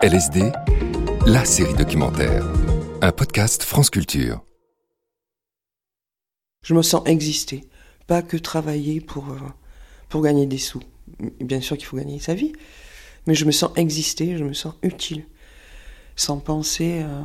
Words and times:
LSD, 0.00 0.52
la 1.26 1.44
série 1.44 1.74
documentaire. 1.74 2.46
Un 3.02 3.10
podcast 3.10 3.64
France 3.64 3.90
Culture. 3.90 4.44
Je 6.62 6.72
me 6.72 6.82
sens 6.82 7.02
exister, 7.06 7.64
pas 8.06 8.22
que 8.22 8.36
travailler 8.36 9.00
pour, 9.00 9.28
euh, 9.30 9.40
pour 10.08 10.22
gagner 10.22 10.46
des 10.46 10.58
sous. 10.58 10.80
Bien 11.40 11.60
sûr 11.60 11.76
qu'il 11.76 11.86
faut 11.86 11.96
gagner 11.96 12.20
sa 12.20 12.34
vie, 12.34 12.52
mais 13.26 13.34
je 13.34 13.44
me 13.44 13.50
sens 13.50 13.72
exister, 13.74 14.38
je 14.38 14.44
me 14.44 14.52
sens 14.52 14.74
utile, 14.84 15.26
sans 16.14 16.38
penser 16.38 17.00
euh, 17.02 17.22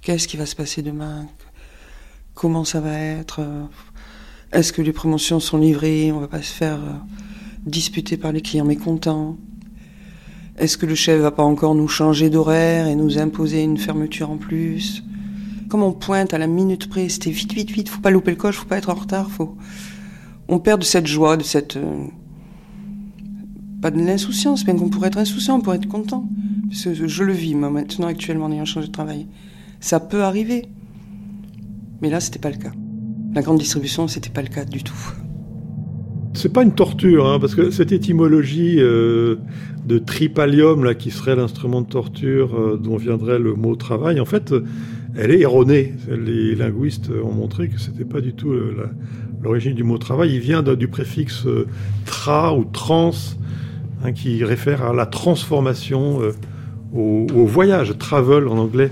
qu'est-ce 0.00 0.26
qui 0.26 0.38
va 0.38 0.46
se 0.46 0.56
passer 0.56 0.80
demain, 0.80 1.28
comment 2.32 2.64
ça 2.64 2.80
va 2.80 2.98
être, 2.98 3.40
euh, 3.40 3.64
est-ce 4.52 4.72
que 4.72 4.80
les 4.80 4.94
promotions 4.94 5.40
sont 5.40 5.58
livrées, 5.58 6.10
on 6.10 6.20
va 6.20 6.28
pas 6.28 6.40
se 6.40 6.54
faire 6.54 6.80
disputer 7.66 8.16
par 8.16 8.32
les 8.32 8.40
clients 8.40 8.64
mécontents. 8.64 9.36
Est-ce 10.56 10.78
que 10.78 10.86
le 10.86 10.94
chef 10.94 11.20
va 11.20 11.32
pas 11.32 11.42
encore 11.42 11.74
nous 11.74 11.88
changer 11.88 12.30
d'horaire 12.30 12.86
et 12.86 12.94
nous 12.94 13.18
imposer 13.18 13.62
une 13.62 13.76
fermeture 13.76 14.30
en 14.30 14.36
plus? 14.36 15.02
Comme 15.68 15.82
on 15.82 15.92
pointe 15.92 16.32
à 16.32 16.38
la 16.38 16.46
minute 16.46 16.88
près, 16.88 17.08
c'était 17.08 17.30
vite, 17.30 17.52
vite, 17.52 17.70
vite, 17.72 17.88
faut 17.88 18.00
pas 18.00 18.10
louper 18.10 18.30
le 18.30 18.36
coche, 18.36 18.56
faut 18.56 18.66
pas 18.66 18.78
être 18.78 18.90
en 18.90 18.94
retard, 18.94 19.30
faut. 19.30 19.56
On 20.46 20.60
perd 20.60 20.80
de 20.80 20.84
cette 20.84 21.08
joie, 21.08 21.36
de 21.36 21.42
cette. 21.42 21.76
Euh, 21.76 22.04
pas 23.82 23.90
de 23.90 24.00
l'insouciance, 24.00 24.64
bien 24.64 24.76
qu'on 24.76 24.88
pourrait 24.88 25.08
être 25.08 25.18
insouciant, 25.18 25.56
on 25.56 25.60
pourrait 25.60 25.78
être 25.78 25.88
content. 25.88 26.28
Je 26.70 27.24
le 27.24 27.32
vis, 27.32 27.54
moi, 27.56 27.70
maintenant, 27.70 28.06
actuellement, 28.06 28.46
en 28.46 28.52
ayant 28.52 28.64
changé 28.64 28.86
de 28.86 28.92
travail. 28.92 29.26
Ça 29.80 29.98
peut 29.98 30.22
arriver. 30.22 30.68
Mais 32.00 32.10
là, 32.10 32.20
c'était 32.20 32.38
pas 32.38 32.50
le 32.50 32.56
cas. 32.56 32.72
La 33.34 33.42
grande 33.42 33.58
distribution, 33.58 34.06
c'était 34.06 34.30
pas 34.30 34.42
le 34.42 34.48
cas 34.48 34.64
du 34.64 34.82
tout. 34.84 34.94
C'est 36.36 36.52
pas 36.52 36.64
une 36.64 36.74
torture, 36.74 37.28
hein, 37.28 37.38
parce 37.38 37.54
que 37.54 37.70
cette 37.70 37.92
étymologie 37.92 38.78
euh, 38.80 39.36
de 39.86 39.98
tripalium, 39.98 40.82
là, 40.82 40.96
qui 40.96 41.12
serait 41.12 41.36
l'instrument 41.36 41.80
de 41.80 41.86
torture 41.86 42.58
euh, 42.58 42.76
dont 42.76 42.96
viendrait 42.96 43.38
le 43.38 43.54
mot 43.54 43.76
travail, 43.76 44.18
en 44.18 44.24
fait, 44.24 44.52
elle 45.16 45.30
est 45.30 45.40
erronée. 45.40 45.94
Les 46.08 46.56
linguistes 46.56 47.08
ont 47.22 47.30
montré 47.30 47.68
que 47.68 47.80
c'était 47.80 48.04
pas 48.04 48.20
du 48.20 48.32
tout 48.32 48.50
euh, 48.50 48.74
l'origine 49.44 49.74
du 49.74 49.84
mot 49.84 49.96
travail. 49.96 50.34
Il 50.34 50.40
vient 50.40 50.64
du 50.64 50.88
préfixe 50.88 51.46
tra 52.04 52.52
ou 52.52 52.64
trans, 52.64 53.12
hein, 54.02 54.10
qui 54.10 54.42
réfère 54.42 54.82
à 54.82 54.92
la 54.92 55.06
transformation, 55.06 56.18
au, 56.92 57.46
voyage, 57.46 57.96
travel 57.96 58.48
en 58.48 58.58
anglais. 58.58 58.90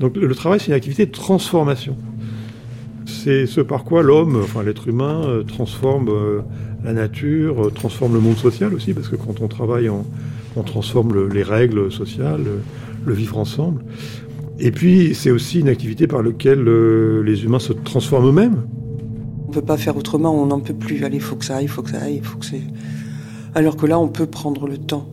Donc 0.00 0.16
le 0.16 0.34
travail, 0.34 0.58
c'est 0.58 0.68
une 0.68 0.72
activité 0.72 1.06
de 1.06 1.12
transformation. 1.12 1.96
C'est 3.06 3.46
ce 3.46 3.60
par 3.60 3.84
quoi 3.84 4.02
l'homme, 4.02 4.40
enfin 4.42 4.62
l'être 4.62 4.88
humain, 4.88 5.42
transforme 5.46 6.10
la 6.84 6.92
nature, 6.92 7.66
euh, 7.66 7.70
transforme 7.70 8.14
le 8.14 8.20
monde 8.20 8.36
social 8.36 8.74
aussi, 8.74 8.94
parce 8.94 9.08
que 9.08 9.16
quand 9.16 9.40
on 9.40 9.48
travaille, 9.48 9.88
on, 9.88 10.04
transforme 10.64 11.28
les 11.28 11.42
règles 11.42 11.90
sociales, 11.90 12.42
le, 13.06 13.14
vivre 13.14 13.38
ensemble. 13.38 13.82
Et 14.58 14.72
puis, 14.72 15.14
c'est 15.14 15.30
aussi 15.30 15.60
une 15.60 15.68
activité 15.68 16.06
par 16.06 16.22
laquelle 16.22 16.66
euh, 16.66 17.22
les 17.22 17.44
humains 17.44 17.58
se 17.58 17.72
transforment 17.72 18.28
eux-mêmes. 18.28 18.62
On 19.46 19.48
ne 19.48 19.54
peut 19.54 19.62
pas 19.62 19.78
faire 19.78 19.96
autrement, 19.96 20.34
on 20.34 20.46
n'en 20.46 20.60
peut 20.60 20.74
plus. 20.74 21.00
Il 21.12 21.20
faut 21.20 21.36
que 21.36 21.44
ça 21.44 21.56
aille, 21.56 21.64
il 21.64 21.68
faut 21.68 21.82
que 21.82 21.90
ça 21.90 22.02
aille, 22.02 22.16
il 22.16 22.24
faut 22.24 22.38
que 22.38 22.44
c'est... 22.44 22.62
Alors 23.54 23.76
que 23.76 23.86
là, 23.86 23.98
on 23.98 24.08
peut 24.08 24.26
prendre 24.26 24.68
le 24.68 24.76
temps. 24.76 25.08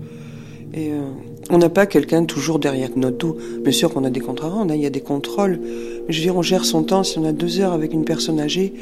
Et 0.74 0.92
euh, 0.92 1.02
on 1.50 1.58
n'a 1.58 1.70
pas 1.70 1.86
quelqu'un 1.86 2.26
toujours 2.26 2.60
derrière 2.60 2.90
notre 2.96 3.18
dos. 3.18 3.38
Bien 3.64 3.72
sûr 3.72 3.94
qu'on 3.94 4.04
a 4.04 4.10
des 4.10 4.20
contrats, 4.20 4.54
on 4.54 4.70
a, 4.70 4.76
il 4.76 4.82
y 4.82 4.86
a 4.86 4.90
des 4.90 5.02
contrôles. 5.02 5.60
Je 6.10 6.18
veux 6.18 6.24
dire, 6.24 6.36
on 6.38 6.42
gère 6.42 6.66
son 6.66 6.84
temps. 6.84 7.04
Si 7.04 7.18
on 7.20 7.26
a 7.26 7.34
deux 7.34 7.60
heures 7.60 7.74
avec 7.74 7.94
une 7.94 8.06
personne 8.06 8.40
âgée, 8.40 8.74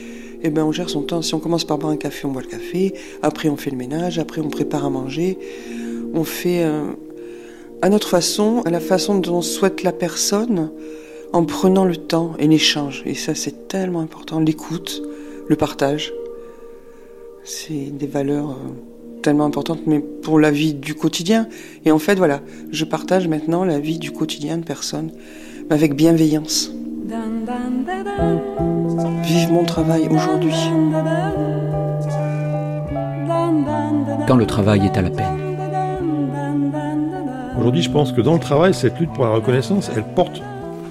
eh 0.43 0.49
ben, 0.49 0.63
on 0.63 0.71
gère 0.71 0.89
son 0.89 1.01
temps. 1.01 1.21
Si 1.21 1.33
on 1.33 1.39
commence 1.39 1.63
par 1.63 1.77
boire 1.77 1.91
un 1.91 1.97
café, 1.97 2.27
on 2.27 2.31
boit 2.31 2.41
le 2.41 2.47
café. 2.47 2.93
Après, 3.21 3.49
on 3.49 3.57
fait 3.57 3.71
le 3.71 3.77
ménage. 3.77 4.19
Après, 4.19 4.41
on 4.41 4.49
prépare 4.49 4.85
à 4.85 4.89
manger. 4.89 5.37
On 6.13 6.23
fait 6.23 6.63
euh, 6.63 6.91
à 7.81 7.89
notre 7.89 8.07
façon, 8.07 8.61
à 8.65 8.69
la 8.69 8.79
façon 8.79 9.17
dont 9.17 9.37
on 9.37 9.41
souhaite 9.41 9.83
la 9.83 9.91
personne, 9.91 10.71
en 11.33 11.45
prenant 11.45 11.85
le 11.85 11.97
temps 11.97 12.33
et 12.39 12.47
l'échange. 12.47 13.03
Et 13.05 13.15
ça, 13.15 13.35
c'est 13.35 13.67
tellement 13.67 14.01
important. 14.01 14.39
L'écoute, 14.39 15.01
le 15.47 15.55
partage. 15.55 16.13
C'est 17.43 17.91
des 17.91 18.07
valeurs 18.07 18.51
euh, 18.51 19.21
tellement 19.21 19.45
importantes, 19.45 19.81
mais 19.87 19.99
pour 19.99 20.39
la 20.39 20.51
vie 20.51 20.75
du 20.75 20.93
quotidien. 20.93 21.47
Et 21.83 21.91
en 21.91 21.99
fait, 21.99 22.15
voilà, 22.15 22.41
je 22.71 22.85
partage 22.85 23.27
maintenant 23.27 23.65
la 23.65 23.79
vie 23.79 23.97
du 23.97 24.11
quotidien 24.11 24.57
de 24.57 24.63
personnes, 24.63 25.11
avec 25.69 25.95
bienveillance. 25.95 26.71
Vive 29.23 29.51
mon 29.51 29.63
travail 29.63 30.07
aujourd'hui. 30.09 30.53
Quand 34.27 34.35
le 34.35 34.45
travail 34.45 34.85
est 34.85 34.97
à 34.97 35.01
la 35.01 35.09
peine. 35.09 35.25
Aujourd'hui, 37.57 37.81
je 37.81 37.89
pense 37.89 38.11
que 38.11 38.21
dans 38.21 38.33
le 38.33 38.39
travail, 38.39 38.73
cette 38.73 38.99
lutte 38.99 39.11
pour 39.13 39.23
la 39.23 39.31
reconnaissance, 39.31 39.89
elle 39.95 40.03
porte 40.03 40.41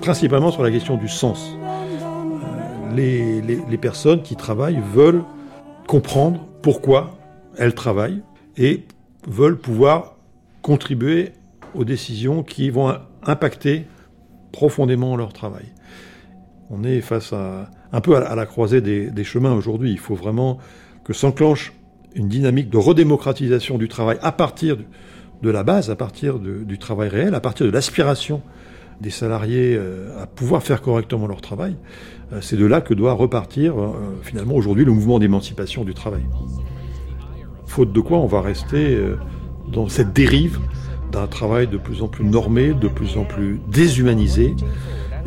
principalement 0.01 0.51
sur 0.51 0.63
la 0.63 0.71
question 0.71 0.97
du 0.97 1.09
sens. 1.09 1.57
Euh, 1.63 2.97
les, 2.97 3.41
les 3.43 3.79
personnes 3.79 4.23
qui 4.23 4.35
travaillent 4.35 4.81
veulent 4.93 5.23
comprendre 5.87 6.41
pourquoi 6.63 7.17
elles 7.59 7.75
travaillent 7.75 8.23
et 8.57 8.85
veulent 9.27 9.59
pouvoir 9.59 10.15
contribuer 10.63 11.33
aux 11.75 11.85
décisions 11.85 12.43
qui 12.43 12.71
vont 12.71 12.95
impacter 13.25 13.87
profondément 14.55 15.17
leur 15.17 15.33
travail. 15.33 15.65
On 16.71 16.85
est 16.85 17.01
face 17.01 17.33
à 17.33 17.69
un 17.93 18.01
peu 18.01 18.17
à 18.17 18.35
la 18.35 18.47
croisée 18.47 18.81
des, 18.81 19.25
chemins 19.25 19.53
aujourd'hui. 19.53 19.91
Il 19.91 19.99
faut 19.99 20.15
vraiment 20.15 20.59
que 21.03 21.13
s'enclenche 21.13 21.73
une 22.15 22.29
dynamique 22.29 22.71
de 22.71 22.79
redémocratisation 22.79 23.79
du 23.79 23.89
travail 23.89 24.17
à 24.23 24.31
partir 24.31 24.77
de 25.43 25.51
la 25.51 25.65
base, 25.65 25.91
à 25.91 25.97
partir 25.97 26.39
du 26.39 26.79
travail 26.79 27.09
réel, 27.09 27.35
à 27.35 27.41
partir 27.41 27.67
de 27.67 27.73
l'aspiration 27.73 28.43
des 29.01 29.11
salariés 29.11 29.75
euh, 29.77 30.23
à 30.23 30.27
pouvoir 30.27 30.63
faire 30.63 30.81
correctement 30.81 31.27
leur 31.27 31.41
travail. 31.41 31.77
Euh, 32.33 32.41
c'est 32.41 32.57
de 32.57 32.65
là 32.65 32.81
que 32.81 32.95
doit 32.95 33.13
repartir 33.13 33.77
euh, 33.77 33.91
finalement 34.23 34.55
aujourd'hui 34.55 34.85
le 34.85 34.93
mouvement 34.93 35.19
d'émancipation 35.19 35.85
du 35.85 35.95
travail. 35.95 36.23
Faute 37.67 37.93
de 37.93 38.01
quoi 38.01 38.19
on 38.19 38.27
va 38.27 38.41
rester 38.41 38.97
dans 39.73 39.89
cette 39.89 40.13
dérive 40.13 40.61
d'un 41.15 41.27
travail 41.29 41.69
de 41.69 41.77
plus 41.77 42.03
en 42.03 42.09
plus 42.09 42.25
normé, 42.25 42.75
de 42.75 42.89
plus 42.89 43.17
en 43.17 43.25
plus 43.25 43.61
déshumanisé, 43.69 44.57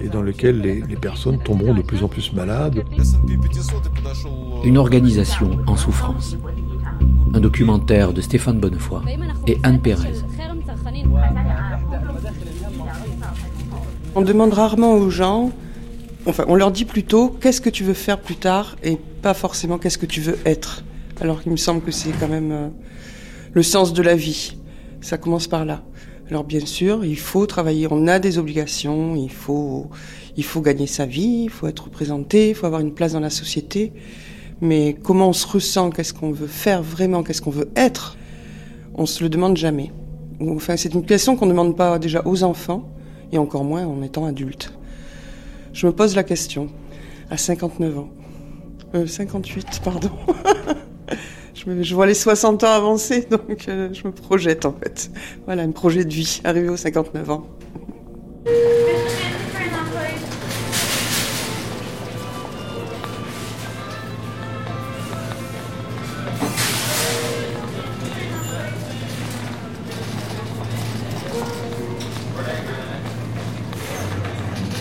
et 0.03 0.09
dans 0.09 0.21
lequel 0.21 0.61
les, 0.61 0.95
personnes 0.97 1.39
tomberont 1.39 1.73
de 1.73 1.81
plus 1.81 2.03
en 2.03 2.07
plus 2.09 2.33
malades. 2.33 2.83
Une 4.63 4.77
organisation 4.77 5.59
en 5.65 5.77
souffrance. 5.77 6.37
Un 7.33 7.39
documentaire 7.39 8.13
de 8.13 8.21
Stéphane 8.21 8.59
Bonnefoy 8.59 9.01
et 9.47 9.57
Anne 9.63 9.79
Pérez. 9.79 10.11
On 14.15 14.21
demande 14.21 14.53
rarement 14.53 14.93
aux 14.93 15.09
gens, 15.09 15.51
enfin 16.25 16.43
on 16.47 16.55
leur 16.55 16.71
dit 16.71 16.85
plutôt 16.85 17.29
qu'est-ce 17.29 17.61
que 17.61 17.69
tu 17.69 17.83
veux 17.83 17.93
faire 17.93 18.19
plus 18.19 18.35
tard 18.35 18.75
et 18.83 18.97
pas 19.21 19.33
forcément 19.33 19.77
qu'est-ce 19.77 19.97
que 19.97 20.05
tu 20.05 20.21
veux 20.21 20.37
être. 20.45 20.83
Alors 21.21 21.41
qu'il 21.41 21.51
me 21.51 21.57
semble 21.57 21.81
que 21.81 21.91
c'est 21.91 22.11
quand 22.19 22.27
même 22.27 22.51
euh, 22.51 22.67
le 23.53 23.63
sens 23.63 23.93
de 23.93 24.01
la 24.01 24.15
vie. 24.15 24.57
Ça 25.07 25.17
commence 25.17 25.47
par 25.47 25.63
là. 25.63 25.83
Alors 26.29 26.43
bien 26.43 26.59
sûr, 26.59 27.05
il 27.05 27.17
faut 27.17 27.45
travailler, 27.45 27.87
on 27.89 28.09
a 28.09 28.19
des 28.19 28.39
obligations, 28.39 29.15
il 29.15 29.31
faut, 29.31 29.89
il 30.35 30.43
faut 30.43 30.59
gagner 30.59 30.85
sa 30.85 31.05
vie, 31.05 31.43
il 31.45 31.49
faut 31.49 31.65
être 31.67 31.85
représenté, 31.85 32.49
il 32.49 32.55
faut 32.55 32.65
avoir 32.65 32.81
une 32.81 32.93
place 32.93 33.13
dans 33.13 33.21
la 33.21 33.29
société. 33.29 33.93
Mais 34.59 34.97
comment 35.01 35.29
on 35.29 35.33
se 35.33 35.47
ressent, 35.47 35.91
qu'est-ce 35.91 36.13
qu'on 36.13 36.33
veut 36.33 36.45
faire 36.45 36.83
vraiment, 36.83 37.23
qu'est-ce 37.23 37.41
qu'on 37.41 37.51
veut 37.51 37.69
être, 37.77 38.17
on 38.95 39.05
se 39.05 39.23
le 39.23 39.29
demande 39.29 39.55
jamais. 39.55 39.93
Enfin, 40.41 40.75
c'est 40.75 40.93
une 40.93 41.05
question 41.05 41.37
qu'on 41.37 41.45
ne 41.45 41.51
demande 41.51 41.77
pas 41.77 41.99
déjà 41.99 42.21
aux 42.25 42.43
enfants, 42.43 42.89
et 43.31 43.37
encore 43.37 43.63
moins 43.63 43.85
en 43.85 44.03
étant 44.03 44.25
adulte. 44.25 44.73
Je 45.71 45.87
me 45.87 45.93
pose 45.93 46.17
la 46.17 46.23
question, 46.23 46.67
à 47.29 47.37
59 47.37 47.97
ans. 47.97 48.09
Euh, 48.93 49.07
58, 49.07 49.79
pardon. 49.85 50.11
je, 51.65 51.95
vois 51.95 52.05
les 52.05 52.13
60 52.13 52.63
ans 52.63 52.71
avancer, 52.71 53.27
donc 53.31 53.65
euh, 53.67 53.89
je 53.93 54.07
me 54.07 54.11
projette 54.11 54.65
en 54.65 54.73
fait. 54.73 55.09
Voilà, 55.45 55.63
un 55.63 55.71
projet 55.71 56.05
de 56.05 56.13
vie, 56.13 56.41
arrivé 56.43 56.69
aux 56.69 56.77
59 56.77 57.29
ans. 57.31 57.47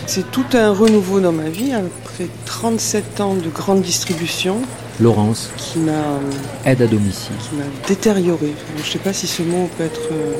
C'est 0.05 0.31
tout 0.31 0.45
un 0.53 0.71
renouveau 0.71 1.19
dans 1.19 1.31
ma 1.31 1.49
vie, 1.49 1.73
après 1.73 2.27
37 2.45 3.21
ans 3.21 3.35
de 3.35 3.49
grande 3.49 3.81
distribution, 3.81 4.61
Laurence, 4.99 5.51
qui 5.57 5.79
m'a 5.79 6.19
aide 6.65 6.81
à 6.81 6.87
domicile, 6.87 7.35
qui 7.37 7.55
m'a 7.55 7.63
détérioré. 7.87 8.53
Je 8.77 8.81
ne 8.81 8.87
sais 8.87 8.99
pas 8.99 9.13
si 9.13 9.27
ce 9.27 9.43
mot 9.43 9.69
peut 9.77 9.83
être 9.83 10.09
euh, 10.11 10.33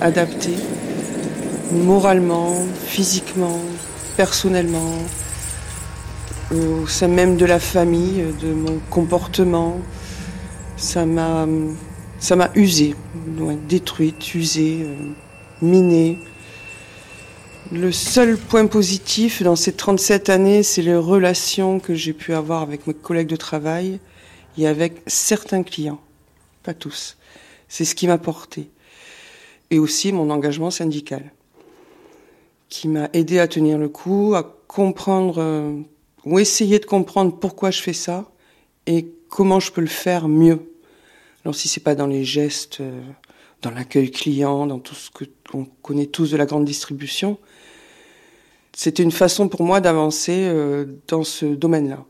adapté 0.00 0.54
moralement, 1.72 2.54
physiquement, 2.86 3.58
personnellement, 4.16 4.98
au 6.50 6.86
sein 6.86 7.08
même 7.08 7.36
de 7.36 7.46
la 7.46 7.58
famille, 7.58 8.24
de 8.40 8.52
mon 8.52 8.78
comportement. 8.90 9.78
Ça 10.76 11.06
m'a, 11.06 11.46
ça 12.18 12.36
m'a 12.36 12.50
usé, 12.54 12.94
détruite, 13.68 14.34
usée, 14.34 14.80
euh, 14.82 14.94
minée. 15.60 16.18
Le 17.72 17.90
seul 17.90 18.36
point 18.36 18.66
positif 18.66 19.42
dans 19.42 19.56
ces 19.56 19.72
37 19.72 20.28
années, 20.28 20.62
c'est 20.62 20.82
les 20.82 20.94
relations 20.94 21.80
que 21.80 21.94
j'ai 21.94 22.12
pu 22.12 22.34
avoir 22.34 22.60
avec 22.60 22.86
mes 22.86 22.92
collègues 22.92 23.28
de 23.28 23.36
travail 23.36 23.98
et 24.58 24.66
avec 24.66 25.00
certains 25.06 25.62
clients. 25.62 26.02
Pas 26.64 26.74
tous. 26.74 27.16
C'est 27.68 27.86
ce 27.86 27.94
qui 27.94 28.06
m'a 28.06 28.18
porté. 28.18 28.68
Et 29.70 29.78
aussi 29.78 30.12
mon 30.12 30.28
engagement 30.28 30.70
syndical, 30.70 31.32
qui 32.68 32.88
m'a 32.88 33.08
aidé 33.14 33.38
à 33.38 33.48
tenir 33.48 33.78
le 33.78 33.88
coup, 33.88 34.34
à 34.34 34.42
comprendre, 34.68 35.36
euh, 35.38 35.72
ou 36.26 36.38
essayer 36.38 36.78
de 36.78 36.84
comprendre 36.84 37.34
pourquoi 37.38 37.70
je 37.70 37.80
fais 37.80 37.94
ça 37.94 38.30
et 38.86 39.08
comment 39.30 39.60
je 39.60 39.72
peux 39.72 39.80
le 39.80 39.86
faire 39.86 40.28
mieux. 40.28 40.60
Alors 41.42 41.54
si 41.54 41.68
c'est 41.68 41.80
pas 41.80 41.94
dans 41.94 42.06
les 42.06 42.22
gestes, 42.22 42.82
euh, 42.82 43.00
dans 43.62 43.70
l'accueil 43.70 44.10
client, 44.10 44.66
dans 44.66 44.78
tout 44.78 44.94
ce 44.94 45.10
que 45.10 45.24
on 45.54 45.66
connaît 45.82 46.06
tous 46.06 46.30
de 46.30 46.36
la 46.36 46.46
grande 46.46 46.64
distribution, 46.64 47.38
c'était 48.74 49.02
une 49.02 49.12
façon 49.12 49.48
pour 49.48 49.62
moi 49.62 49.80
d'avancer 49.80 50.46
euh, 50.46 50.86
dans 51.08 51.24
ce 51.24 51.46
domaine-là, 51.46 52.04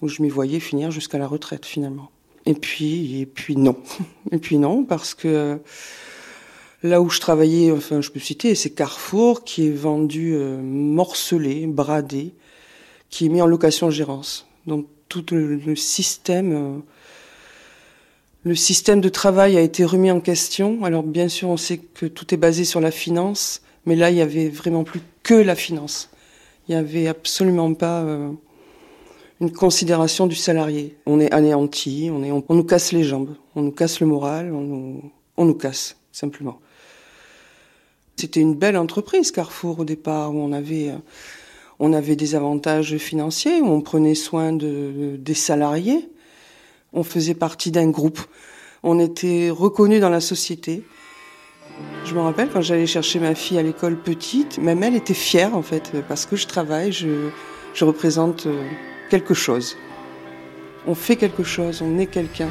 où 0.00 0.08
je 0.08 0.22
m'y 0.22 0.28
voyais 0.28 0.60
finir 0.60 0.90
jusqu'à 0.90 1.18
la 1.18 1.26
retraite 1.26 1.64
finalement. 1.64 2.10
Et 2.44 2.54
puis, 2.54 3.20
et 3.20 3.26
puis 3.26 3.56
non. 3.56 3.76
Et 4.32 4.38
puis 4.38 4.58
non, 4.58 4.84
parce 4.84 5.14
que 5.14 5.60
là 6.82 7.00
où 7.00 7.08
je 7.08 7.20
travaillais, 7.20 7.70
enfin 7.70 8.00
je 8.00 8.10
peux 8.10 8.20
citer, 8.20 8.54
c'est 8.54 8.70
Carrefour 8.70 9.44
qui 9.44 9.68
est 9.68 9.72
vendu 9.72 10.34
euh, 10.34 10.60
morcelé, 10.60 11.66
bradé, 11.66 12.34
qui 13.10 13.26
est 13.26 13.28
mis 13.28 13.42
en 13.42 13.46
location-gérance. 13.46 14.46
Donc 14.66 14.86
tout 15.08 15.24
le, 15.30 15.76
système, 15.76 16.52
euh, 16.52 16.78
le 18.44 18.54
système 18.54 19.00
de 19.00 19.08
travail 19.08 19.56
a 19.56 19.60
été 19.60 19.84
remis 19.84 20.10
en 20.10 20.20
question. 20.20 20.84
Alors 20.84 21.02
bien 21.02 21.28
sûr, 21.28 21.48
on 21.48 21.56
sait 21.56 21.78
que 21.78 22.06
tout 22.06 22.34
est 22.34 22.38
basé 22.38 22.64
sur 22.64 22.80
la 22.80 22.90
finance, 22.90 23.62
mais 23.86 23.96
là, 23.96 24.10
il 24.10 24.16
y 24.16 24.20
avait 24.20 24.48
vraiment 24.48 24.84
plus 24.84 25.00
que 25.22 25.34
la 25.34 25.54
finance. 25.54 26.10
Il 26.68 26.72
n'y 26.72 26.80
avait 26.80 27.06
absolument 27.06 27.72
pas 27.74 28.02
euh, 28.02 28.30
une 29.40 29.52
considération 29.52 30.26
du 30.26 30.36
salarié. 30.36 30.96
On 31.06 31.20
est 31.20 31.32
anéanti, 31.32 32.10
on, 32.12 32.22
est, 32.22 32.32
on, 32.32 32.44
nous 32.48 32.64
casse 32.64 32.92
les 32.92 33.04
jambes, 33.04 33.34
on 33.54 33.62
nous 33.62 33.72
casse 33.72 34.00
le 34.00 34.06
moral, 34.06 34.52
on 34.52 34.60
nous, 34.60 35.12
on 35.36 35.44
nous 35.44 35.54
casse, 35.54 35.96
simplement. 36.12 36.60
C'était 38.16 38.40
une 38.40 38.54
belle 38.54 38.76
entreprise, 38.76 39.30
Carrefour, 39.32 39.80
au 39.80 39.84
départ, 39.84 40.34
où 40.34 40.38
on 40.38 40.52
avait, 40.52 40.92
on 41.80 41.92
avait 41.92 42.14
des 42.14 42.34
avantages 42.34 42.96
financiers, 42.98 43.60
où 43.60 43.66
on 43.66 43.80
prenait 43.80 44.14
soin 44.14 44.52
de, 44.52 45.16
des 45.18 45.34
salariés. 45.34 46.08
On 46.92 47.02
faisait 47.02 47.34
partie 47.34 47.70
d'un 47.70 47.88
groupe. 47.90 48.20
On 48.82 48.98
était 48.98 49.50
reconnu 49.50 50.00
dans 50.00 50.10
la 50.10 50.20
société. 50.20 50.82
Je 52.04 52.14
me 52.14 52.20
rappelle 52.20 52.50
quand 52.50 52.60
j'allais 52.60 52.86
chercher 52.86 53.18
ma 53.18 53.34
fille 53.34 53.58
à 53.58 53.62
l'école 53.62 53.96
petite, 53.96 54.58
même 54.58 54.82
elle 54.82 54.96
était 54.96 55.14
fière 55.14 55.56
en 55.56 55.62
fait, 55.62 55.92
parce 56.08 56.26
que 56.26 56.36
je 56.36 56.46
travaille, 56.46 56.92
je, 56.92 57.30
je 57.74 57.84
représente 57.84 58.46
euh, 58.46 58.68
quelque 59.08 59.34
chose. 59.34 59.76
On 60.86 60.94
fait 60.94 61.16
quelque 61.16 61.44
chose, 61.44 61.80
on 61.82 61.98
est 61.98 62.06
quelqu'un 62.06 62.48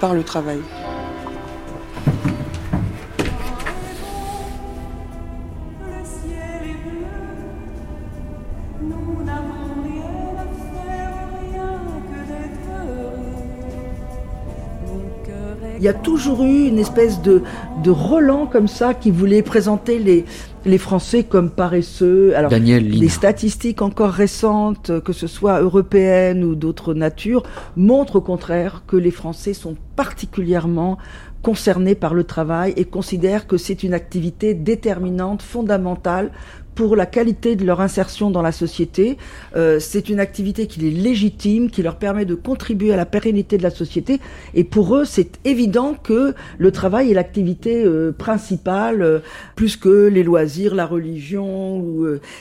par 0.00 0.14
le 0.14 0.22
travail. 0.22 0.60
Y 15.86 15.88
a 15.88 15.94
toujours 15.94 16.42
eu 16.42 16.66
une 16.66 16.78
espèce 16.78 17.22
de, 17.22 17.42
de 17.82 17.90
Roland 17.90 18.46
comme 18.46 18.68
ça 18.68 18.92
qui 18.92 19.10
voulait 19.10 19.42
présenter 19.42 19.98
les, 19.98 20.24
les 20.64 20.78
Français 20.78 21.22
comme 21.22 21.50
paresseux. 21.50 22.34
Alors, 22.36 22.50
Daniel 22.50 22.88
les 22.88 23.08
statistiques 23.08 23.82
encore 23.82 24.10
récentes, 24.10 25.00
que 25.00 25.12
ce 25.12 25.26
soit 25.26 25.60
européennes 25.60 26.42
ou 26.44 26.54
d'autres 26.54 26.92
natures, 26.92 27.44
montrent 27.76 28.16
au 28.16 28.20
contraire 28.20 28.82
que 28.86 28.96
les 28.96 29.12
Français 29.12 29.54
sont 29.54 29.76
particulièrement 29.94 30.98
concernés 31.42 31.94
par 31.94 32.14
le 32.14 32.24
travail 32.24 32.74
et 32.76 32.84
considèrent 32.84 33.46
que 33.46 33.56
c'est 33.56 33.84
une 33.84 33.94
activité 33.94 34.54
déterminante, 34.54 35.42
fondamentale 35.42 36.32
pour 36.76 36.94
la 36.94 37.06
qualité 37.06 37.56
de 37.56 37.64
leur 37.64 37.80
insertion 37.80 38.30
dans 38.30 38.42
la 38.42 38.52
société. 38.52 39.16
Euh, 39.56 39.80
c'est 39.80 40.08
une 40.08 40.20
activité 40.20 40.68
qui 40.68 40.86
est 40.86 40.90
légitime, 40.90 41.70
qui 41.70 41.82
leur 41.82 41.96
permet 41.96 42.26
de 42.26 42.36
contribuer 42.36 42.92
à 42.92 42.96
la 42.96 43.06
pérennité 43.06 43.58
de 43.58 43.64
la 43.64 43.70
société. 43.70 44.20
Et 44.54 44.62
pour 44.62 44.94
eux, 44.94 45.04
c'est 45.04 45.40
évident 45.44 45.94
que 46.00 46.34
le 46.58 46.70
travail 46.70 47.10
est 47.10 47.14
l'activité 47.14 47.82
euh, 47.84 48.12
principale, 48.12 49.02
euh, 49.02 49.20
plus 49.56 49.76
que 49.76 50.06
les 50.06 50.22
loisirs, 50.22 50.74
la 50.74 50.86
religion. 50.86 51.82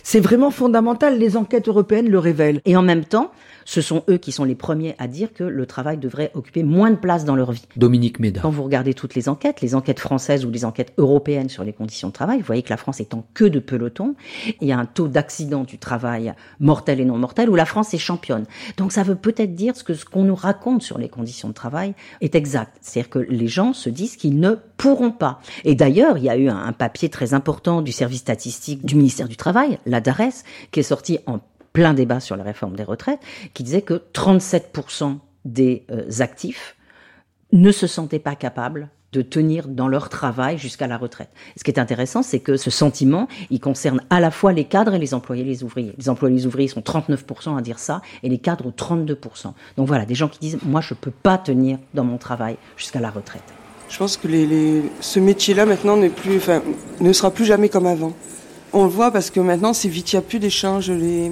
c'est 0.03 0.19
vraiment 0.19 0.51
fondamental. 0.51 1.17
Les 1.17 1.37
enquêtes 1.37 1.69
européennes 1.69 2.09
le 2.09 2.19
révèlent. 2.19 2.61
Et 2.65 2.75
en 2.75 2.81
même 2.81 3.05
temps, 3.05 3.31
ce 3.65 3.81
sont 3.81 4.03
eux 4.09 4.17
qui 4.17 4.31
sont 4.31 4.43
les 4.43 4.55
premiers 4.55 4.95
à 4.99 5.07
dire 5.07 5.33
que 5.33 5.43
le 5.43 5.65
travail 5.65 5.97
devrait 5.97 6.31
occuper 6.33 6.63
moins 6.63 6.91
de 6.91 6.95
place 6.95 7.25
dans 7.25 7.35
leur 7.35 7.51
vie. 7.51 7.67
Dominique 7.75 8.19
Méda. 8.19 8.41
Quand 8.41 8.49
vous 8.49 8.63
regardez 8.63 8.93
toutes 8.93 9.15
les 9.15 9.27
enquêtes, 9.27 9.61
les 9.61 9.75
enquêtes 9.75 9.99
françaises 9.99 10.45
ou 10.45 10.51
les 10.51 10.65
enquêtes 10.65 10.93
européennes 10.97 11.49
sur 11.49 11.63
les 11.63 11.73
conditions 11.73 12.09
de 12.09 12.13
travail, 12.13 12.39
vous 12.39 12.45
voyez 12.45 12.61
que 12.61 12.69
la 12.69 12.77
France 12.77 12.99
est 12.99 13.13
en 13.13 13.25
queue 13.33 13.49
de 13.49 13.59
peloton. 13.59 14.15
Il 14.61 14.67
y 14.67 14.71
a 14.71 14.77
un 14.77 14.85
taux 14.85 15.07
d'accident 15.07 15.63
du 15.63 15.77
travail 15.77 16.33
mortel 16.59 16.99
et 16.99 17.05
non 17.05 17.17
mortel 17.17 17.49
où 17.49 17.55
la 17.55 17.65
France 17.65 17.93
est 17.93 17.99
championne. 17.99 18.45
Donc 18.77 18.91
ça 18.91 19.03
veut 19.03 19.15
peut-être 19.15 19.55
dire 19.55 19.73
que 19.83 19.93
ce 19.93 20.05
qu'on 20.05 20.23
nous 20.23 20.35
raconte 20.35 20.83
sur 20.83 20.97
les 20.97 21.09
conditions 21.09 21.49
de 21.49 21.53
travail 21.53 21.95
est 22.21 22.35
exact. 22.35 22.77
C'est-à-dire 22.81 23.09
que 23.09 23.19
les 23.19 23.47
gens 23.47 23.73
se 23.73 23.89
disent 23.89 24.15
qu'ils 24.15 24.39
ne 24.39 24.55
pourront 24.77 25.11
pas. 25.11 25.41
Et 25.63 25.75
d'ailleurs, 25.75 26.17
il 26.17 26.23
y 26.23 26.29
a 26.29 26.37
eu 26.37 26.49
un 26.49 26.71
papier 26.71 27.09
très 27.09 27.33
important 27.33 27.81
du 27.81 27.91
service 27.91 28.19
statistique 28.19 28.85
du 28.85 28.95
ministère 28.95 29.27
du 29.27 29.37
Travail, 29.37 29.79
la 29.85 30.01
DARES, 30.01 30.43
qui 30.71 30.81
est 30.81 30.83
sorti 30.83 31.19
en 31.25 31.39
plein 31.75 31.93
débat 31.93 32.21
sur 32.21 32.37
la 32.37 32.43
réforme 32.43 32.75
des 32.77 32.83
retraites, 32.83 33.19
qui 33.53 33.63
disait 33.63 33.81
que 33.81 34.01
37% 34.13 35.17
des 35.43 35.83
euh, 35.91 36.09
actifs 36.19 36.77
ne 37.51 37.71
se 37.71 37.85
sentaient 37.85 38.17
pas 38.17 38.35
capables 38.35 38.87
de 39.11 39.21
tenir 39.21 39.67
dans 39.67 39.87
leur 39.87 40.09
travail 40.09 40.57
jusqu'à 40.57 40.87
la 40.87 40.97
retraite. 40.97 41.29
ce 41.55 41.63
qui 41.63 41.71
est 41.71 41.79
intéressant, 41.79 42.23
c'est 42.23 42.39
que 42.39 42.57
ce 42.57 42.69
sentiment, 42.69 43.27
il 43.49 43.59
concerne 43.59 44.01
à 44.09 44.19
la 44.19 44.31
fois 44.31 44.53
les 44.53 44.65
cadres 44.65 44.93
et 44.93 44.99
les 44.99 45.13
employés 45.13 45.43
les 45.43 45.63
ouvriers. 45.63 45.93
Les 45.97 46.09
employés 46.09 46.35
les 46.35 46.45
ouvriers 46.45 46.67
sont 46.69 46.81
39% 46.81 47.57
à 47.57 47.61
dire 47.61 47.79
ça, 47.79 48.01
et 48.23 48.29
les 48.29 48.39
cadres 48.39 48.71
32%. 48.71 49.53
Donc 49.77 49.87
voilà, 49.87 50.05
des 50.05 50.15
gens 50.15 50.29
qui 50.29 50.39
disent, 50.39 50.57
moi 50.65 50.81
je 50.81 50.93
ne 50.93 50.99
peux 50.99 51.11
pas 51.11 51.37
tenir 51.37 51.77
dans 51.93 52.03
mon 52.05 52.17
travail 52.17 52.57
jusqu'à 52.77 52.99
la 53.01 53.09
retraite. 53.09 53.43
Je 53.89 53.97
pense 53.97 54.17
que 54.17 54.27
ce 55.01 55.19
métier-là 55.19 55.65
maintenant 55.65 55.97
ne 55.97 57.13
sera 57.13 57.31
plus 57.31 57.45
jamais 57.45 57.69
comme 57.69 57.85
avant. 57.85 58.13
On 58.73 58.83
le 58.83 58.89
voit 58.89 59.11
parce 59.11 59.29
que 59.29 59.39
maintenant 59.39 59.73
c'est 59.73 59.87
vite, 59.89 60.11
il 60.11 60.15
n'y 60.15 60.19
a 60.19 60.23
plus 60.23 60.39
d'échanges, 60.39 60.89
les, 60.89 61.31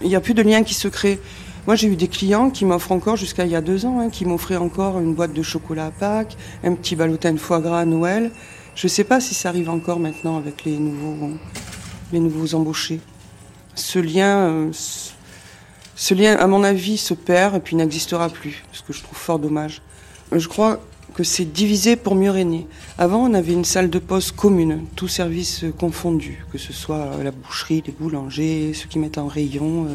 il 0.00 0.08
n'y 0.08 0.16
a 0.16 0.20
plus 0.20 0.34
de 0.34 0.42
lien 0.42 0.62
qui 0.62 0.74
se 0.74 0.88
crée. 0.88 1.20
Moi, 1.66 1.76
j'ai 1.76 1.88
eu 1.88 1.96
des 1.96 2.08
clients 2.08 2.50
qui 2.50 2.64
m'offrent 2.64 2.92
encore, 2.92 3.16
jusqu'à 3.16 3.44
il 3.44 3.50
y 3.50 3.56
a 3.56 3.60
deux 3.60 3.84
ans, 3.84 4.00
hein, 4.00 4.08
qui 4.08 4.24
m'offraient 4.24 4.56
encore 4.56 4.98
une 4.98 5.14
boîte 5.14 5.32
de 5.32 5.42
chocolat 5.42 5.86
à 5.86 5.90
Pâques, 5.90 6.36
un 6.64 6.74
petit 6.74 6.96
ballotin 6.96 7.32
de 7.32 7.38
foie 7.38 7.60
gras 7.60 7.80
à 7.80 7.84
Noël. 7.84 8.30
Je 8.74 8.86
ne 8.86 8.88
sais 8.88 9.04
pas 9.04 9.20
si 9.20 9.34
ça 9.34 9.50
arrive 9.50 9.68
encore 9.68 10.00
maintenant 10.00 10.38
avec 10.38 10.64
les 10.64 10.78
nouveaux, 10.78 11.30
les 12.12 12.20
nouveaux 12.20 12.54
embauchés. 12.54 13.00
Ce 13.74 13.98
lien, 13.98 14.38
euh, 14.48 14.70
ce 15.96 16.14
lien, 16.14 16.34
à 16.36 16.46
mon 16.46 16.64
avis, 16.64 16.96
se 16.96 17.12
perd 17.12 17.56
et 17.56 17.60
puis 17.60 17.76
n'existera 17.76 18.30
plus, 18.30 18.64
ce 18.72 18.82
que 18.82 18.92
je 18.92 19.02
trouve 19.02 19.18
fort 19.18 19.38
dommage. 19.38 19.82
Je 20.32 20.48
crois 20.48 20.80
que 21.20 21.24
c'est 21.24 21.44
divisé 21.44 21.96
pour 21.96 22.14
mieux 22.14 22.30
régner. 22.30 22.66
Avant, 22.96 23.28
on 23.28 23.34
avait 23.34 23.52
une 23.52 23.66
salle 23.66 23.90
de 23.90 23.98
poste 23.98 24.32
commune, 24.32 24.86
tous 24.96 25.06
services 25.06 25.66
confondus, 25.76 26.46
que 26.50 26.56
ce 26.56 26.72
soit 26.72 27.22
la 27.22 27.30
boucherie, 27.30 27.82
les 27.86 27.92
boulangers, 27.92 28.72
ceux 28.72 28.88
qui 28.88 28.98
mettent 28.98 29.18
en 29.18 29.26
rayon, 29.26 29.86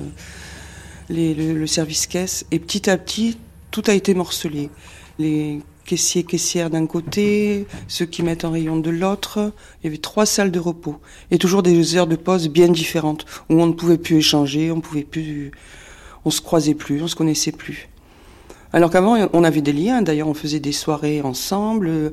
euh, 1.10 1.56
le, 1.58 1.66
service 1.66 2.06
caisse. 2.06 2.46
Et 2.52 2.60
petit 2.60 2.92
à 2.92 2.98
petit, 3.00 3.40
tout 3.72 3.82
a 3.88 3.94
été 3.94 4.14
morcelé. 4.14 4.70
Les 5.18 5.62
caissiers, 5.84 6.24
caissières 6.24 6.70
d'un 6.70 6.86
côté, 6.86 7.66
ceux 7.88 8.06
qui 8.06 8.22
mettent 8.22 8.46
en 8.46 8.52
rayon 8.52 8.78
de 8.78 8.92
l'autre. 8.92 9.52
Il 9.82 9.86
y 9.86 9.88
avait 9.88 9.98
trois 9.98 10.28
salles 10.28 10.52
de 10.52 10.60
repos. 10.60 10.98
Et 11.32 11.40
toujours 11.40 11.64
des 11.64 11.96
heures 11.96 12.06
de 12.06 12.18
poste 12.18 12.50
bien 12.50 12.68
différentes, 12.68 13.26
où 13.50 13.60
on 13.60 13.66
ne 13.66 13.74
pouvait 13.74 13.98
plus 13.98 14.18
échanger, 14.18 14.70
on 14.70 14.80
pouvait 14.80 15.04
plus, 15.04 15.50
on 16.24 16.30
se 16.30 16.42
croisait 16.42 16.76
plus, 16.76 17.02
on 17.02 17.08
se 17.08 17.16
connaissait 17.16 17.52
plus. 17.52 17.90
Alors 18.76 18.90
qu'avant, 18.90 19.16
on 19.32 19.46
avait 19.46 19.62
des 19.62 19.72
liens. 19.72 20.02
D'ailleurs, 20.02 20.28
on 20.28 20.34
faisait 20.34 20.60
des 20.60 20.74
soirées 20.74 21.22
ensemble. 21.22 22.12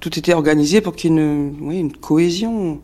Tout 0.00 0.18
était 0.18 0.32
organisé 0.32 0.80
pour 0.80 0.96
qu'il 0.96 1.12
y 1.12 1.18
ait 1.18 1.80
une, 1.80 1.92
cohésion. 1.92 2.80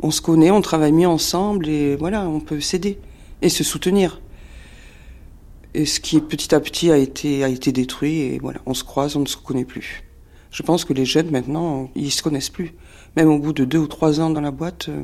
On 0.00 0.10
se 0.10 0.20
connaît, 0.20 0.50
on 0.50 0.60
travaille 0.60 0.90
mieux 0.90 1.06
ensemble 1.06 1.68
et 1.68 1.94
voilà, 1.94 2.28
on 2.28 2.40
peut 2.40 2.60
s'aider 2.60 2.98
et 3.40 3.48
se 3.48 3.62
soutenir. 3.62 4.20
Et 5.74 5.86
ce 5.86 6.00
qui 6.00 6.20
petit 6.20 6.52
à 6.56 6.58
petit 6.58 6.90
a 6.90 6.98
été, 6.98 7.72
détruit 7.72 8.22
et 8.22 8.40
voilà, 8.40 8.60
on 8.66 8.74
se 8.74 8.82
croise, 8.82 9.14
on 9.14 9.20
ne 9.20 9.26
se 9.26 9.36
connaît 9.36 9.64
plus. 9.64 10.02
Je 10.50 10.64
pense 10.64 10.84
que 10.84 10.92
les 10.92 11.04
jeunes 11.04 11.30
maintenant, 11.30 11.88
ils 11.94 12.10
se 12.10 12.24
connaissent 12.24 12.50
plus. 12.50 12.74
Même 13.16 13.28
au 13.28 13.38
bout 13.38 13.52
de 13.52 13.64
deux 13.64 13.78
ou 13.78 13.86
trois 13.86 14.18
ans 14.18 14.30
dans 14.30 14.40
la 14.40 14.50
boîte, 14.50 14.88
euh, 14.88 15.02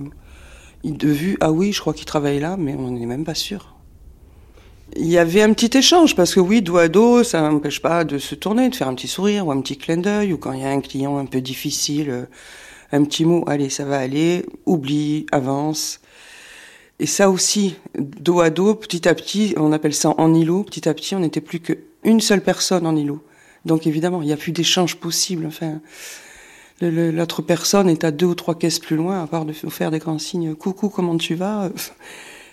ils 0.83 0.97
de 0.97 1.09
vue, 1.09 1.37
ah 1.41 1.53
oui, 1.53 1.73
je 1.73 1.81
crois 1.81 1.95
qu'ils 1.95 2.07
travaillent 2.07 2.41
là, 2.41 2.57
mais 2.57 2.75
on 2.75 2.91
n'en 2.91 3.01
est 3.01 3.07
même 3.07 3.25
pas 3.25 3.37
sûr. 3.37 3.77
Il 4.97 5.07
y 5.07 5.19
avait 5.19 5.43
un 5.43 5.53
petit 5.53 5.77
échange 5.79 6.17
parce 6.17 6.35
que 6.35 6.41
oui, 6.41 6.63
dos 6.63 6.77
à 6.77 6.89
dos, 6.89 7.23
ça 7.23 7.41
n'empêche 7.43 7.81
pas 7.81 8.05
de 8.05 8.19
se 8.19 8.35
tourner, 8.35 8.69
de 8.69 8.75
faire 8.75 8.89
un 8.89 8.95
petit 8.95 9.09
sourire 9.09 9.47
ou 9.47 9.53
un 9.53 9.61
petit 9.61 9.77
clin 9.77 9.99
d'œil 9.99 10.33
ou 10.33 10.39
quand 10.39 10.53
il 10.53 10.61
y 10.61 10.65
a 10.65 10.71
un 10.71 10.81
client 10.81 11.17
un 11.17 11.27
peu 11.27 11.41
difficile, 11.41 12.27
Un 12.93 13.05
petit 13.05 13.25
mot, 13.25 13.45
allez, 13.47 13.71
ça 13.71 13.85
va 13.85 13.99
aller, 13.99 14.45
oublie, 14.67 15.27
avance. 15.31 16.01
Et 16.99 17.07
ça 17.07 17.31
aussi, 17.31 17.77
dos 17.97 18.41
à 18.41 18.51
dos, 18.51 18.75
petit 18.75 19.09
à 19.09 19.15
petit, 19.15 19.55
on 19.57 19.73
appelle 19.73 19.95
ça 19.95 20.13
en 20.19 20.35
îlot, 20.35 20.65
petit 20.65 20.89
à 20.89 20.95
petit, 20.95 21.15
on 21.15 21.21
n'était 21.21 21.41
plus 21.41 21.61
qu'une 21.61 22.21
seule 22.21 22.43
personne 22.43 22.87
en 22.87 22.97
îlot. 22.97 23.23
Donc 23.65 23.87
évidemment, 23.87 24.23
il 24.23 24.27
n'y 24.27 24.33
a 24.33 24.37
plus 24.37 24.53
d'échange 24.53 24.97
possible. 24.97 25.47
Enfin, 25.47 25.81
l'autre 26.81 27.43
personne 27.43 27.89
est 27.89 28.05
à 28.05 28.11
deux 28.11 28.27
ou 28.27 28.35
trois 28.35 28.57
caisses 28.57 28.81
plus 28.81 28.97
loin, 28.97 29.23
à 29.23 29.27
part 29.27 29.45
de 29.45 29.53
faire 29.53 29.91
des 29.93 29.99
grands 30.01 30.19
signes, 30.19 30.55
coucou, 30.55 30.89
comment 30.89 31.17
tu 31.17 31.37
vas? 31.37 31.71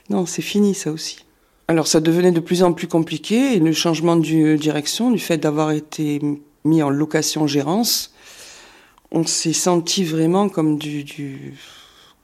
Non, 0.10 0.26
c'est 0.26 0.42
fini 0.42 0.74
ça 0.74 0.92
aussi. 0.92 1.27
Alors 1.70 1.88
ça 1.88 2.00
devenait 2.00 2.32
de 2.32 2.40
plus 2.40 2.64
en 2.64 2.72
plus 2.72 2.88
compliqué, 2.88 3.56
et 3.56 3.60
le 3.60 3.74
changement 3.74 4.16
de 4.16 4.56
direction, 4.56 5.12
du 5.12 5.20
fait 5.20 5.38
d'avoir 5.38 5.72
été 5.72 6.22
mis 6.64 6.82
en 6.82 6.90
location-gérance, 6.90 8.14
on 9.12 9.26
s'est 9.26 9.54
senti 9.54 10.04
vraiment 10.04 10.50
comme 10.50 10.78
du, 10.78 11.04
du, 11.04 11.56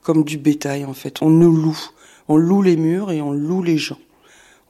comme 0.01 0.23
du 0.23 0.38
bétail 0.38 0.85
en 0.85 0.93
fait. 0.93 1.21
On 1.21 1.29
nous 1.29 1.51
loue. 1.51 1.79
On 2.27 2.38
loue 2.38 2.62
les 2.62 2.77
murs 2.77 3.12
et 3.12 3.21
on 3.21 3.31
loue 3.31 3.63
les 3.63 3.77
gens. 3.77 4.00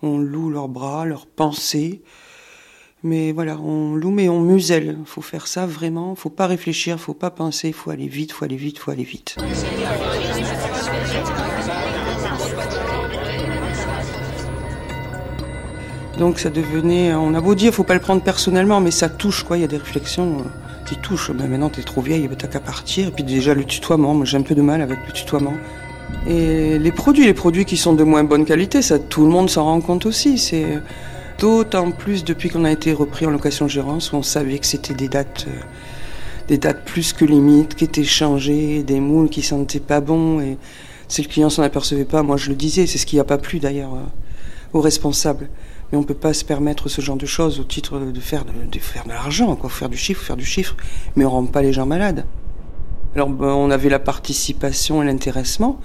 On 0.02 0.18
loue 0.18 0.50
leurs 0.50 0.70
bras, 0.70 1.06
leurs 1.06 1.28
pensées. 1.28 2.02
Mais 3.04 3.32
voilà, 3.32 3.60
on 3.60 3.96
loue 3.96 4.12
mais 4.12 4.30
on 4.30 4.40
muselle. 4.40 4.98
Faut 5.06 5.22
faire 5.22 5.48
ça 5.48 5.66
vraiment. 5.66 6.16
Faut 6.16 6.30
pas 6.30 6.48
réfléchir, 6.48 7.00
faut 7.00 7.14
pas 7.14 7.32
penser. 7.32 7.72
Faut 7.72 7.92
aller 7.92 8.08
vite, 8.08 8.32
faut 8.32 8.46
aller 8.46 8.56
vite, 8.56 8.80
faut 8.80 8.92
aller 8.92 9.04
vite. 9.04 9.36
Donc 16.18 16.40
ça 16.40 16.50
devenait, 16.50 17.14
on 17.16 17.34
a 17.34 17.42
beau 17.42 17.56
dire, 17.56 17.74
faut 17.74 17.84
pas 17.84 17.96
le 17.96 18.00
prendre 18.00 18.22
personnellement, 18.22 18.80
mais 18.82 18.92
ça 18.92 19.10
touche 19.10 19.44
quoi. 19.44 19.58
Il 19.58 19.62
y 19.62 19.64
a 19.64 19.68
des 19.68 19.78
réflexions 19.78 20.40
euh, 20.40 20.44
qui 20.86 20.96
touchent. 20.98 21.32
Ben 21.32 21.48
maintenant 21.48 21.70
t'es 21.70 21.82
trop 21.82 22.02
vieille, 22.02 22.28
ben 22.28 22.36
t'as 22.38 22.48
qu'à 22.48 22.60
partir. 22.60 23.08
Et 23.08 23.12
puis 23.12 23.24
déjà 23.24 23.54
le 23.54 23.64
tutoiement, 23.64 24.14
moi 24.14 24.26
j'ai 24.26 24.38
un 24.38 24.44
peu 24.44 24.56
de 24.56 24.62
mal 24.62 24.82
avec 24.82 25.00
le 25.08 25.14
tutoiement. 25.14 25.54
Et 26.28 26.78
les 26.78 26.92
produits, 26.92 27.26
les 27.26 27.34
produits 27.34 27.66
qui 27.66 27.78
sont 27.78 27.94
de 27.94 28.04
moins 28.04 28.24
bonne 28.24 28.46
qualité, 28.46 28.82
ça 28.82 29.00
tout 29.00 29.24
le 29.24 29.30
monde 29.30 29.50
s'en 29.50 29.64
rend 29.64 29.82
compte 29.82 30.06
aussi. 30.06 30.38
C'est 30.38 30.82
d'autant 31.40 31.92
plus 31.92 32.24
depuis 32.24 32.50
qu'on 32.50 32.64
a 32.64 32.72
été 32.72 32.94
repris 32.94 33.26
en 33.26 33.32
location 33.32 33.68
gérance, 33.68 34.14
où 34.14 34.18
on 34.18 34.24
savait 34.24 34.60
que 34.60 34.68
c'était 34.68 34.94
des 34.94 35.08
dates, 35.08 35.46
euh, 35.48 35.62
des 36.48 36.60
dates 36.60 36.86
plus 36.86 37.12
que 37.14 37.26
limites, 37.26 37.76
qui 37.76 37.86
étaient 37.86 38.04
changées, 38.04 38.84
des 38.84 39.00
moules 39.00 39.30
qui 39.30 39.42
sentaient 39.42 39.80
pas 39.80 40.00
bon. 40.00 40.40
Et 40.42 40.58
si 41.08 41.24
le 41.24 41.28
client 41.28 41.50
s'en 41.50 41.64
apercevait 41.64 42.06
pas, 42.06 42.22
moi 42.22 42.38
je 42.38 42.50
le 42.50 42.56
disais, 42.56 42.86
c'est 42.86 43.00
ce 43.00 43.06
qui 43.06 43.20
a 43.20 43.24
pas 43.24 43.40
plu 43.40 43.60
d'ailleurs 43.60 43.96
euh, 43.96 44.78
aux 44.78 44.82
responsables. 44.82 45.50
On 45.96 46.00
ne 46.00 46.06
peut 46.06 46.16
pas 46.16 46.34
se 46.34 46.44
permettre 46.44 46.90
ce 46.90 47.02
genre 47.02 47.18
de 47.18 47.28
choses 47.28 47.60
au 47.60 47.64
titre 47.64 48.00
de 48.00 48.20
faire 48.20 48.46
de, 48.46 48.80
faire 48.80 49.08
l'argent, 49.08 49.56
quoi. 49.56 49.70
Faire 49.70 49.90
du 49.90 49.98
chiffre, 49.98 50.24
faire 50.24 50.36
du 50.36 50.46
chiffre. 50.46 50.76
Mais 51.16 51.24
on 51.24 51.30
rend 51.30 51.46
pas 51.46 51.62
les 51.62 51.72
gens 51.72 51.86
malades. 51.86 52.26
Alors, 53.16 53.30
ben, 53.30 53.50
on 53.50 53.70
avait 53.70 53.90
la 53.90 54.00
participation 54.00 55.04
et 55.04 55.06
l'intéressement, 55.06 55.80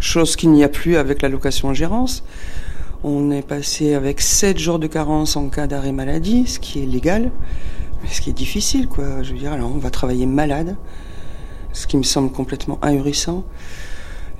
chose 0.00 0.34
qu'il 0.34 0.50
n'y 0.50 0.64
a 0.64 0.68
plus 0.68 0.96
avec 0.96 1.22
la 1.22 1.28
location 1.28 1.68
en 1.68 1.74
gérance. 1.74 2.24
On 3.04 3.30
est 3.30 3.46
passé 3.46 3.94
avec 3.94 4.20
7 4.20 4.58
jours 4.58 4.80
de 4.80 4.88
carence 4.88 5.36
en 5.36 5.48
cas 5.48 5.68
d'arrêt 5.68 5.92
maladie, 5.92 6.48
ce 6.48 6.58
qui 6.58 6.82
est 6.82 6.86
légal, 6.86 7.30
mais 8.02 8.08
ce 8.08 8.20
qui 8.22 8.30
est 8.30 8.34
difficile, 8.34 8.88
quoi. 8.88 9.22
Je 9.22 9.34
veux 9.34 9.38
dire, 9.38 9.52
alors 9.52 9.70
on 9.72 9.78
va 9.78 9.90
travailler 9.90 10.26
malade, 10.26 10.74
ce 11.72 11.86
qui 11.86 11.96
me 11.96 12.02
semble 12.02 12.32
complètement 12.32 12.80
ahurissant. 12.82 13.44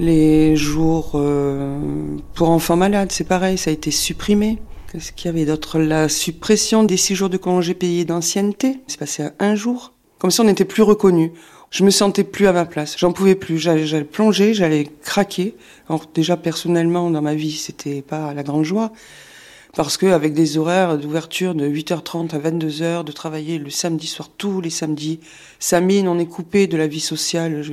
Les 0.00 0.56
jours 0.56 1.12
euh, 1.14 1.78
pour 2.35 2.50
enfants 2.50 2.76
malades, 2.76 3.12
c'est 3.12 3.28
pareil, 3.28 3.59
ça 3.59 3.71
a 3.71 3.73
été 3.73 3.92
supprimé. 3.92 4.59
Qu'est-ce 4.94 5.10
qu'il 5.10 5.26
y 5.26 5.28
avait 5.30 5.44
d'autre 5.44 5.80
La 5.80 6.08
suppression 6.08 6.84
des 6.84 6.96
six 6.96 7.16
jours 7.16 7.28
de 7.28 7.36
congés 7.36 7.74
payés 7.74 8.04
d'ancienneté? 8.04 8.78
C'est 8.86 9.00
passé 9.00 9.24
à 9.24 9.32
un 9.40 9.56
jour. 9.56 9.92
Comme 10.20 10.30
si 10.30 10.40
on 10.40 10.44
n'était 10.44 10.64
plus 10.64 10.84
reconnu. 10.84 11.32
Je 11.70 11.82
me 11.82 11.90
sentais 11.90 12.22
plus 12.22 12.46
à 12.46 12.52
ma 12.52 12.64
place. 12.64 12.94
J'en 12.96 13.10
pouvais 13.10 13.34
plus. 13.34 13.58
J'allais 13.58 14.04
plonger, 14.04 14.54
j'allais 14.54 14.88
craquer. 15.02 15.56
Déjà 16.14 16.36
personnellement 16.36 17.10
dans 17.10 17.22
ma 17.22 17.34
vie, 17.34 17.50
c'était 17.50 18.02
pas 18.02 18.32
la 18.34 18.44
grande 18.44 18.62
joie. 18.62 18.92
Parce 19.74 19.96
que 19.96 20.06
avec 20.06 20.32
des 20.32 20.58
horaires 20.58 20.96
d'ouverture 20.96 21.56
de 21.56 21.66
8h30 21.68 22.32
à 22.32 22.38
22h, 22.38 23.02
de 23.02 23.10
travailler 23.10 23.58
le 23.58 23.70
samedi 23.70 24.06
soir, 24.06 24.30
tous 24.38 24.60
les 24.60 24.70
samedis, 24.70 25.18
ça 25.58 25.80
mine, 25.80 26.06
on 26.06 26.20
est 26.20 26.26
coupé 26.26 26.68
de 26.68 26.76
la 26.76 26.86
vie 26.86 27.00
sociale. 27.00 27.64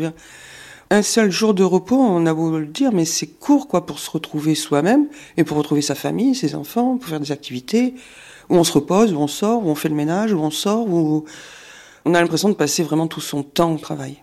Un 0.91 1.01
seul 1.03 1.31
jour 1.31 1.53
de 1.53 1.63
repos, 1.63 1.97
on 1.97 2.25
a 2.25 2.33
beau 2.33 2.59
le 2.59 2.65
dire, 2.65 2.91
mais 2.91 3.05
c'est 3.05 3.25
court 3.25 3.69
quoi 3.69 3.85
pour 3.85 3.97
se 3.97 4.11
retrouver 4.11 4.55
soi-même 4.55 5.07
et 5.37 5.45
pour 5.45 5.57
retrouver 5.57 5.81
sa 5.81 5.95
famille, 5.95 6.35
ses 6.35 6.53
enfants, 6.53 6.97
pour 6.97 7.09
faire 7.09 7.21
des 7.21 7.31
activités 7.31 7.95
où 8.49 8.57
on 8.57 8.65
se 8.65 8.73
repose, 8.73 9.13
où 9.13 9.17
on 9.17 9.27
sort, 9.27 9.65
où 9.65 9.69
on 9.69 9.75
fait 9.75 9.87
le 9.87 9.95
ménage, 9.95 10.33
où 10.33 10.39
on 10.39 10.51
sort, 10.51 10.89
où 10.89 11.23
on 12.03 12.13
a 12.13 12.19
l'impression 12.19 12.49
de 12.49 12.55
passer 12.55 12.83
vraiment 12.83 13.07
tout 13.07 13.21
son 13.21 13.41
temps 13.41 13.73
au 13.73 13.77
travail. 13.77 14.17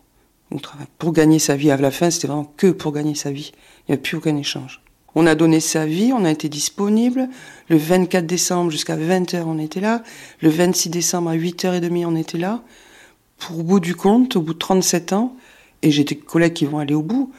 Au 0.51 0.59
travail. 0.59 0.87
Pour 0.99 1.13
gagner 1.13 1.39
sa 1.39 1.57
vie 1.57 1.71
à 1.71 1.79
la 1.79 1.91
fin, 1.91 2.11
c'était 2.11 2.27
vraiment 2.27 2.53
que 2.59 2.67
pour 2.67 2.93
gagner 2.93 3.15
sa 3.15 3.31
vie. 3.31 3.53
Il 3.89 3.93
n'y 3.93 3.95
a 3.95 3.99
plus 3.99 4.19
aucun 4.19 4.37
échange. 4.37 4.83
On 5.15 5.27
a 5.27 5.35
donné 5.35 5.61
sa 5.61 5.87
vie, 5.87 6.13
on 6.15 6.27
a 6.27 6.31
été 6.31 6.51
disponible. 6.51 7.31
Le 7.71 7.79
24 7.79 8.27
décembre 8.27 8.71
jusqu'à 8.71 8.99
20h, 8.99 9.43
on 9.47 9.59
était 9.59 9.81
là. 9.81 10.03
Le 10.41 10.51
26 10.51 10.91
décembre 10.91 11.31
à 11.31 11.37
8h30, 11.37 12.05
on 12.05 12.15
était 12.15 12.37
là. 12.37 12.61
Pour 13.39 13.61
au 13.61 13.63
bout 13.63 13.81
du 13.81 13.95
compte, 13.95 14.37
au 14.37 14.43
bout 14.43 14.53
de 14.53 14.59
37 14.59 15.15
ans, 15.15 15.35
et 15.82 15.90
j'ai 15.90 16.04
des 16.04 16.16
collègues 16.16 16.54
qui 16.54 16.66
vont 16.66 16.78
aller 16.78 16.94
au 16.94 17.02
bout, 17.02 17.32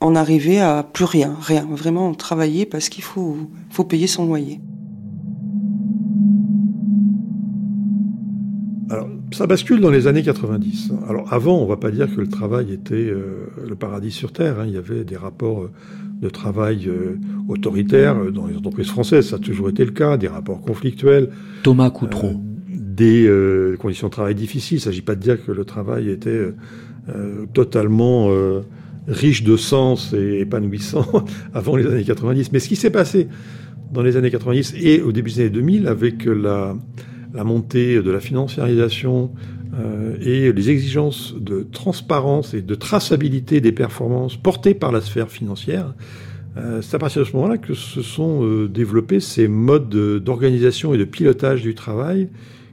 on 0.00 0.16
arrivait 0.16 0.58
à 0.58 0.82
plus 0.82 1.04
rien, 1.04 1.36
rien. 1.40 1.66
Vraiment, 1.70 2.12
travailler 2.14 2.66
parce 2.66 2.88
qu'il 2.88 3.04
faut, 3.04 3.36
faut 3.70 3.84
payer 3.84 4.06
son 4.06 4.26
loyer. 4.26 4.60
Alors, 8.90 9.08
ça 9.30 9.46
bascule 9.46 9.80
dans 9.80 9.90
les 9.90 10.06
années 10.06 10.22
90. 10.22 10.92
Alors, 11.08 11.32
avant, 11.32 11.58
on 11.58 11.64
ne 11.64 11.68
va 11.68 11.76
pas 11.76 11.90
dire 11.90 12.14
que 12.14 12.20
le 12.20 12.26
travail 12.26 12.72
était 12.72 12.94
euh, 12.94 13.46
le 13.66 13.74
paradis 13.74 14.10
sur 14.10 14.32
Terre. 14.32 14.60
Hein. 14.60 14.64
Il 14.66 14.74
y 14.74 14.76
avait 14.76 15.04
des 15.04 15.16
rapports 15.16 15.62
euh, 15.62 15.70
de 16.20 16.28
travail 16.28 16.88
euh, 16.88 17.18
autoritaires 17.48 18.30
dans 18.32 18.46
les 18.46 18.56
entreprises 18.56 18.88
françaises. 18.88 19.28
Ça 19.28 19.36
a 19.36 19.38
toujours 19.38 19.70
été 19.70 19.84
le 19.84 19.92
cas. 19.92 20.18
Des 20.18 20.28
rapports 20.28 20.60
conflictuels. 20.60 21.30
Thomas 21.62 21.90
Coutreau. 21.90 22.34
des 22.68 23.26
conditions 23.78 24.08
de 24.08 24.12
travail 24.12 24.34
difficiles. 24.34 24.76
Il 24.76 24.80
ne 24.80 24.84
s'agit 24.84 25.00
pas 25.00 25.14
de 25.14 25.20
dire 25.20 25.42
que 25.42 25.52
le 25.52 25.64
travail 25.64 26.10
était 26.10 26.28
euh, 26.28 26.54
totalement 27.52 28.28
euh, 28.30 28.60
riche 29.08 29.42
de 29.42 29.56
sens 29.56 30.12
et 30.12 30.40
épanouissant 30.40 31.06
avant 31.54 31.76
les 31.76 31.86
années 31.86 32.04
90. 32.04 32.52
Mais 32.52 32.60
ce 32.60 32.68
qui 32.68 32.76
s'est 32.76 32.90
passé 32.90 33.28
dans 33.92 34.02
les 34.02 34.16
années 34.16 34.30
90 34.30 34.74
et 34.80 35.02
au 35.02 35.12
début 35.12 35.30
des 35.30 35.40
années 35.40 35.50
2000 35.50 35.88
avec 35.88 36.24
la, 36.24 36.74
montée 37.44 38.00
de 38.00 38.10
la 38.10 38.20
financiarisation 38.20 39.30
euh, 39.74 40.16
et 40.20 40.52
les 40.52 40.70
exigences 40.70 41.34
de 41.38 41.66
transparence 41.70 42.54
et 42.54 42.62
de 42.62 42.74
traçabilité 42.74 43.60
des 43.60 43.72
performances 43.72 44.36
portées 44.36 44.74
par 44.74 44.92
la 44.92 45.00
sphère 45.00 45.30
financière, 45.30 45.94
euh, 46.56 46.80
c'est 46.82 46.94
à 46.94 46.98
partir 46.98 47.22
de 47.22 47.26
ce 47.26 47.34
moment-là 47.34 47.58
que 47.58 47.74
se 47.74 48.02
sont 48.02 48.44
euh, 48.44 48.68
développés 48.68 49.20
ces 49.20 49.48
modes 49.48 49.88
d'organisation 49.88 50.94
et 50.94 50.98
de 50.98 51.04
pilotage 51.04 51.62
du 51.62 51.74
travail 51.74 52.28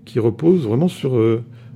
qui 0.05 0.19
reposent 0.19 0.67
vraiment 0.67 0.87
sur 0.87 1.17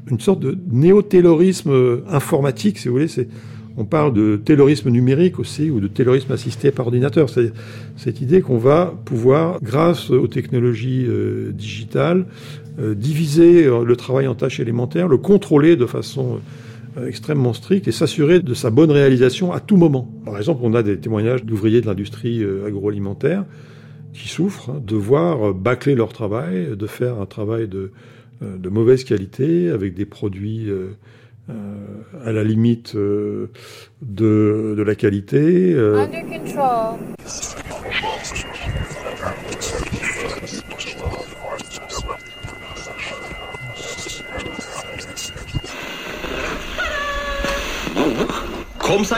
une 0.09 0.19
sorte 0.19 0.39
de 0.39 0.57
néo-taylorisme 0.71 2.01
informatique, 2.07 2.77
si 2.77 2.87
vous 2.87 2.95
voulez. 2.95 3.07
C'est, 3.07 3.27
on 3.75 3.85
parle 3.85 4.13
de 4.13 4.35
taylorisme 4.35 4.89
numérique 4.89 5.39
aussi, 5.39 5.69
ou 5.69 5.79
de 5.79 5.87
taylorisme 5.87 6.31
assisté 6.31 6.71
par 6.71 6.87
ordinateur. 6.87 7.29
C'est 7.29 7.51
cette 7.97 8.21
idée 8.21 8.41
qu'on 8.41 8.57
va 8.57 8.93
pouvoir, 9.05 9.59
grâce 9.61 10.11
aux 10.11 10.27
technologies 10.27 11.05
euh, 11.07 11.51
digitales, 11.51 12.25
euh, 12.79 12.93
diviser 12.93 13.65
euh, 13.65 13.83
le 13.83 13.95
travail 13.95 14.27
en 14.27 14.35
tâches 14.35 14.59
élémentaires, 14.59 15.07
le 15.07 15.17
contrôler 15.17 15.75
de 15.75 15.85
façon 15.85 16.39
extrêmement 17.07 17.53
stricte 17.53 17.87
et 17.87 17.91
s'assurer 17.91 18.39
de 18.39 18.53
sa 18.53 18.69
bonne 18.69 18.91
réalisation 18.91 19.51
à 19.51 19.59
tout 19.59 19.77
moment. 19.77 20.13
Par 20.25 20.37
exemple, 20.37 20.61
on 20.63 20.75
a 20.75 20.83
des 20.83 20.99
témoignages 20.99 21.43
d'ouvriers 21.43 21.81
de 21.81 21.87
l'industrie 21.87 22.45
agroalimentaire 22.67 23.45
qui 24.13 24.27
souffrent 24.27 24.69
hein, 24.69 24.81
de 24.85 24.95
voir 24.95 25.55
bâcler 25.55 25.95
leur 25.95 26.13
travail, 26.13 26.77
de 26.77 26.85
faire 26.85 27.19
un 27.19 27.25
travail 27.25 27.67
de 27.67 27.79
euh, 27.79 27.91
de 28.57 28.69
mauvaise 28.69 29.03
qualité, 29.03 29.69
avec 29.69 29.93
des 29.93 30.05
produits 30.05 30.69
euh, 30.69 30.95
euh, 31.49 31.53
à 32.25 32.31
la 32.31 32.43
limite 32.43 32.95
de, 32.95 33.49
de, 34.01 34.83
la 34.83 34.95
qualité. 34.95 35.75
Under 35.75 36.25
control. 36.25 36.99
Comme 48.79 49.05
ça. 49.05 49.17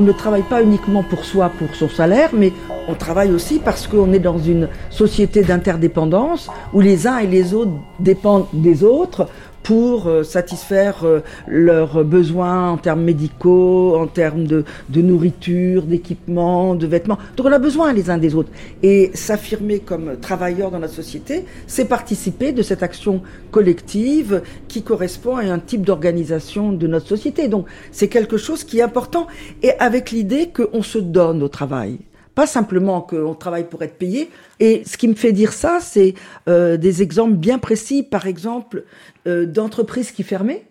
On 0.00 0.04
ne 0.04 0.12
travaille 0.12 0.44
pas 0.44 0.62
uniquement 0.62 1.02
pour 1.02 1.26
soi, 1.26 1.50
pour 1.58 1.74
son 1.74 1.90
salaire, 1.90 2.30
mais 2.32 2.54
on 2.88 2.94
travaille 2.94 3.32
aussi 3.32 3.58
parce 3.58 3.86
qu'on 3.86 4.14
est 4.14 4.18
dans 4.18 4.38
une 4.38 4.66
société 4.88 5.42
d'interdépendance 5.42 6.48
où 6.72 6.80
les 6.80 7.06
uns 7.06 7.18
et 7.18 7.26
les 7.26 7.52
autres 7.52 7.72
dépendent 7.98 8.46
des 8.54 8.82
autres 8.82 9.28
pour 9.62 10.06
euh, 10.06 10.22
satisfaire 10.22 11.04
euh, 11.04 11.20
leurs 11.46 12.04
besoins 12.04 12.70
en 12.70 12.76
termes 12.76 13.02
médicaux, 13.02 13.96
en 13.96 14.06
termes 14.06 14.44
de, 14.44 14.64
de 14.88 15.02
nourriture, 15.02 15.82
d'équipement, 15.82 16.74
de 16.74 16.86
vêtements. 16.86 17.18
Donc 17.36 17.46
on 17.46 17.52
a 17.52 17.58
besoin 17.58 17.92
les 17.92 18.10
uns 18.10 18.18
des 18.18 18.34
autres. 18.34 18.50
Et 18.82 19.10
s'affirmer 19.14 19.80
comme 19.80 20.16
travailleur 20.20 20.70
dans 20.70 20.78
la 20.78 20.88
société, 20.88 21.44
c'est 21.66 21.86
participer 21.86 22.52
de 22.52 22.62
cette 22.62 22.82
action 22.82 23.22
collective 23.50 24.42
qui 24.68 24.82
correspond 24.82 25.36
à 25.36 25.42
un 25.42 25.58
type 25.58 25.82
d'organisation 25.82 26.72
de 26.72 26.86
notre 26.86 27.08
société. 27.08 27.48
Donc 27.48 27.66
c'est 27.92 28.08
quelque 28.08 28.36
chose 28.36 28.64
qui 28.64 28.78
est 28.78 28.82
important 28.82 29.26
et 29.62 29.72
avec 29.78 30.10
l'idée 30.10 30.48
qu'on 30.48 30.82
se 30.82 30.98
donne 30.98 31.42
au 31.42 31.48
travail. 31.48 31.98
Pas 32.34 32.46
simplement 32.46 33.00
qu'on 33.00 33.34
travaille 33.34 33.64
pour 33.64 33.82
être 33.82 33.98
payé. 33.98 34.30
Et 34.60 34.82
ce 34.86 34.96
qui 34.96 35.08
me 35.08 35.14
fait 35.14 35.32
dire 35.32 35.52
ça, 35.52 35.78
c'est 35.80 36.14
euh, 36.48 36.76
des 36.76 37.02
exemples 37.02 37.34
bien 37.34 37.58
précis, 37.58 38.02
par 38.02 38.26
exemple, 38.26 38.84
d'entreprises 39.26 40.12
qui 40.12 40.22
fermaient 40.22 40.64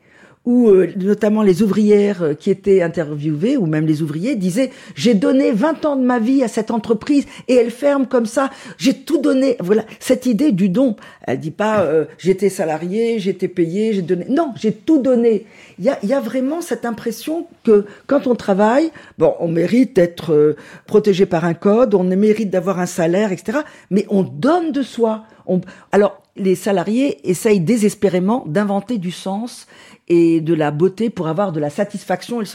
où 0.46 0.70
euh, 0.70 0.92
notamment 0.96 1.44
les 1.44 1.62
ouvrières 1.62 2.24
euh, 2.24 2.34
qui 2.34 2.50
étaient 2.50 2.82
interviewées, 2.82 3.58
ou 3.58 3.66
même 3.66 3.86
les 3.86 4.02
ouvriers, 4.02 4.36
disaient 4.36 4.72
j'ai 4.96 5.14
donné 5.14 5.52
20 5.52 5.86
ans 5.86 5.96
de 5.96 6.04
ma 6.04 6.18
vie 6.18 6.44
à 6.44 6.48
cette 6.48 6.72
entreprise 6.72 7.26
et 7.48 7.56
elle 7.56 7.72
ferme 7.72 8.08
comme 8.08 8.26
ça, 8.26 8.50
j'ai 8.78 8.94
tout 8.94 9.20
donné. 9.20 9.58
Voilà, 9.60 9.84
cette 10.00 10.26
idée 10.26 10.52
du 10.52 10.70
don. 10.70 10.96
Elle 11.28 11.40
dit 11.40 11.52
pas 11.52 11.82
euh, 11.82 12.06
j'étais 12.18 12.50
salarié, 12.50 13.20
j'étais 13.20 13.48
payé, 13.48 13.94
j'ai 13.94 14.02
donné. 14.02 14.26
Non, 14.30 14.54
j'ai 14.56 14.72
tout 14.72 15.00
donné. 15.00 15.46
Il 15.78 15.86
y 15.86 15.90
a, 15.90 16.00
y 16.04 16.14
a, 16.14 16.20
vraiment 16.20 16.62
cette 16.62 16.86
impression 16.86 17.48
que 17.64 17.86
quand 18.08 18.26
on 18.26 18.36
travaille, 18.36 18.92
bon, 19.18 19.36
on 19.40 19.48
mérite 19.48 19.96
d'être 19.96 20.56
protégé 20.88 21.26
par 21.26 21.46
un 21.46 21.54
code, 21.54 21.94
on 21.94 22.04
mérite 22.04 22.50
d'avoir 22.50 22.80
un 22.80 22.86
salaire, 22.86 23.32
etc. 23.32 23.60
Mais 23.92 24.06
on 24.10 24.24
donne 24.24 24.72
de 24.72 24.82
soi. 24.82 25.24
On... 25.46 25.62
Alors, 25.92 26.22
les 26.40 26.56
salariés 26.56 27.30
essayent 27.30 27.60
désespérément 27.60 28.44
d'inventer 28.48 28.98
du 28.98 29.12
sens 29.12 29.68
et 30.08 30.42
de 30.42 30.54
la 30.54 30.72
beauté 30.72 31.10
pour 31.10 31.28
avoir 31.28 31.52
de 31.52 31.60
la 31.60 31.70
satisfaction 31.70 32.42
et 32.42 32.46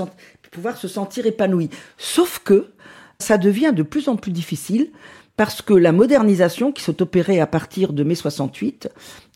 pouvoir 0.51 0.77
se 0.77 0.89
sentir 0.89 1.27
épanoui. 1.27 1.71
Sauf 1.99 2.41
que 2.45 2.69
ça 3.19 3.39
devient 3.39 3.73
de 3.75 3.83
plus 3.83 4.09
en 4.09 4.17
plus 4.17 4.33
difficile 4.33 4.91
parce 5.37 5.63
que 5.63 5.75
la 5.75 5.93
modernisation 5.93 6.73
qui 6.73 6.83
s'est 6.83 7.03
opérée 7.03 7.41
à 7.41 7.47
partir 7.47 7.93
de 7.93 8.05
mai 8.05 8.15
68, 8.15 8.89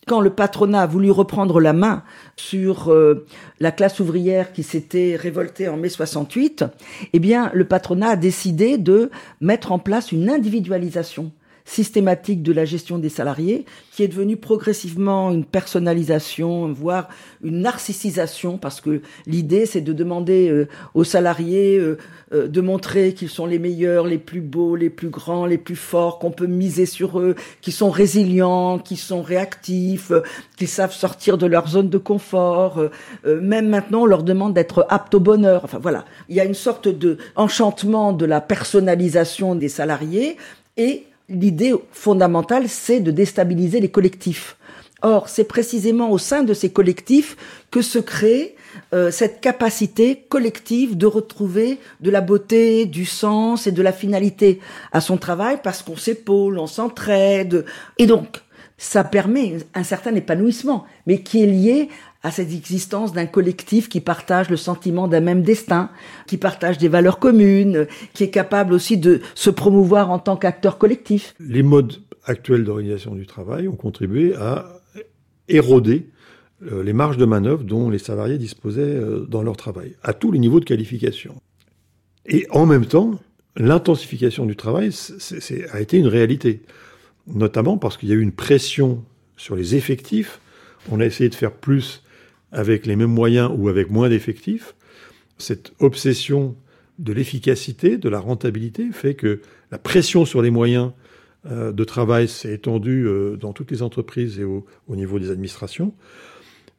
quand 0.07 0.21
le 0.21 0.31
patronat 0.31 0.83
a 0.83 0.87
voulu 0.87 1.11
reprendre 1.11 1.61
la 1.61 1.73
main 1.73 2.02
sur 2.37 2.90
euh, 2.90 3.26
la 3.61 3.73
classe 3.73 4.00
ouvrière 4.00 4.52
qui 4.52 4.62
s'était 4.62 5.17
révoltée 5.17 5.69
en 5.69 5.76
mai 5.76 5.88
68, 5.88 6.64
eh 7.12 7.19
bien, 7.19 7.50
le 7.52 7.67
patronat 7.67 8.11
a 8.11 8.17
décidé 8.17 8.78
de 8.78 9.11
mettre 9.40 9.71
en 9.71 9.78
place 9.78 10.12
une 10.12 10.31
individualisation 10.31 11.33
systématique 11.69 12.43
de 12.43 12.53
la 12.53 12.65
gestion 12.65 12.99
des 12.99 13.11
salariés, 13.11 13.67
qui 13.93 14.03
est 14.03 14.09
devenue 14.09 14.39
progressivement 14.39 15.31
une 15.31 15.45
personnalisation, 15.45 16.73
voire 16.73 17.09
une 17.45 17.61
narcissisation, 17.61 18.57
parce 18.57 18.81
que 18.81 19.03
l'idée, 19.27 19.67
c'est 19.67 19.83
de 19.83 19.93
demander 19.93 20.49
euh, 20.49 20.67
aux 20.95 21.05
salariés 21.05 21.77
euh, 21.77 21.99
euh, 22.33 22.49
de 22.49 22.61
montrer 22.63 23.13
qu'ils 23.13 23.29
sont 23.29 23.45
les 23.45 23.59
meilleurs, 23.59 24.07
les 24.07 24.17
plus 24.17 24.41
beaux, 24.41 24.77
les 24.77 24.89
plus 24.89 25.11
grands, 25.11 25.45
les 25.45 25.59
plus 25.59 25.77
forts, 25.77 26.19
qu'on 26.19 26.31
peut 26.31 26.47
miser 26.47 26.87
sur 26.87 27.21
eux, 27.21 27.35
qu'ils 27.61 27.75
sont 27.75 27.91
résilients, 27.91 28.79
qu'ils 28.79 28.97
sont 28.97 29.21
réactifs, 29.21 30.11
qu'ils 30.57 30.69
savent 30.69 30.95
sortir 30.95 31.37
de 31.37 31.47
leur 31.47 31.69
zone 31.69 31.91
de 31.91 31.99
confort. 31.99 32.83
même 33.27 33.69
maintenant, 33.69 34.03
on 34.03 34.07
leur 34.07 34.23
demande 34.23 34.55
d'être 34.55 34.87
aptes 34.89 35.15
au 35.15 35.21
bonheur. 35.21 35.63
Enfin 35.65 35.79
voilà, 35.79 36.07
il 36.31 36.37
y 36.37 36.41
a 36.41 36.45
une 36.45 36.55
sorte 36.55 36.89
de 36.89 37.19
enchantement 37.37 38.15
de 38.15 38.25
la 38.25 38.41
personnalisation 38.41 39.55
des 39.55 39.69
salariés 39.69 40.37
et 40.77 41.05
l'idée 41.28 41.75
fondamentale, 41.92 42.68
c'est 42.68 43.00
de 43.00 43.11
déstabiliser 43.11 43.80
les 43.80 43.90
collectifs. 43.90 44.56
Or, 45.02 45.28
c'est 45.28 45.44
précisément 45.44 46.11
au 46.11 46.18
sein 46.18 46.42
de 46.42 46.52
ces 46.54 46.70
collectifs 46.70 47.37
que 47.70 47.82
se 47.82 48.00
crée 48.00 48.56
euh, 48.92 49.11
cette 49.11 49.40
capacité 49.40 50.25
collective 50.28 50.97
de 50.97 51.06
retrouver 51.06 51.78
de 52.00 52.11
la 52.11 52.20
beauté, 52.20 52.85
du 52.85 53.04
sens 53.04 53.66
et 53.66 53.73
de 53.73 53.82
la 53.82 53.92
finalité 53.92 54.58
à 54.93 55.00
son 55.00 55.17
travail 55.17 55.60
parce 55.62 55.82
qu'on 55.82 55.97
s'épaule, 55.97 56.58
on 56.58 56.67
s'entraide. 56.67 57.64
Et 57.99 58.06
donc, 58.06 58.43
ça 58.76 59.04
permet 59.04 59.58
un 59.75 59.82
certain 59.84 60.14
épanouissement, 60.14 60.84
mais 61.06 61.21
qui 61.21 61.43
est 61.43 61.47
lié 61.47 61.88
à 62.23 62.31
cette 62.31 62.52
existence 62.52 63.13
d'un 63.13 63.26
collectif 63.26 63.89
qui 63.89 64.00
partage 64.00 64.50
le 64.50 64.57
sentiment 64.57 65.07
d'un 65.07 65.21
même 65.21 65.43
destin, 65.43 65.91
qui 66.26 66.37
partage 66.37 66.78
des 66.78 66.89
valeurs 66.89 67.19
communes, 67.19 67.87
qui 68.13 68.25
est 68.25 68.31
capable 68.31 68.73
aussi 68.73 68.97
de 68.97 69.21
se 69.35 69.50
promouvoir 69.50 70.11
en 70.11 70.19
tant 70.19 70.37
qu'acteur 70.37 70.78
collectif. 70.78 71.35
Les 71.39 71.63
modes 71.63 71.95
actuels 72.25 72.65
d'organisation 72.65 73.15
du 73.15 73.26
travail 73.26 73.69
ont 73.69 73.76
contribué 73.76 74.35
à 74.35 74.81
éroder 75.49 76.09
euh, 76.71 76.83
les 76.83 76.93
marges 76.93 77.17
de 77.17 77.25
manœuvre 77.25 77.63
dont 77.63 77.89
les 77.89 77.99
salariés 77.99 78.37
disposaient 78.37 78.81
euh, 78.83 79.26
dans 79.28 79.43
leur 79.43 79.57
travail, 79.57 79.95
à 80.02 80.13
tous 80.13 80.33
les 80.33 80.41
niveaux 80.41 80.61
de 80.61 80.65
qualification. 80.65 81.37
Et 82.26 82.47
en 82.50 82.67
même 82.67 82.85
temps, 82.85 83.13
l'intensification 83.57 84.45
du 84.45 84.57
travail 84.57 84.91
a 85.73 85.81
été 85.81 85.97
une 85.97 86.09
réalité, 86.09 86.63
notamment 87.28 87.78
parce 87.78 87.97
qu'il 87.97 88.09
y 88.09 88.13
a 88.13 88.17
eu 88.17 88.21
une 88.21 88.33
pression 88.33 89.04
sur 89.37 89.54
les 89.54 89.76
effectifs. 89.76 90.41
On 90.91 91.00
a 91.00 91.07
essayé 91.07 91.31
de 91.31 91.35
faire 91.35 91.52
plus 91.52 92.02
avec 92.52 92.87
les 92.87 92.97
mêmes 92.97 93.13
moyens 93.13 93.50
ou 93.56 93.69
avec 93.69 93.91
moins 93.91 94.08
d'effectifs, 94.08 94.75
cette 95.39 95.73
obsession 95.80 96.56
de 96.99 97.13
l'efficacité, 97.13 97.97
de 97.97 98.08
la 98.08 98.19
rentabilité, 98.19 98.91
fait 98.93 99.15
que 99.15 99.41
la 99.71 99.78
pression 99.78 100.25
sur 100.25 100.43
les 100.43 100.50
moyens 100.50 100.93
euh, 101.47 101.73
de 101.73 101.84
travail 101.84 102.26
s'est 102.26 102.52
étendue 102.52 103.06
euh, 103.06 103.37
dans 103.37 103.52
toutes 103.52 103.71
les 103.71 103.82
entreprises 103.82 104.41
et 104.41 104.45
au, 104.45 104.65
niveau 104.89 105.19
des 105.19 105.30
administrations. 105.30 105.95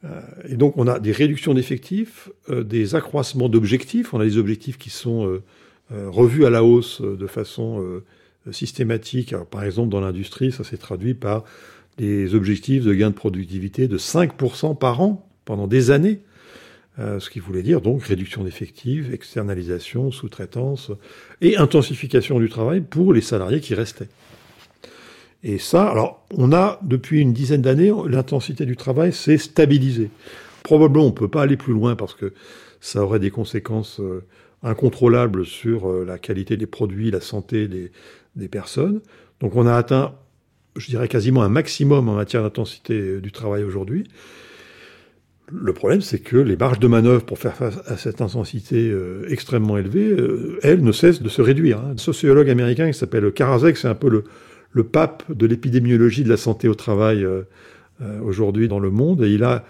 Euh, 0.04 0.22
et 0.48 0.56
donc 0.56 0.78
on 0.78 0.88
a 0.88 1.00
des 1.00 1.12
réductions 1.12 1.54
d'effectifs, 1.54 2.30
des 2.50 2.96
accroissements 2.96 3.50
d'objectifs. 3.50 4.14
On 4.14 4.20
a 4.20 4.26
des 4.26 4.38
objectifs 4.38 4.78
qui 4.78 4.90
sont 4.90 5.40
revus 5.90 6.46
à 6.46 6.50
la 6.50 6.64
hausse 6.64 7.02
de 7.02 7.28
façon 7.28 8.02
systématique. 8.52 9.36
par 9.52 9.64
exemple, 9.64 9.90
dans 9.90 10.00
l'industrie, 10.00 10.52
ça 10.52 10.64
s'est 10.64 10.78
traduit 10.78 11.14
par 11.14 11.44
des 11.98 12.34
objectifs 12.36 12.84
de 12.84 12.94
gain 12.94 13.10
de 13.10 13.16
productivité 13.16 13.88
de 13.88 13.98
5% 13.98 14.78
par 14.78 15.02
an 15.02 15.29
pendant 15.50 15.66
des 15.66 15.90
années, 15.90 16.20
euh, 17.00 17.20
ce 17.20 17.32
qui 17.32 17.40
voulait 17.40 17.64
dire 17.64 17.82
donc 17.82 18.04
réduction 18.04 18.44
d'effectifs, 18.44 19.12
externalisation, 19.12 20.12
sous-traitance 20.12 20.92
et 21.42 21.58
intensification 21.58 22.40
du 22.40 22.50
travail 22.50 22.82
pour 22.82 23.14
les 23.14 23.22
salariés 23.22 23.60
qui 23.60 23.74
restaient. 23.74 24.10
Et 25.42 25.58
ça, 25.58 25.90
alors, 25.90 26.24
on 26.38 26.54
a 26.54 26.80
depuis 26.84 27.20
une 27.20 27.34
dizaine 27.34 27.64
d'années, 27.64 27.92
l'intensité 28.08 28.68
du 28.68 28.76
travail 28.76 29.12
s'est 29.12 29.40
stabilisée. 29.40 30.12
Probablement, 30.62 31.06
on 31.06 31.10
ne 31.10 31.16
peut 31.16 31.28
pas 31.28 31.42
aller 31.42 31.58
plus 31.58 31.74
loin 31.74 31.96
parce 31.96 32.14
que 32.14 32.32
ça 32.80 33.04
aurait 33.04 33.18
des 33.18 33.32
conséquences 33.32 34.00
euh, 34.02 34.24
incontrôlables 34.62 35.48
sur 35.48 35.90
euh, 35.90 36.06
la 36.06 36.20
qualité 36.20 36.58
des 36.58 36.68
produits, 36.68 37.10
la 37.10 37.22
santé 37.22 37.68
des, 37.68 37.92
des 38.36 38.50
personnes. 38.50 39.02
Donc, 39.40 39.56
on 39.56 39.66
a 39.66 39.74
atteint, 39.74 40.14
je 40.76 40.86
dirais, 40.86 41.08
quasiment 41.08 41.42
un 41.42 41.50
maximum 41.50 42.08
en 42.08 42.14
matière 42.14 42.44
d'intensité 42.44 43.20
du 43.20 43.32
travail 43.32 43.64
aujourd'hui. 43.64 44.04
Le 45.52 45.74
problème, 45.74 46.02
c'est 46.02 46.20
que 46.20 46.38
les 46.38 46.56
marges 46.56 46.80
de 46.80 46.88
manœuvre 46.88 47.24
pour 47.24 47.40
faire 47.40 47.56
face 47.56 47.80
à 47.88 47.98
cette 47.98 48.22
intensité 48.22 48.90
euh, 48.90 49.26
extrêmement 49.30 49.78
élevée, 49.78 50.10
euh, 50.10 50.60
elles 50.62 50.84
ne 50.84 50.92
cessent 50.92 51.22
de 51.22 51.30
se 51.30 51.42
réduire. 51.42 51.80
Hein. 51.80 51.94
Un 51.96 51.98
sociologue 51.98 52.50
américain 52.50 52.92
qui 52.92 52.98
s'appelle 52.98 53.32
Karasek, 53.32 53.78
c'est 53.78 53.88
un 53.88 53.96
peu 53.96 54.10
le, 54.74 54.84
pape 54.84 55.24
de 55.32 55.48
l'épidémiologie 55.48 56.24
de 56.24 56.30
la 56.30 56.38
santé 56.38 56.68
au 56.68 56.76
travail 56.76 57.24
euh, 57.24 57.44
aujourd'hui 58.24 58.68
dans 58.68 58.80
le 58.80 58.92
monde, 58.92 59.24
et 59.24 59.32
il 59.32 59.44
a 59.44 59.66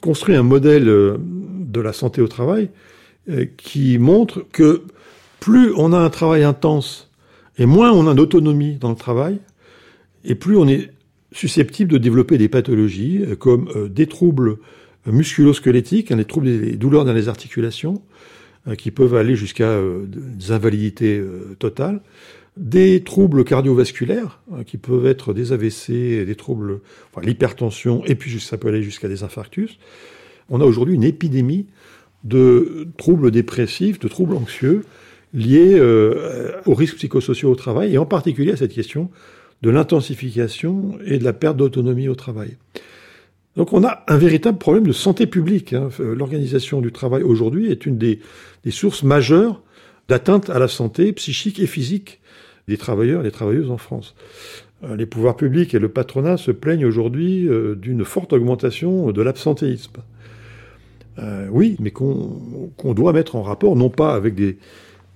construit 0.00 0.34
un 0.34 0.42
modèle 0.42 0.86
de 0.86 1.80
la 1.80 1.92
santé 1.92 2.20
au 2.20 2.28
travail 2.28 2.70
qui 3.56 3.98
montre 3.98 4.44
que 4.52 4.82
plus 5.38 5.72
on 5.76 5.92
a 5.92 5.98
un 5.98 6.10
travail 6.10 6.42
intense 6.42 7.10
et 7.56 7.66
moins 7.66 7.92
on 7.92 8.08
a 8.08 8.14
d'autonomie 8.14 8.76
dans 8.76 8.90
le 8.90 8.96
travail, 8.96 9.38
et 10.24 10.34
plus 10.34 10.56
on 10.56 10.66
est 10.66 10.90
susceptible 11.30 11.92
de 11.92 11.98
développer 11.98 12.38
des 12.38 12.48
pathologies 12.48 13.22
comme 13.38 13.68
des 13.88 14.06
troubles 14.06 14.58
musculo-squelettiques, 15.12 16.10
les 16.10 16.24
troubles 16.24 16.46
des 16.46 16.76
douleurs 16.76 17.04
dans 17.04 17.12
les 17.12 17.28
articulations, 17.28 18.02
euh, 18.66 18.74
qui 18.74 18.90
peuvent 18.90 19.14
aller 19.14 19.36
jusqu'à 19.36 19.70
euh, 19.70 20.04
des 20.06 20.50
invalidités 20.50 21.18
euh, 21.18 21.56
totales, 21.58 22.00
des 22.56 23.02
troubles 23.04 23.44
cardiovasculaires, 23.44 24.40
qui 24.66 24.78
peuvent 24.78 25.06
être 25.06 25.32
des 25.32 25.52
AVC, 25.52 26.24
des 26.24 26.34
troubles, 26.34 26.80
enfin, 27.12 27.24
l'hypertension, 27.24 28.04
et 28.04 28.16
puis 28.16 28.40
ça 28.40 28.58
peut 28.58 28.66
aller 28.66 28.82
jusqu'à 28.82 29.06
des 29.06 29.22
infarctus. 29.22 29.78
On 30.50 30.60
a 30.60 30.64
aujourd'hui 30.64 30.96
une 30.96 31.04
épidémie 31.04 31.66
de 32.24 32.88
troubles 32.96 33.30
dépressifs, 33.30 34.00
de 34.00 34.08
troubles 34.08 34.34
anxieux, 34.34 34.84
liés 35.34 35.80
aux 36.66 36.74
risques 36.74 36.96
psychosociaux 36.96 37.52
au 37.52 37.54
travail, 37.54 37.94
et 37.94 37.98
en 37.98 38.06
particulier 38.06 38.50
à 38.50 38.56
cette 38.56 38.74
question 38.74 39.08
de 39.62 39.70
l'intensification 39.70 40.98
et 41.04 41.18
de 41.18 41.24
la 41.24 41.34
perte 41.34 41.56
d'autonomie 41.56 42.08
au 42.08 42.16
travail. 42.16 42.56
Donc 43.58 43.72
on 43.72 43.84
a 43.84 44.04
un 44.06 44.16
véritable 44.16 44.56
problème 44.56 44.86
de 44.86 44.92
santé 44.92 45.26
publique. 45.26 45.72
Hein. 45.72 45.88
Euh, 45.98 46.14
l'organisation 46.14 46.80
du 46.80 46.92
travail 46.92 47.24
aujourd'hui 47.24 47.72
est 47.72 47.86
une 47.86 47.98
des, 47.98 48.20
sources 48.70 49.02
majeures 49.02 49.60
d'atteinte 50.08 50.48
à 50.48 50.60
la 50.60 50.68
santé 50.68 51.12
psychique 51.12 51.58
et 51.58 51.66
physique 51.66 52.20
des 52.68 52.76
travailleurs 52.76 53.22
et 53.22 53.24
des 53.24 53.32
travailleuses 53.32 53.72
en 53.72 53.76
France. 53.76 54.14
Euh, 54.84 54.94
les 54.94 55.06
pouvoirs 55.06 55.34
publics 55.34 55.74
et 55.74 55.80
le 55.80 55.88
patronat 55.88 56.36
se 56.36 56.52
plaignent 56.52 56.86
aujourd'hui 56.86 57.48
euh, 57.48 57.74
d'une 57.74 58.04
forte 58.04 58.32
augmentation 58.32 59.10
de 59.10 59.22
l'absentéisme. 59.22 60.02
Oui, 61.50 61.76
mais 61.80 61.90
qu'on 61.90 62.94
doit 62.94 63.12
mettre 63.12 63.34
en 63.34 63.42
rapport, 63.42 63.74
non 63.74 63.90
pas 63.90 64.14
avec 64.14 64.36
des, 64.36 64.56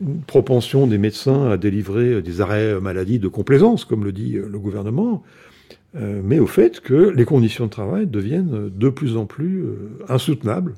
une 0.01 0.21
propension 0.23 0.89
des 0.89 0.99
médecins 0.99 1.49
à 1.49 1.57
délivrer 1.57 2.21
des 2.23 2.41
arrêts 2.41 2.81
maladie 2.81 3.21
de 3.21 3.29
complaisance, 3.29 3.85
comme 3.85 4.05
le 4.05 4.11
dit 4.11 4.33
le 4.33 4.59
gouvernement, 4.59 5.23
mais 5.95 6.39
au 6.39 6.47
fait 6.47 6.81
que 6.81 7.11
les 7.11 7.25
conditions 7.25 7.67
de 7.67 7.71
travail 7.71 8.07
deviennent 8.07 8.71
de 8.71 8.89
plus 8.89 9.17
en 9.17 9.27
plus 9.27 9.65
insoutenables. 10.09 10.75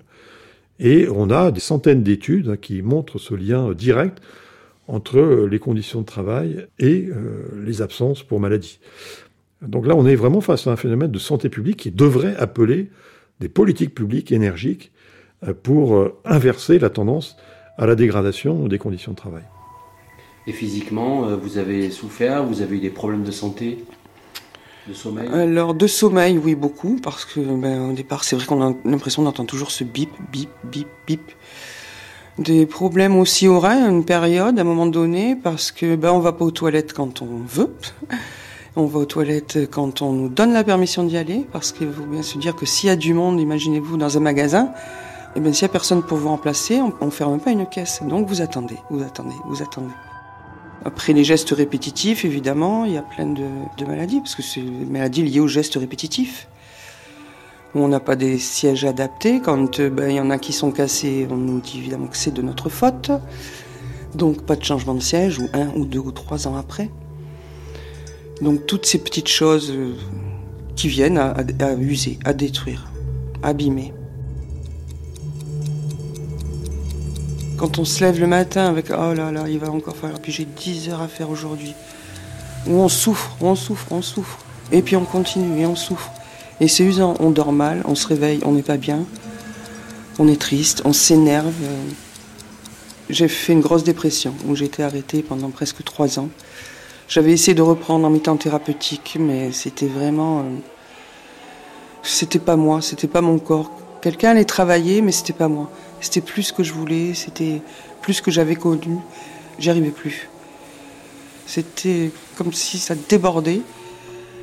Et 0.80 1.06
on 1.08 1.30
a 1.30 1.50
des 1.50 1.60
centaines 1.60 2.02
d'études 2.02 2.48
hein, 2.48 2.56
qui 2.56 2.82
montrent 2.82 3.18
ce 3.18 3.34
lien 3.34 3.72
direct 3.72 4.20
entre 4.88 5.18
euh, 5.18 5.48
les 5.48 5.58
conditions 5.58 6.00
de 6.00 6.06
travail 6.06 6.66
et 6.78 7.06
euh, 7.08 7.62
les 7.64 7.80
absences 7.82 8.22
pour 8.22 8.40
maladie. 8.40 8.80
Donc 9.62 9.86
là, 9.86 9.94
on 9.96 10.06
est 10.06 10.16
vraiment 10.16 10.40
face 10.40 10.66
à 10.66 10.72
un 10.72 10.76
phénomène 10.76 11.10
de 11.10 11.18
santé 11.18 11.48
publique 11.48 11.78
qui 11.78 11.90
devrait 11.90 12.36
appeler 12.36 12.90
des 13.40 13.48
politiques 13.48 13.94
publiques 13.94 14.32
énergiques 14.32 14.92
euh, 15.46 15.54
pour 15.54 16.10
inverser 16.24 16.78
la 16.78 16.90
tendance 16.90 17.36
à 17.78 17.86
la 17.86 17.94
dégradation 17.94 18.68
des 18.68 18.78
conditions 18.78 19.12
de 19.12 19.16
travail. 19.16 19.44
Et 20.46 20.52
physiquement, 20.52 21.34
vous 21.38 21.56
avez 21.56 21.90
souffert, 21.90 22.44
vous 22.44 22.60
avez 22.60 22.76
eu 22.76 22.80
des 22.80 22.90
problèmes 22.90 23.24
de 23.24 23.30
santé? 23.30 23.78
De 24.88 24.94
sommeil? 24.94 25.28
Alors, 25.32 25.74
de 25.74 25.86
sommeil, 25.86 26.38
oui, 26.38 26.54
beaucoup, 26.54 26.98
parce 27.02 27.24
que 27.24 27.40
ben, 27.40 27.90
au 27.90 27.92
départ, 27.92 28.24
c'est 28.24 28.36
vrai 28.36 28.46
qu'on 28.46 28.62
a 28.62 28.74
l'impression 28.84 29.22
d'entendre 29.22 29.48
toujours 29.48 29.70
ce 29.70 29.84
bip, 29.84 30.10
bip, 30.32 30.50
bip, 30.64 30.88
bip. 31.06 31.32
Des 32.38 32.66
problèmes 32.66 33.16
aussi 33.16 33.46
au 33.46 33.60
rein, 33.60 33.88
une 33.88 34.04
période, 34.04 34.58
à 34.58 34.62
un 34.62 34.64
moment 34.64 34.86
donné, 34.86 35.36
parce 35.36 35.70
que 35.70 35.94
ben, 35.96 36.10
on 36.12 36.18
va 36.18 36.32
pas 36.32 36.44
aux 36.44 36.50
toilettes 36.50 36.92
quand 36.92 37.22
on 37.22 37.40
veut. 37.46 37.72
On 38.76 38.86
va 38.86 38.98
aux 38.98 39.04
toilettes 39.04 39.70
quand 39.70 40.02
on 40.02 40.12
nous 40.12 40.28
donne 40.28 40.52
la 40.52 40.64
permission 40.64 41.04
d'y 41.04 41.16
aller, 41.16 41.46
parce 41.52 41.70
qu'il 41.70 41.92
faut 41.92 42.06
bien 42.06 42.24
se 42.24 42.38
dire 42.38 42.56
que 42.56 42.66
s'il 42.66 42.88
y 42.88 42.90
a 42.90 42.96
du 42.96 43.14
monde, 43.14 43.40
imaginez-vous, 43.40 43.96
dans 43.96 44.16
un 44.16 44.20
magasin, 44.20 44.64
et 44.64 45.38
eh 45.38 45.40
bien, 45.40 45.52
s'il 45.52 45.66
n'y 45.66 45.70
a 45.70 45.72
personne 45.72 46.02
pour 46.02 46.18
vous 46.18 46.28
remplacer, 46.28 46.80
on 46.80 47.04
ne 47.04 47.10
ferme 47.10 47.38
pas 47.38 47.52
une 47.52 47.66
caisse. 47.66 48.02
Donc 48.02 48.26
vous 48.26 48.40
attendez, 48.40 48.76
vous 48.90 49.00
attendez, 49.00 49.34
vous 49.46 49.62
attendez. 49.62 49.94
Après 50.84 51.12
les 51.12 51.24
gestes 51.24 51.50
répétitifs, 51.50 52.24
évidemment, 52.24 52.84
il 52.84 52.92
y 52.92 52.98
a 52.98 53.02
plein 53.02 53.26
de, 53.26 53.84
maladies, 53.86 54.20
parce 54.20 54.34
que 54.34 54.42
c'est 54.42 54.60
des 54.60 54.84
maladies 54.84 55.22
liées 55.22 55.40
aux 55.40 55.48
gestes 55.48 55.76
répétitifs 55.76 56.48
on 57.76 57.88
n'a 57.88 58.00
pas 58.00 58.16
des 58.16 58.38
sièges 58.38 58.84
adaptés. 58.84 59.40
Quand 59.40 59.80
euh, 59.80 59.90
ben, 59.90 60.10
il 60.10 60.16
y 60.16 60.20
en 60.20 60.30
a 60.30 60.38
qui 60.38 60.52
sont 60.52 60.70
cassés, 60.70 61.26
on 61.30 61.36
nous 61.36 61.60
dit 61.60 61.78
évidemment 61.78 62.06
que 62.06 62.16
c'est 62.16 62.32
de 62.32 62.42
notre 62.42 62.68
faute. 62.68 63.10
Donc 64.14 64.42
pas 64.42 64.54
de 64.54 64.62
changement 64.62 64.94
de 64.94 65.00
siège, 65.00 65.40
ou 65.40 65.48
un 65.52 65.68
ou 65.74 65.84
deux 65.84 65.98
ou 65.98 66.12
trois 66.12 66.46
ans 66.46 66.56
après. 66.56 66.88
Donc 68.40 68.66
toutes 68.66 68.86
ces 68.86 68.98
petites 68.98 69.28
choses 69.28 69.72
euh, 69.72 69.94
qui 70.76 70.88
viennent 70.88 71.18
à, 71.18 71.74
user, 71.74 72.18
à 72.24 72.32
détruire, 72.32 72.92
à 73.42 73.48
abîmer. 73.48 73.92
Quand 77.56 77.78
on 77.78 77.84
se 77.84 78.04
lève 78.04 78.18
le 78.18 78.26
matin 78.26 78.66
avec 78.66 78.86
oh 78.90 79.14
là 79.14 79.30
là, 79.30 79.44
il 79.48 79.58
va 79.58 79.70
encore 79.70 79.96
falloir, 79.96 80.20
puis 80.20 80.32
j'ai 80.32 80.44
10 80.44 80.88
heures 80.88 81.00
à 81.00 81.08
faire 81.08 81.30
aujourd'hui. 81.30 81.74
Où 82.66 82.72
on 82.72 82.88
souffre, 82.88 83.36
on 83.40 83.54
souffre, 83.54 83.86
on 83.90 84.02
souffre. 84.02 84.38
Et 84.72 84.82
puis 84.82 84.96
on 84.96 85.04
continue 85.04 85.60
et 85.60 85.66
on 85.66 85.76
souffre. 85.76 86.10
Et 86.60 86.68
c'est 86.68 86.84
usant, 86.84 87.14
on 87.20 87.30
dort 87.30 87.52
mal, 87.52 87.82
on 87.86 87.94
se 87.94 88.06
réveille, 88.06 88.40
on 88.44 88.52
n'est 88.52 88.62
pas 88.62 88.76
bien, 88.76 89.04
on 90.18 90.26
est 90.28 90.40
triste, 90.40 90.82
on 90.84 90.92
s'énerve. 90.92 91.52
J'ai 93.08 93.28
fait 93.28 93.52
une 93.52 93.60
grosse 93.60 93.84
dépression 93.84 94.34
où 94.48 94.56
j'ai 94.56 94.64
été 94.64 94.82
arrêtée 94.82 95.22
pendant 95.22 95.50
presque 95.50 95.84
trois 95.84 96.18
ans. 96.18 96.30
J'avais 97.06 97.32
essayé 97.32 97.54
de 97.54 97.62
reprendre 97.62 98.06
en 98.06 98.10
mi-temps 98.10 98.36
thérapeutique, 98.36 99.16
mais 99.20 99.52
c'était 99.52 99.86
vraiment. 99.86 100.40
Euh, 100.40 100.42
c'était 102.02 102.38
pas 102.38 102.56
moi, 102.56 102.80
c'était 102.80 103.08
pas 103.08 103.20
mon 103.20 103.38
corps. 103.38 103.70
Quelqu'un 104.00 104.30
allait 104.30 104.44
travailler, 104.44 105.02
mais 105.02 105.12
c'était 105.12 105.32
pas 105.32 105.48
moi. 105.48 105.70
C'était 106.04 106.20
plus 106.20 106.42
ce 106.42 106.52
que 106.52 106.62
je 106.62 106.74
voulais, 106.74 107.14
c'était 107.14 107.62
plus 108.02 108.12
ce 108.12 108.20
que 108.20 108.30
j'avais 108.30 108.56
connu. 108.56 108.98
J'y 109.58 109.70
arrivais 109.70 109.90
plus. 109.90 110.28
C'était 111.46 112.10
comme 112.36 112.52
si 112.52 112.76
ça 112.76 112.94
débordait. 113.08 113.62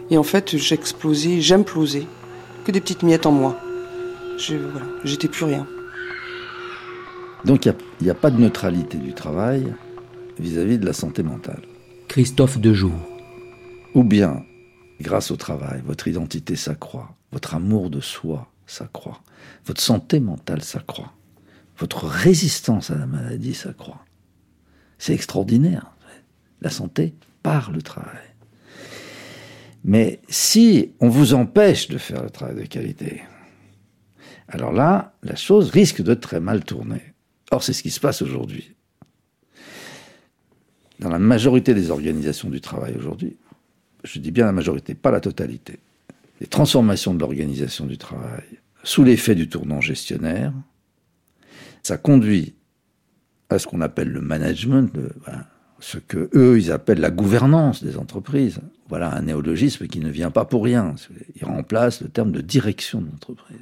Et 0.10 0.18
en 0.18 0.24
fait, 0.24 0.58
j'explosais, 0.58 1.40
j'implosais. 1.40 2.08
Que 2.66 2.72
des 2.72 2.82
petites 2.82 3.04
miettes 3.04 3.28
en 3.28 3.32
moi. 3.32 3.60
Je, 4.40 4.56
voilà, 4.56 4.88
j'étais 5.04 5.28
plus 5.28 5.46
rien. 5.46 5.68
Donc 7.46 7.68
il 7.68 7.76
n'y 8.02 8.10
a, 8.10 8.16
pas 8.16 8.32
de 8.32 8.42
neutralité 8.42 8.98
du 8.98 9.14
travail 9.14 9.72
vis-à-vis 10.40 10.80
de 10.80 10.86
la 10.88 10.94
santé 10.94 11.22
mentale. 11.22 11.62
Christophe 12.08 12.58
Dejour. 12.58 13.00
Ou 13.94 14.04
bien, 14.04 14.44
grâce 15.00 15.30
au 15.30 15.36
travail, 15.36 15.84
votre 15.86 16.08
identité 16.08 16.56
s'accroît, 16.56 17.12
votre 17.32 17.54
amour 17.54 17.92
de 17.92 18.02
soi 18.02 18.48
s'accroît, 18.66 19.22
votre 19.68 19.82
santé 19.82 20.20
mentale 20.20 20.64
s'accroît, 20.64 21.14
votre 21.82 22.06
résistance 22.06 22.92
à 22.92 22.96
la 22.96 23.08
maladie 23.08 23.56
s'accroît. 23.56 24.06
C'est 24.98 25.14
extraordinaire. 25.14 25.92
La 26.62 26.70
santé 26.70 27.16
par 27.42 27.72
le 27.72 27.82
travail. 27.82 28.30
Mais 29.84 30.20
si 30.30 30.92
on 31.00 31.10
vous 31.10 31.34
empêche 31.34 31.88
de 31.88 31.98
faire 31.98 32.22
le 32.22 32.30
travail 32.30 32.56
de 32.56 32.68
qualité, 32.68 33.24
alors 34.48 34.72
là, 34.72 35.16
la 35.24 35.36
chose 35.36 35.72
risque 35.72 36.04
de 36.04 36.14
très 36.14 36.40
mal 36.40 36.64
tourner. 36.64 37.02
Or, 37.50 37.64
c'est 37.64 37.74
ce 37.74 37.82
qui 37.82 37.90
se 37.90 38.00
passe 38.00 38.22
aujourd'hui. 38.22 38.76
Dans 41.00 41.10
la 41.10 41.18
majorité 41.18 41.74
des 41.74 41.90
organisations 41.90 42.52
du 42.52 42.62
travail 42.62 42.96
aujourd'hui, 42.96 43.38
je 44.04 44.20
dis 44.20 44.30
bien 44.30 44.46
la 44.46 44.52
majorité, 44.52 44.94
pas 44.94 45.10
la 45.10 45.20
totalité, 45.20 45.80
les 46.40 46.48
transformations 46.48 47.16
de 47.16 47.20
l'organisation 47.20 47.88
du 47.88 47.98
travail 47.98 48.44
sous 48.84 49.04
l'effet 49.04 49.34
du 49.34 49.50
tournant 49.50 49.82
gestionnaire, 49.82 50.54
ça 51.84 51.98
conduit 51.98 52.56
à 53.50 53.60
ce 53.60 53.68
qu'on 53.68 53.82
appelle 53.82 54.10
le 54.10 54.22
management, 54.22 54.90
ce 55.80 55.98
que 55.98 56.30
eux 56.34 56.58
ils 56.60 56.72
appellent 56.72 57.00
la 57.00 57.12
gouvernance 57.12 57.84
des 57.84 57.98
entreprises. 57.98 58.60
Voilà 58.88 59.14
un 59.14 59.22
néologisme 59.22 59.88
qui 59.88 60.00
ne 60.00 60.10
vient 60.10 60.32
pas 60.32 60.46
pour 60.46 60.64
rien. 60.64 60.96
Il 61.36 61.46
remplace 61.46 62.02
le 62.02 62.10
terme 62.10 62.32
de 62.32 62.42
direction 62.42 63.02
d'entreprise. 63.02 63.58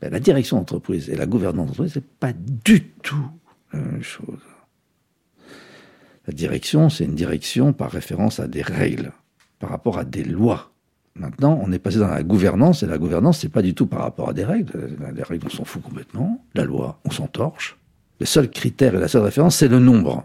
Ben, 0.00 0.10
la 0.10 0.20
direction 0.20 0.58
d'entreprise 0.58 1.08
et 1.08 1.16
la 1.16 1.26
gouvernance 1.26 1.68
d'entreprise, 1.68 1.92
c'est 1.94 2.04
pas 2.04 2.32
du 2.32 2.84
tout 3.02 3.28
la 3.72 3.80
même 3.80 4.02
chose. 4.02 4.40
La 6.26 6.32
direction, 6.32 6.90
c'est 6.90 7.04
une 7.04 7.14
direction 7.14 7.72
par 7.72 7.90
référence 7.90 8.40
à 8.40 8.48
des 8.48 8.62
règles, 8.62 9.12
par 9.58 9.70
rapport 9.70 9.98
à 9.98 10.04
des 10.04 10.24
lois. 10.24 10.72
Maintenant, 11.18 11.60
on 11.64 11.72
est 11.72 11.78
passé 11.78 11.98
dans 11.98 12.08
la 12.08 12.22
gouvernance, 12.22 12.82
et 12.82 12.86
la 12.86 12.98
gouvernance, 12.98 13.40
c'est 13.40 13.48
pas 13.48 13.62
du 13.62 13.74
tout 13.74 13.86
par 13.86 14.00
rapport 14.00 14.28
à 14.28 14.32
des 14.32 14.44
règles. 14.44 14.96
Les 15.14 15.22
règles, 15.22 15.46
on 15.46 15.54
s'en 15.54 15.64
fout 15.64 15.82
complètement. 15.82 16.44
La 16.54 16.64
loi, 16.64 17.00
on 17.04 17.10
s'en 17.10 17.26
torche. 17.26 17.76
Le 18.20 18.26
seul 18.26 18.50
critère 18.50 18.94
et 18.94 19.00
la 19.00 19.08
seule 19.08 19.22
référence, 19.22 19.56
c'est 19.56 19.68
le 19.68 19.78
nombre. 19.78 20.24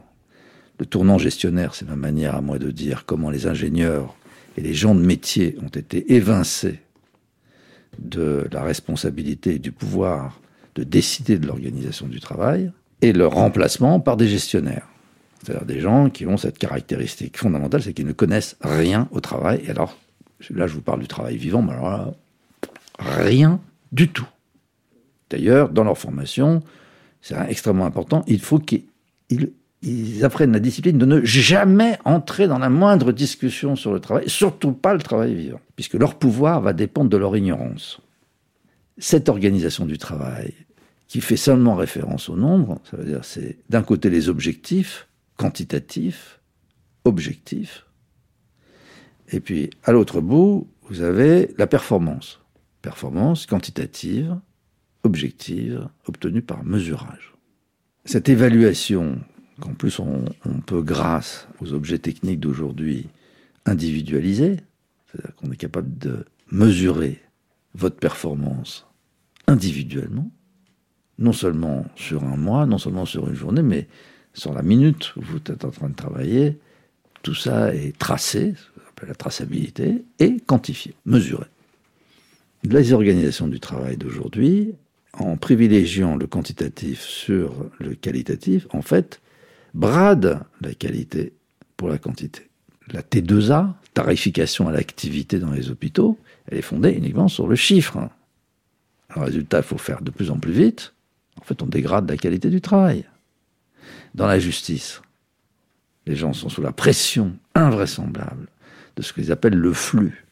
Le 0.79 0.85
tournant 0.85 1.17
gestionnaire, 1.17 1.75
c'est 1.75 1.87
ma 1.87 1.95
manière 1.95 2.35
à 2.35 2.41
moi 2.41 2.59
de 2.59 2.71
dire 2.71 3.05
comment 3.05 3.29
les 3.29 3.47
ingénieurs 3.47 4.15
et 4.57 4.61
les 4.61 4.73
gens 4.73 4.95
de 4.95 5.01
métier 5.01 5.57
ont 5.61 5.67
été 5.69 6.13
évincés 6.13 6.79
de 7.99 8.47
la 8.51 8.63
responsabilité 8.63 9.55
et 9.55 9.59
du 9.59 9.71
pouvoir 9.71 10.41
de 10.75 10.83
décider 10.83 11.37
de 11.37 11.47
l'organisation 11.47 12.07
du 12.07 12.19
travail, 12.19 12.71
et 13.01 13.13
leur 13.13 13.33
remplacement 13.33 13.99
par 13.99 14.15
des 14.15 14.27
gestionnaires. 14.27 14.87
C'est-à-dire 15.43 15.65
des 15.65 15.79
gens 15.79 16.09
qui 16.09 16.25
ont 16.25 16.37
cette 16.37 16.57
caractéristique 16.57 17.37
fondamentale, 17.37 17.81
c'est 17.81 17.93
qu'ils 17.93 18.05
ne 18.05 18.13
connaissent 18.13 18.57
rien 18.61 19.07
au 19.11 19.19
travail. 19.19 19.61
Et 19.65 19.71
alors, 19.71 19.97
là, 20.49 20.67
je 20.67 20.73
vous 20.73 20.81
parle 20.81 20.99
du 20.99 21.07
travail 21.07 21.37
vivant, 21.37 21.61
mais 21.61 21.73
alors 21.73 22.13
rien 22.99 23.59
du 23.91 24.09
tout. 24.09 24.27
D'ailleurs, 25.29 25.69
dans 25.69 25.83
leur 25.83 25.97
formation, 25.97 26.61
c'est 27.21 27.35
extrêmement 27.49 27.85
important, 27.85 28.23
il 28.27 28.41
faut 28.41 28.59
qu'ils 28.59 28.83
ils 29.81 30.23
apprennent 30.25 30.51
la 30.51 30.59
discipline 30.59 30.97
de 30.97 31.05
ne 31.05 31.23
jamais 31.23 31.97
entrer 32.05 32.47
dans 32.47 32.59
la 32.59 32.69
moindre 32.69 33.11
discussion 33.11 33.75
sur 33.75 33.93
le 33.93 33.99
travail, 33.99 34.29
surtout 34.29 34.73
pas 34.73 34.93
le 34.93 35.01
travail 35.01 35.33
vivant, 35.33 35.61
puisque 35.75 35.95
leur 35.95 36.15
pouvoir 36.15 36.61
va 36.61 36.73
dépendre 36.73 37.09
de 37.09 37.17
leur 37.17 37.35
ignorance. 37.35 37.99
Cette 38.97 39.29
organisation 39.29 39.85
du 39.85 39.97
travail, 39.97 40.53
qui 41.07 41.19
fait 41.19 41.37
seulement 41.37 41.75
référence 41.75 42.29
au 42.29 42.35
nombre, 42.35 42.79
ça 42.89 42.97
veut 42.97 43.05
dire 43.05 43.25
c'est 43.25 43.57
d'un 43.69 43.83
côté 43.83 44.09
les 44.09 44.29
objectifs 44.29 45.07
quantitatifs, 45.35 46.39
objectifs, 47.03 47.85
et 49.31 49.39
puis 49.39 49.69
à 49.83 49.91
l'autre 49.91 50.21
bout, 50.21 50.67
vous 50.83 51.01
avez 51.01 51.53
la 51.57 51.67
performance. 51.67 52.39
Performance 52.81 53.45
quantitative, 53.45 54.37
objective, 55.03 55.87
obtenue 56.07 56.41
par 56.41 56.63
mesurage. 56.63 57.33
Cette 58.05 58.29
évaluation 58.29 59.19
qu'en 59.59 59.73
plus 59.73 59.99
on, 59.99 60.25
peut, 60.65 60.81
grâce 60.81 61.47
aux 61.61 61.73
objets 61.73 61.99
techniques 61.99 62.39
d'aujourd'hui, 62.39 63.07
individualiser, 63.65 64.57
c'est-à-dire 65.05 65.35
qu'on 65.35 65.51
est 65.51 65.57
capable 65.57 65.97
de 65.97 66.25
mesurer 66.51 67.21
votre 67.75 67.97
performance 67.97 68.87
individuellement, 69.47 70.31
non 71.19 71.31
seulement 71.31 71.85
sur 71.95 72.23
un 72.23 72.37
mois, 72.37 72.65
non 72.65 72.79
seulement 72.79 73.05
sur 73.05 73.29
une 73.29 73.35
journée, 73.35 73.61
mais 73.61 73.87
sur 74.33 74.53
la 74.53 74.63
minute 74.63 75.15
où 75.15 75.21
vous 75.21 75.37
êtes 75.37 75.63
en 75.63 75.69
train 75.69 75.89
de 75.89 75.95
travailler, 75.95 76.59
tout 77.21 77.35
ça 77.35 77.73
est 77.73 77.97
tracé, 77.97 78.55
la 79.07 79.15
traçabilité, 79.15 80.03
et 80.19 80.37
quantifier, 80.39 80.93
mesurer. 81.05 81.47
Les 82.63 82.93
organisations 82.93 83.47
du 83.47 83.59
travail 83.59 83.97
d'aujourd'hui, 83.97 84.75
en 85.13 85.35
privilégiant 85.37 86.15
le 86.15 86.27
quantitatif 86.27 87.01
sur 87.01 87.69
le 87.79 87.95
qualitatif, 87.95 88.67
en 88.71 88.81
fait, 88.81 89.21
bradent 89.73 90.41
la 90.61 90.73
qualité 90.73 91.33
pour 91.77 91.89
la 91.89 91.97
quantité. 91.97 92.49
La 92.91 93.01
T2A, 93.01 93.73
tarification 93.93 94.67
à 94.67 94.71
l'activité 94.71 95.39
dans 95.39 95.51
les 95.51 95.69
hôpitaux, 95.69 96.17
elle 96.47 96.59
est 96.59 96.63
fondée 96.63 96.91
uniquement 96.91 97.27
sur 97.27 97.47
le 97.47 97.55
chiffre. 97.55 98.09
Le 99.15 99.21
résultat, 99.21 99.57
il 99.57 99.63
faut 99.63 99.77
faire 99.77 100.01
de 100.01 100.11
plus 100.11 100.29
en 100.31 100.37
plus 100.37 100.53
vite. 100.53 100.93
En 101.39 101.43
fait, 101.43 101.61
on 101.61 101.65
dégrade 101.65 102.09
la 102.09 102.17
qualité 102.17 102.49
du 102.49 102.61
travail. 102.61 103.05
Dans 104.13 104.27
la 104.27 104.39
justice, 104.39 105.01
les 106.05 106.15
gens 106.15 106.33
sont 106.33 106.49
sous 106.49 106.61
la 106.61 106.71
pression 106.71 107.37
invraisemblable 107.55 108.47
de 108.95 109.01
ce 109.01 109.13
qu'ils 109.13 109.31
appellent 109.31 109.55
le 109.55 109.73
flux, 109.73 110.25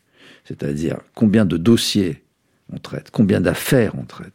c'est-à-dire 0.45 0.97
combien 1.15 1.45
de 1.45 1.57
dossiers 1.57 2.23
on 2.71 2.77
traite, 2.77 3.09
combien 3.11 3.41
d'affaires 3.41 3.93
on 3.97 4.03
traite. 4.03 4.33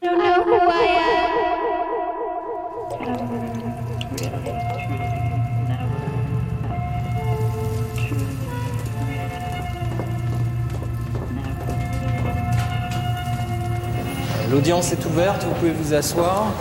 L'audience 14.50 14.92
est 14.92 15.04
ouverte, 15.06 15.42
vous 15.44 15.54
pouvez 15.54 15.72
vous 15.72 15.94
asseoir. 15.94 16.54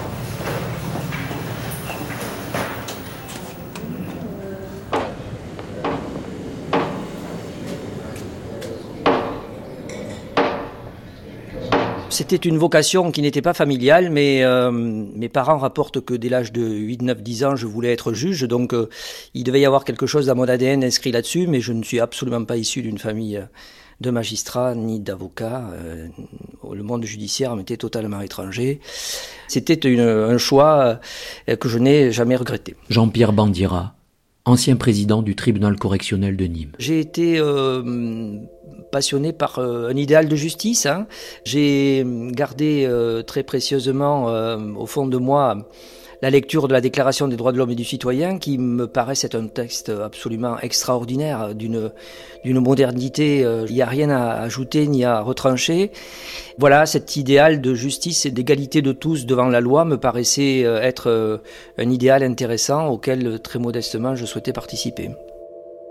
C'était 12.13 12.35
une 12.35 12.59
vocation 12.59 13.11
qui 13.11 13.23
n'était 13.23 13.41
pas 13.41 13.55
familiale, 13.55 14.11
mais 14.11 14.43
euh, 14.43 14.69
mes 14.69 15.29
parents 15.29 15.57
rapportent 15.57 15.99
que 15.99 16.13
dès 16.13 16.29
l'âge 16.29 16.51
de 16.51 16.61
8, 16.61 17.01
9, 17.01 17.23
10 17.23 17.43
ans, 17.43 17.55
je 17.55 17.65
voulais 17.65 17.91
être 17.91 18.13
juge, 18.13 18.43
donc 18.43 18.75
euh, 18.75 18.87
il 19.33 19.43
devait 19.43 19.61
y 19.61 19.65
avoir 19.65 19.83
quelque 19.83 20.05
chose 20.05 20.27
dans 20.27 20.35
mon 20.35 20.47
ADN 20.47 20.83
inscrit 20.83 21.11
là-dessus, 21.11 21.47
mais 21.47 21.59
je 21.59 21.73
ne 21.73 21.81
suis 21.81 21.99
absolument 21.99 22.45
pas 22.45 22.57
issu 22.57 22.83
d'une 22.83 22.99
famille 22.99 23.37
euh, 23.37 23.45
de 23.99 24.11
magistrats 24.11 24.75
ni 24.75 24.99
d'avocats. 24.99 25.71
le 26.71 26.83
monde 26.83 27.03
judiciaire 27.03 27.55
m'était 27.55 27.77
totalement 27.77 28.21
étranger. 28.21 28.79
C'était 29.47 29.79
un 29.99 30.37
choix 30.37 30.99
que 31.47 31.69
je 31.69 31.77
n'ai 31.79 32.11
jamais 32.11 32.35
regretté. 32.35 32.75
Jean-Pierre 32.89 33.33
Bandira, 33.33 33.95
ancien 34.45 34.75
président 34.75 35.21
du 35.21 35.35
tribunal 35.35 35.77
correctionnel 35.77 36.35
de 36.35 36.45
Nîmes. 36.45 36.71
J'ai 36.79 36.99
été 36.99 37.39
passionné 38.93 39.33
par 39.33 39.57
euh, 39.57 39.89
un 39.89 39.97
idéal 39.97 40.29
de 40.29 40.35
justice. 40.37 40.85
Hein. 40.85 41.07
J'ai 41.43 42.05
gardé 42.31 42.85
euh, 42.87 43.23
très 43.23 43.43
précieusement 43.43 44.29
euh, 44.29 44.57
au 44.77 44.85
fond 44.85 45.07
de 45.07 45.17
moi 45.17 45.67
la 46.23 46.29
lecture 46.29 46.69
de 46.69 46.73
la 46.73 46.79
Déclaration 46.79 47.27
des 47.27 47.35
droits 47.35 47.51
de 47.51 47.57
l'homme 47.57 47.71
et 47.71 47.75
du 47.75 47.83
citoyen, 47.83 48.37
qui 48.39 48.57
me 48.57 48.87
paraît 48.87 49.15
être 49.21 49.35
un 49.35 49.47
texte 49.47 49.89
absolument 49.89 50.57
extraordinaire, 50.61 51.53
d'une 51.53 51.91
d'une 52.45 52.61
modernité. 52.61 53.39
Il 53.67 53.73
n'y 53.73 53.81
a 53.81 53.85
rien 53.85 54.09
à 54.09 54.41
ajouter 54.41 54.87
ni 54.87 55.03
à 55.03 55.19
retrancher. 55.19 55.91
Voilà, 56.57 56.85
cet 56.85 57.17
idéal 57.17 57.59
de 57.59 57.73
justice 57.73 58.25
et 58.25 58.31
d'égalité 58.31 58.81
de 58.81 58.93
tous 58.93 59.25
devant 59.25 59.49
la 59.49 59.59
loi 59.59 59.83
me 59.83 59.97
paraissait 59.97 60.61
être 60.61 61.41
un 61.77 61.89
idéal 61.89 62.23
intéressant 62.23 62.87
auquel 62.87 63.41
très 63.41 63.59
modestement 63.59 64.15
je 64.15 64.25
souhaitais 64.25 64.53
participer. 64.53 65.09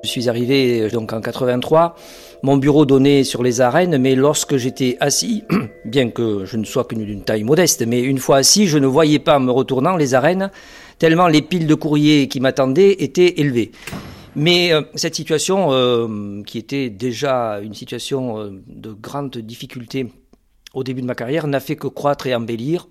Je 0.03 0.09
suis 0.09 0.29
arrivé 0.29 0.89
donc 0.91 1.13
en 1.13 1.21
83. 1.21 1.95
Mon 2.43 2.57
bureau 2.57 2.85
donnait 2.87 3.23
sur 3.23 3.45
les 3.45 3.61
arènes, 3.61 3.99
mais 3.99 4.17
lorsque 4.17 4.57
j'étais 4.57 4.97
assis, 4.99 5.45
bien 5.85 6.11
que 6.11 6.45
je 6.45 6.57
ne 6.57 6.65
sois 6.65 6.83
que 6.83 6.97
d'une 6.97 7.23
taille 7.23 7.45
modeste, 7.45 7.87
mais 7.87 8.01
une 8.01 8.19
fois 8.19 8.39
assis, 8.39 8.67
je 8.67 8.79
ne 8.79 8.87
voyais 8.89 9.21
pas 9.21 9.37
en 9.37 9.41
me 9.41 9.53
retournant 9.53 9.97
les 9.97 10.15
arènes, 10.15 10.51
tellement 10.99 11.29
les 11.29 11.41
piles 11.41 11.69
de 11.69 11.75
courriers 11.77 12.27
qui 12.27 12.41
m'attendaient 12.41 12.97
étaient 12.99 13.41
élevées. 13.41 13.71
Mais 14.35 14.73
euh, 14.73 14.83
cette 14.97 15.15
situation, 15.15 15.69
euh, 15.71 16.43
qui 16.43 16.59
était 16.59 16.91
déjà 16.91 17.61
une 17.61 17.75
situation 17.75 18.41
euh, 18.41 18.51
de 18.67 18.93
grande 18.93 19.39
difficulté 19.39 20.13
au 20.75 20.83
début 20.83 21.03
de 21.03 21.07
ma 21.07 21.15
carrière, 21.15 21.47
n'a 21.47 21.61
fait 21.61 21.77
que 21.77 21.87
croître 21.87 22.27
et 22.27 22.35
embellir 22.35 22.89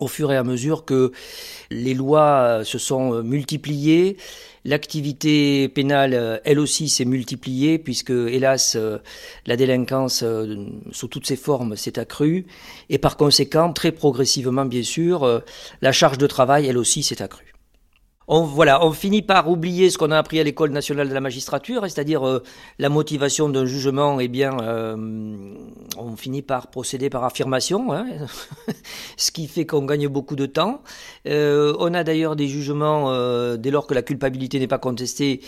au 0.00 0.06
fur 0.06 0.32
et 0.32 0.36
à 0.36 0.44
mesure 0.44 0.84
que 0.84 1.12
les 1.70 1.92
lois 1.92 2.60
se 2.64 2.78
sont 2.78 3.20
multipliées, 3.24 4.16
L'activité 4.64 5.68
pénale, 5.68 6.14
euh, 6.14 6.38
elle 6.44 6.58
aussi, 6.58 6.88
s'est 6.88 7.04
multipliée 7.04 7.78
puisque, 7.78 8.10
hélas, 8.10 8.76
euh, 8.76 8.98
la 9.46 9.56
délinquance 9.56 10.22
euh, 10.22 10.66
sous 10.90 11.08
toutes 11.08 11.26
ses 11.26 11.36
formes 11.36 11.76
s'est 11.76 11.98
accrue. 11.98 12.46
Et 12.90 12.98
par 12.98 13.16
conséquent, 13.16 13.72
très 13.72 13.92
progressivement, 13.92 14.64
bien 14.64 14.82
sûr, 14.82 15.42
la 15.82 15.92
charge 15.92 16.18
de 16.18 16.26
travail, 16.26 16.66
elle 16.66 16.78
aussi, 16.78 17.02
s'est 17.02 17.22
accrue 17.22 17.57
on, 18.28 18.42
voilà, 18.42 18.84
on 18.84 18.92
finit 18.92 19.22
par 19.22 19.48
oublier 19.48 19.88
ce 19.88 19.96
qu'on 19.96 20.10
a 20.10 20.18
appris 20.18 20.38
à 20.38 20.44
l'école 20.44 20.70
nationale 20.70 21.08
de 21.08 21.14
la 21.14 21.20
magistrature, 21.20 21.82
c'est-à-dire 21.84 22.26
euh, 22.26 22.42
la 22.78 22.90
motivation 22.90 23.48
d'un 23.48 23.64
jugement. 23.64 24.20
Eh 24.20 24.28
bien, 24.28 24.58
euh, 24.60 25.54
on 25.96 26.14
finit 26.14 26.42
par 26.42 26.66
procéder 26.66 27.08
par 27.08 27.24
affirmation, 27.24 27.90
hein, 27.90 28.06
ce 29.16 29.30
qui 29.30 29.48
fait 29.48 29.64
qu'on 29.64 29.84
gagne 29.86 30.08
beaucoup 30.08 30.36
de 30.36 30.44
temps. 30.44 30.82
Euh, 31.26 31.74
on 31.78 31.94
a 31.94 32.04
d'ailleurs 32.04 32.36
des 32.36 32.48
jugements, 32.48 33.08
dès 33.56 33.70
lors 33.70 33.86
que 33.86 33.94
la 33.94 34.02
culpabilité 34.02 34.58
n'est 34.58 34.66
pas 34.66 34.78
contestée, 34.78 35.40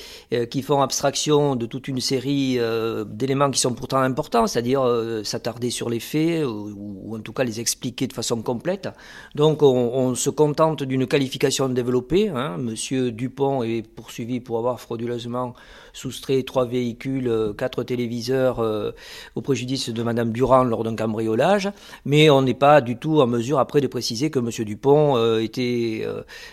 qui 0.51 0.63
font 0.63 0.81
abstraction 0.81 1.57
de 1.57 1.67
toute 1.67 1.87
une 1.89 2.01
série 2.01 2.59
d'éléments 3.07 3.51
qui 3.51 3.61
sont 3.61 3.75
pourtant 3.75 3.99
importants, 3.99 4.47
c'est-à-dire 4.47 4.83
s'attarder 5.25 5.71
sur 5.71 5.91
les 5.91 6.01
faits 6.01 6.45
ou, 6.47 7.15
en 7.15 7.21
tout 7.21 7.33
cas 7.33 7.45
les 7.45 7.61
expliquer 7.61 8.07
de 8.07 8.13
façon 8.13 8.41
complète. 8.43 8.89
Donc, 9.35 9.63
on, 9.63 9.67
on 9.67 10.15
se 10.15 10.31
contente 10.31 10.83
d'une 10.83 11.07
qualification 11.07 11.69
développée. 11.69 12.31
Hein, 12.31 12.57
Monsieur 12.71 13.11
Dupont 13.11 13.65
est 13.65 13.83
poursuivi 13.83 14.39
pour 14.39 14.57
avoir 14.57 14.81
frauduleusement 14.81 15.55
soustrait 15.93 16.45
trois 16.45 16.67
véhicules, 16.67 17.27
euh, 17.27 17.53
quatre 17.53 17.83
téléviseurs 17.83 18.61
euh, 18.61 18.93
au 19.35 19.41
préjudice 19.41 19.89
de 19.89 20.03
Madame 20.05 20.31
Durand 20.31 20.63
lors 20.63 20.85
d'un 20.85 20.95
cambriolage, 20.95 21.69
mais 22.05 22.31
on 22.31 22.43
n'est 22.43 22.55
pas 22.55 22.81
du 22.81 22.97
tout 22.97 23.21
en 23.21 23.27
mesure 23.27 23.59
après 23.59 23.81
de 23.81 23.89
préciser 23.89 24.31
que 24.31 24.39
Monsieur 24.39 24.65
Dupont 24.65 25.17
euh, 25.17 25.43
était 25.43 26.07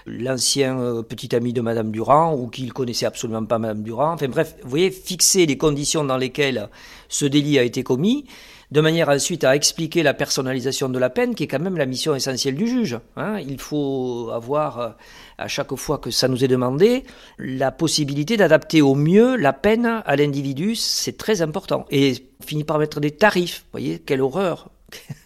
l'ancien 0.08 1.03
petit 1.08 1.36
ami 1.36 1.53
de 1.53 1.62
Madame 1.62 1.91
Durand 1.91 2.34
ou 2.34 2.47
qu'il 2.47 2.73
connaissait 2.73 3.06
absolument 3.06 3.45
pas 3.45 3.60
Madame 3.60 3.84
Durand. 3.84 4.13
Enfin 4.13 4.27
bref, 4.27 4.56
vous 4.63 4.69
voyez, 4.69 4.89
fixer 4.89 5.45
les 5.45 5.58
conditions 5.58 6.03
dans 6.03 6.17
lesquelles 6.17 6.67
ce 7.10 7.25
délit 7.25 7.60
a 7.60 7.63
été 7.63 7.84
commis 7.84 8.25
de 8.71 8.82
manière 8.82 9.08
ensuite 9.10 9.43
à 9.43 9.56
expliquer 9.56 10.03
la 10.03 10.13
personnalisation 10.13 10.89
de 10.89 10.99
la 10.99 11.10
peine, 11.10 11.36
qui 11.36 11.43
est 11.43 11.47
quand 11.47 11.60
même 11.60 11.77
la 11.77 11.86
mission 11.86 12.15
essentielle 12.15 12.56
du 12.56 12.67
juge. 12.67 12.99
Hein. 13.15 13.39
Il 13.39 13.60
faut 13.60 14.30
avoir, 14.34 14.80
euh, 14.80 14.89
à 15.38 15.47
chaque 15.47 15.73
fois 15.75 15.99
que 15.99 16.12
ça 16.12 16.27
nous 16.27 16.43
est 16.43 16.49
demandé, 16.49 17.03
la 17.38 17.71
possibilité 17.71 18.36
d'adapter 18.36 18.82
au 18.82 18.95
mieux 18.95 19.38
la 19.38 19.53
peine 19.53 20.01
à 20.06 20.15
l'individu, 20.15 20.75
c'est 20.75 21.17
très 21.17 21.41
important. 21.41 21.86
Et 21.91 22.15
on 22.41 22.45
finit 22.45 22.63
par 22.65 22.77
mettre 22.77 22.99
des 22.99 23.12
tarifs, 23.12 23.62
vous 23.65 23.80
voyez, 23.80 23.99
quelle 23.99 24.21
horreur 24.21 24.69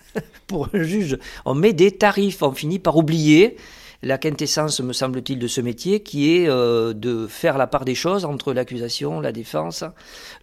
pour 0.47 0.69
un 0.73 0.83
juge. 0.83 1.17
On 1.45 1.55
met 1.55 1.73
des 1.73 1.91
tarifs, 1.91 2.43
on 2.43 2.51
finit 2.51 2.79
par 2.79 2.97
oublier 2.97 3.57
la 4.03 4.17
quintessence, 4.17 4.79
me 4.79 4.93
semble-t-il, 4.93 5.37
de 5.37 5.47
ce 5.47 5.61
métier, 5.61 6.01
qui 6.01 6.35
est 6.35 6.49
euh, 6.49 6.93
de 6.93 7.27
faire 7.27 7.57
la 7.57 7.67
part 7.67 7.85
des 7.85 7.93
choses 7.93 8.25
entre 8.25 8.51
l'accusation, 8.51 9.19
la 9.19 9.31
défense, 9.31 9.83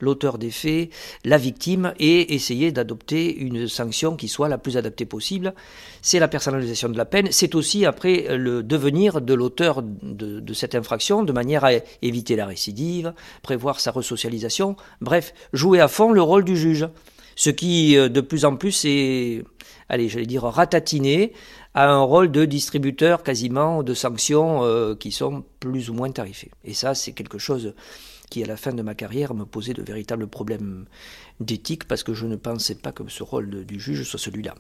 l'auteur 0.01 0.39
des 0.39 0.51
faits, 0.51 0.91
la 1.25 1.39
victime, 1.39 1.93
et 1.99 2.35
essayer 2.35 2.71
d'adopter 2.71 3.37
une 3.37 3.67
sanction 3.67 4.17
qui 4.17 4.29
soit 4.29 4.49
la 4.49 4.59
plus 4.59 4.77
adaptée 4.77 5.07
possible. 5.07 5.55
C'est 6.03 6.21
la 6.21 6.29
personnalisation 6.29 6.89
de 6.89 6.97
la 6.97 7.05
peine, 7.05 7.29
c'est 7.33 7.55
aussi 7.55 7.85
après 7.85 8.37
le 8.37 8.63
devenir 8.63 9.21
de 9.21 9.35
l'auteur 9.35 9.83
de, 9.83 10.39
de 10.41 10.55
cette 10.55 10.75
infraction, 10.75 11.25
de 11.25 11.33
manière 11.33 11.65
à 11.65 11.73
éviter 12.03 12.37
la 12.37 12.47
récidive, 12.47 13.13
prévoir 13.43 13.81
sa 13.81 13.91
resocialisation, 13.91 14.77
bref, 15.01 15.35
jouer 15.53 15.81
à 15.81 15.89
fond 15.89 16.13
le 16.13 16.23
rôle 16.23 16.45
du 16.45 16.57
juge. 16.57 16.89
Ce 17.35 17.51
qui, 17.51 17.97
euh, 17.97 18.09
de 18.09 18.21
plus 18.21 18.45
en 18.45 18.57
plus, 18.57 18.85
est, 18.85 19.45
allez, 19.89 20.09
j'allais 20.09 20.27
dire, 20.27 20.43
ratatiné 20.43 21.33
a 21.79 21.89
un 21.89 22.01
rôle 22.01 22.33
de 22.33 22.45
distributeur 22.45 23.23
quasiment 23.23 23.85
de 23.85 23.95
sanctions 23.95 24.65
euh, 24.65 24.97
qui 24.97 25.13
sont 25.13 25.45
plus 25.61 25.91
ou 25.91 25.95
moins 25.95 26.11
tarifées. 26.11 26.51
Et 26.65 26.75
ça, 26.75 26.97
c'est 26.97 27.13
quelque 27.13 27.39
chose 27.39 27.73
qui, 28.31 28.43
à 28.43 28.47
la 28.47 28.57
fin 28.57 28.73
de 28.73 28.83
ma 28.83 28.97
carrière, 28.97 29.33
me 29.33 29.45
posait 29.45 29.75
de 29.75 29.83
véritables 29.83 30.27
problèmes 30.27 30.87
d'éthique 31.39 31.87
parce 31.87 32.03
que 32.03 32.15
je 32.15 32.27
ne 32.27 32.35
pensais 32.35 32.75
pas 32.75 32.91
que 32.91 33.05
ce 33.07 33.23
rôle 33.23 33.65
du 33.65 33.79
juge 33.79 34.03
soit 34.03 34.19
celui-là. 34.19 34.57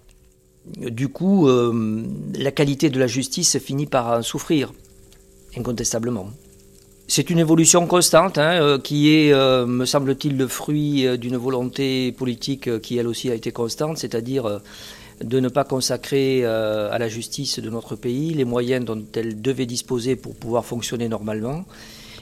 Du 0.76 1.08
coup, 1.08 1.48
euh, 1.48 2.04
la 2.36 2.52
qualité 2.52 2.88
de 2.88 3.00
la 3.00 3.08
justice 3.08 3.58
finit 3.58 3.86
par 3.86 4.16
en 4.16 4.22
souffrir, 4.22 4.72
incontestablement. 5.56 6.30
C'est 7.08 7.30
une 7.30 7.40
évolution 7.40 7.88
constante 7.88 8.38
hein, 8.38 8.62
euh, 8.62 8.78
qui 8.78 9.12
est, 9.12 9.34
me 9.66 9.86
semble-t-il, 9.86 10.36
le 10.36 10.46
fruit 10.46 11.18
d'une 11.18 11.36
volonté 11.36 12.12
politique 12.12 12.80
qui, 12.80 12.96
elle 12.96 13.08
aussi, 13.08 13.28
a 13.28 13.34
été 13.34 13.50
constante, 13.50 13.98
c'est-à-dire 13.98 14.60
de 15.22 15.40
ne 15.40 15.48
pas 15.48 15.64
consacrer 15.64 16.40
euh, 16.44 16.90
à 16.92 16.98
la 16.98 17.08
justice 17.08 17.58
de 17.58 17.70
notre 17.70 17.96
pays 17.96 18.34
les 18.34 18.44
moyens 18.44 18.84
dont 18.84 19.02
elle 19.14 19.40
devait 19.40 19.66
disposer 19.66 20.16
pour 20.16 20.34
pouvoir 20.34 20.64
fonctionner 20.64 21.08
normalement. 21.08 21.64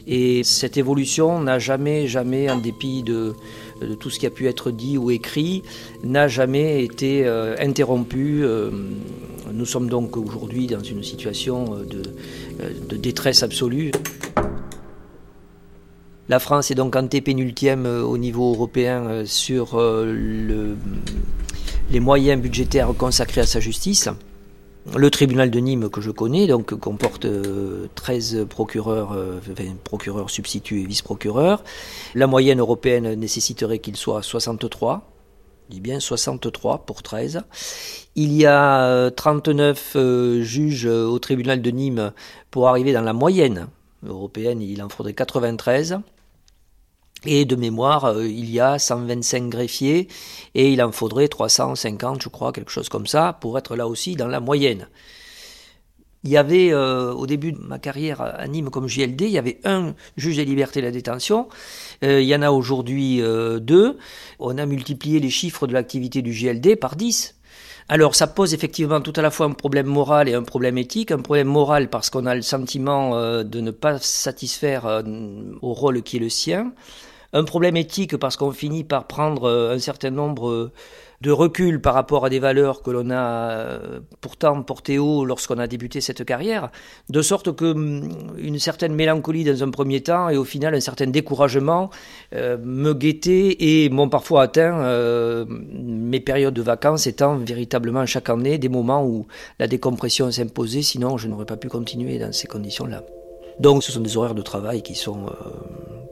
Et 0.06 0.44
cette 0.44 0.76
évolution 0.76 1.40
n'a 1.40 1.58
jamais, 1.58 2.06
jamais, 2.06 2.48
en 2.48 2.58
dépit 2.58 3.02
de, 3.02 3.34
tout 3.98 4.08
ce 4.08 4.20
qui 4.20 4.26
a 4.26 4.30
pu 4.30 4.46
être 4.46 4.70
dit 4.70 4.96
ou 4.96 5.10
écrit, 5.10 5.62
n'a 6.04 6.28
jamais 6.28 6.84
été 6.84 7.26
euh, 7.26 7.56
interrompue. 7.58 8.44
Euh, 8.44 8.70
nous 9.52 9.66
sommes 9.66 9.88
donc 9.88 10.16
aujourd'hui 10.16 10.68
dans 10.68 10.82
une 10.82 11.02
situation 11.02 11.64
de, 11.84 12.96
détresse 12.96 13.42
absolue. 13.42 13.90
La 16.28 16.38
France 16.38 16.70
est 16.70 16.74
donc 16.74 16.96
antépénultième 16.96 17.86
au 17.86 18.16
niveau 18.18 18.52
européen 18.52 19.24
sur 19.24 19.76
le, 19.76 20.76
les 21.90 22.00
moyens 22.00 22.40
budgétaires 22.40 22.92
consacrés 22.96 23.42
à 23.42 23.46
sa 23.46 23.60
justice. 23.60 24.08
Le 24.94 25.10
tribunal 25.10 25.50
de 25.50 25.58
Nîmes 25.58 25.90
que 25.90 26.00
je 26.00 26.10
connais, 26.12 26.46
donc 26.46 26.74
comporte 26.74 27.26
13 27.96 28.36
euh, 28.36 28.44
procureurs, 28.44 29.12
euh, 29.12 29.40
procureurs 29.82 30.30
substituts 30.30 30.82
et 30.82 30.86
vice-procureurs. 30.86 31.64
La 32.14 32.28
moyenne 32.28 32.60
européenne 32.60 33.14
nécessiterait 33.14 33.80
qu'il 33.80 33.96
soit 33.96 34.22
63. 34.22 35.10
Je 35.68 35.74
dis 35.74 35.80
bien 35.80 35.98
63 35.98 36.86
pour 36.86 37.02
13. 37.02 37.42
Il 38.14 38.32
y 38.32 38.46
a 38.46 39.10
39 39.10 39.92
euh, 39.96 40.42
juges 40.42 40.86
au 40.86 41.18
tribunal 41.18 41.62
de 41.62 41.70
Nîmes 41.70 42.12
pour 42.52 42.68
arriver 42.68 42.92
dans 42.92 43.02
la 43.02 43.12
moyenne 43.12 43.66
européenne, 44.06 44.62
il 44.62 44.82
en 44.82 44.88
faudrait 44.88 45.14
93. 45.14 45.98
Et 47.26 47.44
de 47.44 47.56
mémoire, 47.56 48.04
euh, 48.04 48.26
il 48.26 48.50
y 48.50 48.60
a 48.60 48.78
125 48.78 49.48
greffiers 49.48 50.06
et 50.54 50.72
il 50.72 50.80
en 50.80 50.92
faudrait 50.92 51.26
350, 51.26 52.22
je 52.22 52.28
crois, 52.28 52.52
quelque 52.52 52.70
chose 52.70 52.88
comme 52.88 53.08
ça, 53.08 53.36
pour 53.40 53.58
être 53.58 53.74
là 53.74 53.88
aussi 53.88 54.14
dans 54.14 54.28
la 54.28 54.38
moyenne. 54.38 54.88
Il 56.22 56.30
y 56.30 56.36
avait, 56.36 56.72
euh, 56.72 57.12
au 57.12 57.26
début 57.26 57.52
de 57.52 57.58
ma 57.58 57.78
carrière 57.80 58.20
à 58.20 58.46
Nîmes 58.46 58.70
comme 58.70 58.88
JLD, 58.88 59.22
il 59.22 59.30
y 59.30 59.38
avait 59.38 59.58
un 59.64 59.94
juge 60.16 60.36
des 60.36 60.44
libertés 60.44 60.80
de 60.80 60.86
la 60.86 60.92
détention. 60.92 61.48
Euh, 62.04 62.20
il 62.20 62.28
y 62.28 62.34
en 62.34 62.42
a 62.42 62.50
aujourd'hui 62.50 63.20
deux. 63.60 63.98
On 64.38 64.56
a 64.58 64.66
multiplié 64.66 65.20
les 65.20 65.30
chiffres 65.30 65.66
de 65.66 65.72
l'activité 65.72 66.22
du 66.22 66.32
JLD 66.32 66.76
par 66.76 66.96
10. 66.96 67.34
Alors 67.88 68.16
ça 68.16 68.26
pose 68.26 68.54
effectivement 68.54 69.00
tout 69.00 69.12
à 69.14 69.22
la 69.22 69.30
fois 69.30 69.46
un 69.46 69.52
problème 69.52 69.86
moral 69.86 70.28
et 70.28 70.34
un 70.34 70.42
problème 70.42 70.78
éthique. 70.78 71.12
Un 71.12 71.20
problème 71.20 71.46
moral 71.46 71.90
parce 71.90 72.10
qu'on 72.10 72.26
a 72.26 72.34
le 72.34 72.42
sentiment 72.42 73.14
de 73.44 73.60
ne 73.60 73.70
pas 73.70 73.98
satisfaire 73.98 75.04
au 75.62 75.72
rôle 75.72 76.02
qui 76.02 76.16
est 76.16 76.20
le 76.20 76.28
sien 76.28 76.72
un 77.32 77.44
problème 77.44 77.76
éthique 77.76 78.16
parce 78.16 78.36
qu'on 78.36 78.52
finit 78.52 78.84
par 78.84 79.06
prendre 79.06 79.44
euh, 79.44 79.74
un 79.74 79.78
certain 79.78 80.10
nombre 80.10 80.48
euh, 80.48 80.72
de 81.22 81.30
recul 81.30 81.80
par 81.80 81.94
rapport 81.94 82.24
à 82.26 82.30
des 82.30 82.38
valeurs 82.38 82.82
que 82.82 82.90
l'on 82.90 83.10
a 83.10 83.50
euh, 83.50 84.00
pourtant 84.20 84.62
portées 84.62 84.98
haut 84.98 85.24
lorsqu'on 85.24 85.58
a 85.58 85.66
débuté 85.66 86.00
cette 86.00 86.24
carrière, 86.24 86.70
de 87.08 87.22
sorte 87.22 87.54
que 87.56 87.72
hum, 87.72 88.08
une 88.38 88.58
certaine 88.58 88.94
mélancolie 88.94 89.44
dans 89.44 89.62
un 89.62 89.70
premier 89.70 90.02
temps 90.02 90.28
et 90.28 90.36
au 90.36 90.44
final 90.44 90.74
un 90.74 90.80
certain 90.80 91.06
découragement 91.06 91.90
me 92.32 92.92
guettait 92.92 93.56
et 93.60 93.88
m'ont 93.88 94.08
parfois 94.08 94.42
atteint 94.42 95.46
mes 95.46 96.20
périodes 96.20 96.54
de 96.54 96.62
vacances 96.62 97.06
étant 97.06 97.36
véritablement 97.36 98.04
chaque 98.04 98.28
année 98.28 98.58
des 98.58 98.68
moments 98.68 99.04
où 99.04 99.26
la 99.58 99.66
décompression 99.68 100.30
s'imposait, 100.30 100.82
sinon 100.82 101.16
je 101.16 101.28
n'aurais 101.28 101.46
pas 101.46 101.56
pu 101.56 101.68
continuer 101.68 102.18
dans 102.18 102.32
ces 102.32 102.46
conditions-là. 102.46 103.02
Donc 103.60 103.82
ce 103.82 103.92
sont 103.92 104.00
des 104.00 104.16
horaires 104.16 104.34
de 104.34 104.42
travail 104.42 104.82
qui 104.82 104.94
sont 104.94 105.26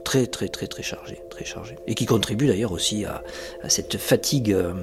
très 0.05 0.27
très 0.27 0.47
très 0.47 0.67
très 0.67 0.83
chargé, 0.83 1.21
très 1.29 1.43
chargé, 1.43 1.75
et 1.87 1.95
qui 1.95 2.05
contribue 2.05 2.47
d'ailleurs 2.47 2.71
aussi 2.71 3.03
à, 3.03 3.21
cette 3.67 3.97
fatigue 3.97 4.53
euh, 4.53 4.73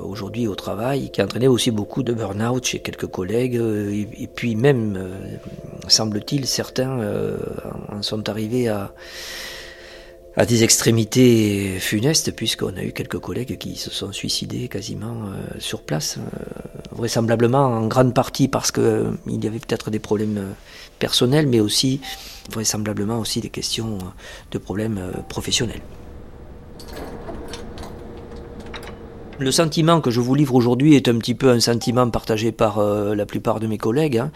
aujourd'hui 0.00 0.48
au 0.48 0.56
travail, 0.56 1.10
qui 1.12 1.20
a 1.20 1.24
entraîné 1.24 1.46
aussi 1.46 1.70
beaucoup 1.70 2.02
de 2.02 2.12
burn-out 2.12 2.64
chez 2.64 2.80
quelques 2.80 3.06
collègues, 3.06 3.56
euh, 3.56 4.04
et, 4.18 4.26
puis 4.26 4.56
même, 4.56 4.96
euh, 4.96 5.14
semble-t-il, 5.86 6.46
certains 6.46 6.98
en 7.92 8.02
sont 8.02 8.28
arrivés 8.28 8.68
à 8.68 8.92
des 10.48 10.64
extrémités 10.64 11.78
funestes, 11.78 12.34
puisqu'on 12.34 12.76
a 12.76 12.82
eu 12.82 12.92
quelques 12.92 13.18
collègues 13.18 13.58
qui 13.58 13.76
se 13.76 13.90
sont 13.90 14.12
suicidés 14.12 14.68
quasiment 14.68 15.26
sur 15.58 15.82
place, 15.82 16.18
vraisemblablement 16.90 17.66
en 17.66 17.86
grande 17.86 18.14
partie 18.14 18.48
parce 18.48 18.72
qu'il 18.72 19.12
il 19.28 19.44
y 19.44 19.46
avait 19.46 19.60
peut-être 19.60 19.90
des 19.90 20.00
problèmes 20.00 20.54
personnels, 20.98 21.46
mais 21.46 21.60
aussi 21.60 22.00
vraisemblablement 22.50 23.18
aussi 23.18 23.40
des 23.40 23.50
questions 23.50 23.98
euh, 24.00 24.04
de 24.52 24.58
problèmes 24.58 24.98
euh, 24.98 25.12
professionnels. 25.28 25.80
Le 29.40 29.50
sentiment 29.50 30.00
que 30.00 30.10
je 30.10 30.20
vous 30.20 30.34
livre 30.36 30.54
aujourd'hui 30.54 30.94
est 30.94 31.08
un 31.08 31.18
petit 31.18 31.34
peu 31.34 31.50
un 31.50 31.58
sentiment 31.58 32.08
partagé 32.08 32.52
par 32.52 32.78
euh, 32.78 33.16
la 33.16 33.26
plupart 33.26 33.58
de 33.58 33.66
mes 33.66 33.78
collègues. 33.78 34.18
Hein. 34.18 34.30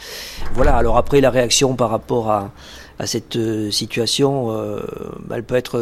Voilà, 0.54 0.74
alors 0.76 0.96
après 0.96 1.20
la 1.20 1.30
réaction 1.30 1.76
par 1.76 1.90
rapport 1.90 2.30
à, 2.30 2.52
à 2.98 3.06
cette 3.06 3.38
situation, 3.70 4.52
elle 5.30 5.44
peut 5.44 5.54
être 5.54 5.78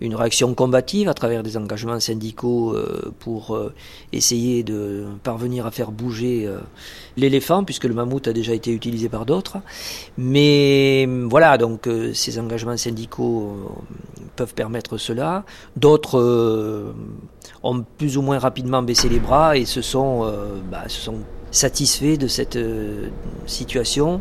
une 0.00 0.14
réaction 0.14 0.54
combative 0.54 1.08
à 1.08 1.14
travers 1.14 1.42
des 1.42 1.56
engagements 1.56 2.00
syndicaux 2.00 2.72
euh, 2.74 3.12
pour 3.18 3.54
euh, 3.54 3.72
essayer 4.12 4.62
de 4.62 5.06
parvenir 5.22 5.66
à 5.66 5.70
faire 5.70 5.92
bouger 5.92 6.46
euh, 6.46 6.58
l'éléphant, 7.16 7.64
puisque 7.64 7.84
le 7.84 7.94
mammouth 7.94 8.26
a 8.26 8.32
déjà 8.32 8.54
été 8.54 8.72
utilisé 8.72 9.08
par 9.08 9.26
d'autres. 9.26 9.58
Mais 10.16 11.06
voilà, 11.28 11.58
donc 11.58 11.88
ces 12.14 12.38
engagements 12.38 12.76
syndicaux 12.76 13.56
peuvent 14.36 14.54
permettre 14.54 14.96
cela. 14.96 15.44
D'autres 15.76 16.92
ont 17.62 17.84
plus 17.98 18.16
ou 18.16 18.22
moins 18.22 18.38
rapidement 18.38 18.82
baissé 18.82 19.08
les 19.08 19.18
bras 19.18 19.56
et 19.56 19.64
se 19.64 19.82
sont, 19.82 20.32
bah, 20.70 20.84
se 20.88 21.00
sont 21.00 21.18
satisfaits 21.50 22.16
de 22.16 22.26
cette 22.26 22.58
situation, 23.46 24.20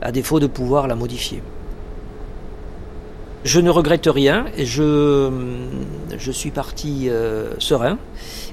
à 0.00 0.12
défaut 0.12 0.38
de 0.38 0.46
pouvoir 0.46 0.86
la 0.86 0.94
modifier. 0.94 1.42
Je 3.48 3.60
ne 3.60 3.70
regrette 3.70 4.10
rien 4.12 4.44
et 4.58 4.66
je, 4.66 5.30
je 6.18 6.30
suis 6.30 6.50
parti 6.50 7.08
euh, 7.08 7.54
serein, 7.58 7.96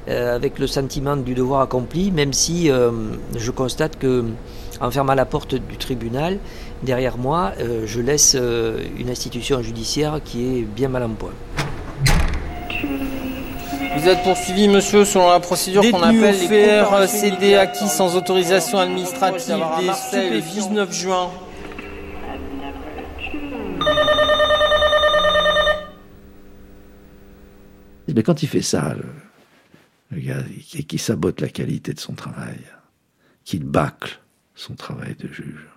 euh, 0.07 0.33
avec 0.33 0.57
le 0.57 0.67
sentiment 0.67 1.17
du 1.17 1.33
devoir 1.33 1.59
accompli, 1.59 2.11
même 2.11 2.31
si 2.31 2.71
euh, 2.71 2.91
je 3.35 3.51
constate 3.51 3.99
que, 3.99 4.23
en 4.79 4.89
fermant 4.91 5.13
la 5.13 5.25
porte 5.25 5.55
du 5.55 5.75
tribunal, 5.75 6.37
derrière 6.81 7.17
moi, 7.17 7.51
je 7.85 7.99
laisse 7.99 8.37
une 8.97 9.09
institution 9.09 9.61
judiciaire 9.61 10.21
qui 10.23 10.45
est 10.45 10.61
bien 10.61 10.87
mal 10.87 11.03
en 11.03 11.09
point. 11.09 11.33
Vous 13.97 14.07
êtes 14.07 14.23
poursuivi, 14.23 14.69
monsieur, 14.69 15.03
selon 15.03 15.29
la 15.29 15.41
procédure 15.41 15.81
qu'on 15.91 16.03
appelle 16.03 16.39
les 16.39 16.47
faire 16.47 17.09
céder 17.09 17.55
acquis 17.55 17.89
sans 17.89 18.15
autorisation 18.15 18.77
administrative 18.77 19.57
dès 20.13 20.29
le 20.29 20.39
19 20.39 20.93
juin 20.93 21.31
Mais 28.15 28.23
quand 28.23 28.41
il 28.41 28.47
fait 28.47 28.61
ça, 28.61 28.95
le, 30.09 30.19
gars 30.21 30.41
qui, 30.61 30.85
qui, 30.85 30.97
sabote 30.97 31.41
la 31.41 31.49
qualité 31.49 31.93
de 31.93 31.99
son 31.99 32.13
travail, 32.13 32.57
qu'il 33.43 33.65
bâcle 33.65 34.21
son 34.55 34.73
travail 34.73 35.15
de 35.19 35.27
juge, 35.27 35.67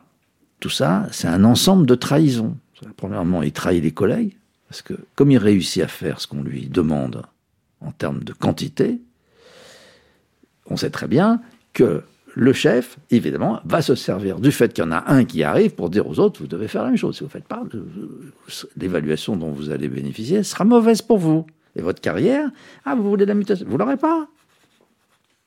tout 0.61 0.71
ça, 0.71 1.09
c'est 1.11 1.27
un 1.27 1.43
ensemble 1.43 1.85
de 1.85 1.97
trahisons. 1.97 2.57
Premièrement, 2.97 3.43
il 3.43 3.53
trahit 3.53 3.83
les 3.83 3.91
collègues, 3.91 4.37
parce 4.69 4.83
que 4.83 4.95
comme 5.17 5.33
il 5.33 5.39
réussit 5.39 5.83
à 5.83 5.89
faire 5.89 6.21
ce 6.21 6.29
qu'on 6.29 6.43
lui 6.43 6.69
demande 6.69 7.23
en 7.81 7.91
termes 7.91 8.23
de 8.23 8.33
quantité, 8.33 9.01
on 10.67 10.77
sait 10.77 10.91
très 10.91 11.09
bien 11.09 11.41
que 11.73 12.05
le 12.35 12.53
chef, 12.53 12.99
évidemment, 13.11 13.61
va 13.65 13.83
se 13.83 13.97
servir 13.97 14.39
du 14.39 14.53
fait 14.53 14.73
qu'il 14.73 14.85
y 14.85 14.87
en 14.87 14.93
a 14.93 15.11
un 15.11 15.25
qui 15.25 15.43
arrive 15.43 15.75
pour 15.75 15.91
dire 15.91 16.07
aux 16.07 16.21
autres, 16.21 16.41
vous 16.41 16.47
devez 16.47 16.69
faire 16.69 16.85
la 16.85 16.91
même 16.91 16.99
chose. 16.99 17.17
Si 17.17 17.21
vous 17.21 17.27
ne 17.27 17.33
faites 17.33 17.49
pas, 17.49 17.65
l'évaluation 18.77 19.37
dont 19.37 19.51
vous 19.51 19.71
allez 19.71 19.89
bénéficier 19.89 20.45
sera 20.45 20.65
mauvaise 20.65 21.03
pour 21.03 21.19
vous 21.19 21.45
et 21.79 21.83
votre 21.83 22.01
carrière, 22.01 22.51
ah, 22.85 22.95
vous 22.95 23.09
voulez 23.09 23.25
la 23.25 23.35
mutation, 23.35 23.67
vous 23.69 23.79
l'aurez 23.79 23.97
pas. 23.97 24.29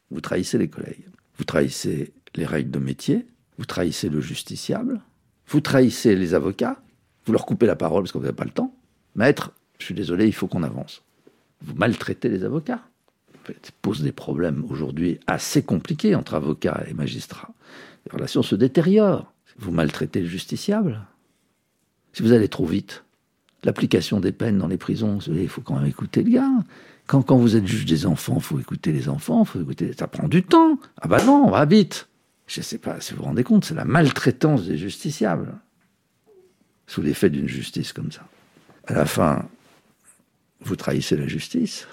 Vous 0.10 0.22
trahissez 0.22 0.58
les 0.58 0.70
collègues, 0.70 1.08
vous 1.38 1.44
trahissez 1.44 2.14
les 2.36 2.46
règles 2.46 2.72
de 2.72 2.80
métier, 2.80 3.26
vous 3.58 3.66
trahissez 3.66 4.10
le 4.10 4.22
justiciable, 4.22 5.02
vous 5.48 5.62
trahissez 5.62 6.16
les 6.16 6.34
avocats, 6.34 6.82
vous 7.26 7.34
leur 7.34 7.46
coupez 7.46 7.66
la 7.66 7.76
parole 7.76 8.04
parce 8.04 8.12
que 8.12 8.18
vous 8.18 8.24
n'avez 8.24 8.36
pas 8.36 8.46
le 8.46 8.52
temps. 8.52 8.74
Maître, 9.16 9.52
je 9.78 9.86
suis 9.86 9.94
désolé, 9.94 10.26
il 10.26 10.34
faut 10.34 10.48
qu'on 10.48 10.64
avance. 10.64 11.04
Vous 11.62 11.76
maltraitez 11.76 12.30
les 12.30 12.44
avocats. 12.44 12.82
Ça 13.48 13.72
pose 13.82 14.02
des 14.02 14.12
problèmes 14.12 14.66
aujourd'hui 14.70 15.20
assez 15.28 15.64
compliqués 15.64 16.16
entre 16.16 16.36
avocats 16.36 16.84
et 16.88 16.94
magistrats. 16.94 17.54
Les 18.06 18.12
relations 18.14 18.44
se 18.44 18.56
détériorent. 18.56 19.32
Vous 19.58 19.72
maltraitez 19.72 20.22
le 20.22 20.28
justiciable. 20.28 21.02
Si 22.14 22.24
vous 22.24 22.32
allez 22.32 22.48
trop 22.48 22.66
vite, 22.66 23.04
l'application 23.64 24.20
des 24.20 24.32
peines 24.32 24.58
dans 24.58 24.68
les 24.68 24.78
prisons, 24.78 25.20
il 25.20 25.50
faut 25.50 25.62
quand 25.62 25.76
même 25.76 25.88
écouter 25.90 26.24
le 26.24 26.32
gars. 26.32 26.52
Quand, 27.08 27.22
quand 27.22 27.38
vous 27.38 27.56
êtes 27.56 27.68
juge 27.68 27.86
des 27.86 28.06
enfants, 28.06 28.36
il 28.38 28.44
faut 28.44 28.60
écouter 28.60 28.92
les 28.92 29.10
enfants, 29.10 29.44
faut 29.44 29.62
écouter. 29.62 29.92
Ça 29.98 30.08
prend 30.08 30.28
du 30.28 30.44
temps. 30.44 30.80
Ah 31.02 31.08
bah 31.08 31.24
non, 31.24 31.44
on 31.46 31.52
va 31.52 31.66
vite. 31.66 32.08
Je 32.48 32.60
ne 32.60 32.64
sais 32.64 32.78
pas 32.78 33.00
si 33.02 33.14
vous 33.14 33.20
vous 33.20 33.26
rendez 33.26 33.44
compte, 33.44 33.66
c'est 33.66 33.76
la 33.76 33.86
maltraitance 33.86 34.66
des 34.66 34.78
justiciables. 34.78 35.54
Sous 36.88 37.02
l'effet 37.02 37.30
d'une 37.30 37.48
justice 37.48 37.94
comme 37.94 38.12
ça. 38.12 38.28
À 38.88 38.94
la 38.94 39.06
fin, 39.06 39.48
vous 40.62 40.76
trahissez 40.76 41.16
la 41.16 41.28
justice. 41.28 41.88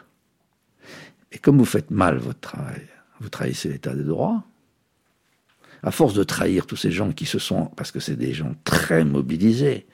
Et 1.33 1.39
comme 1.39 1.59
vous 1.59 1.65
faites 1.65 1.91
mal 1.91 2.19
votre 2.19 2.41
travail, 2.41 2.87
vous 3.21 3.29
trahissez 3.29 3.69
l'état 3.69 3.95
des 3.95 4.05
droits. 4.05 4.45
À 5.83 5.91
force 5.91 6.15
de 6.15 6.25
trahir 6.25 6.67
tous 6.67 6.77
ces 6.77 6.91
gens 6.91 7.13
qui 7.13 7.27
se 7.27 7.39
sont, 7.39 7.67
parce 7.77 7.93
que 7.93 8.01
c'est 8.01 8.17
des 8.17 8.33
gens 8.33 8.55
très 8.65 9.05
mobilisés, 9.05 9.87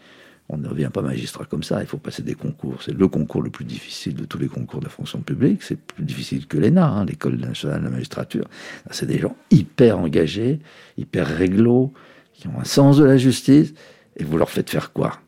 On 0.51 0.59
ne 0.59 0.69
devient 0.69 0.91
pas 0.93 1.01
magistrat 1.01 1.47
comme 1.47 1.63
ça, 1.63 1.81
il 1.81 1.87
faut 1.87 1.97
passer 1.97 2.23
des 2.23 2.35
concours. 2.35 2.83
C'est 2.83 2.93
le 2.93 3.09
concours 3.09 3.43
le 3.43 3.51
plus 3.51 3.65
difficile 3.65 4.15
de 4.15 4.27
tous 4.27 4.39
les 4.39 4.49
concours 4.49 4.81
de 4.81 4.89
fonction 4.89 5.21
publique. 5.21 5.63
C'est 5.63 5.81
plus 5.81 6.05
difficile 6.05 6.47
que 6.47 6.59
l'ENA, 6.59 6.87
hein, 6.87 7.05
l'École 7.07 7.37
nationale 7.37 7.81
de 7.81 7.85
la 7.85 7.91
magistrature. 7.91 8.47
C'est 8.91 9.07
des 9.07 9.19
gens 9.19 9.37
hyper 9.51 9.99
engagés, 9.99 10.61
hyper 10.99 11.27
réglo, 11.27 11.95
qui 12.35 12.47
ont 12.49 12.61
un 12.61 12.65
sens 12.65 12.99
de 12.99 13.05
la 13.05 13.17
justice, 13.17 13.73
et 14.17 14.25
vous 14.25 14.37
leur 14.37 14.51
faites 14.51 14.69
faire 14.69 14.93
quoi? 14.93 15.19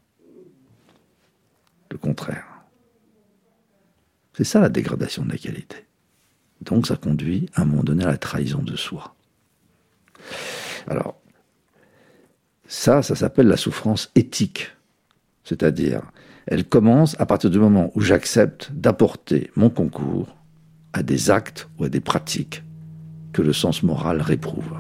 Le 1.91 1.97
contraire. 1.97 2.47
C'est 4.35 4.45
ça 4.45 4.61
la 4.61 4.69
dégradation 4.69 5.25
de 5.25 5.33
la 5.33 5.39
qualité. 5.39 5.87
Donc 6.61 6.87
ça 6.87 6.97
conduit 6.97 7.49
à 7.55 7.63
un 7.63 7.65
moment 7.65 7.85
donné 7.85 8.05
à 8.05 8.09
la 8.09 8.19
trahison 8.19 8.63
de 8.63 8.77
soi. 8.77 9.15
Alors, 10.87 11.21
ça, 12.67 13.03
ça 13.03 13.15
s'appelle 13.15 13.47
la 13.47 13.57
souffrance 13.57 14.11
éthique. 14.15 14.76
C'est-à-dire, 15.47 16.03
elle 16.47 16.65
commence 16.65 17.15
à 17.21 17.25
partir 17.25 17.51
du 17.51 17.61
moment 17.61 17.93
où 17.95 18.01
j'accepte 18.01 18.73
d'apporter 18.75 19.53
mon 19.55 19.71
concours 19.71 20.37
à 20.93 21.05
des 21.05 21.31
actes 21.31 21.69
ou 21.79 21.85
à 21.85 21.89
des 21.89 22.01
pratiques 22.01 22.65
que 23.33 23.43
le 23.43 23.53
sens 23.53 23.85
moral 23.85 24.21
réprouve. 24.21 24.75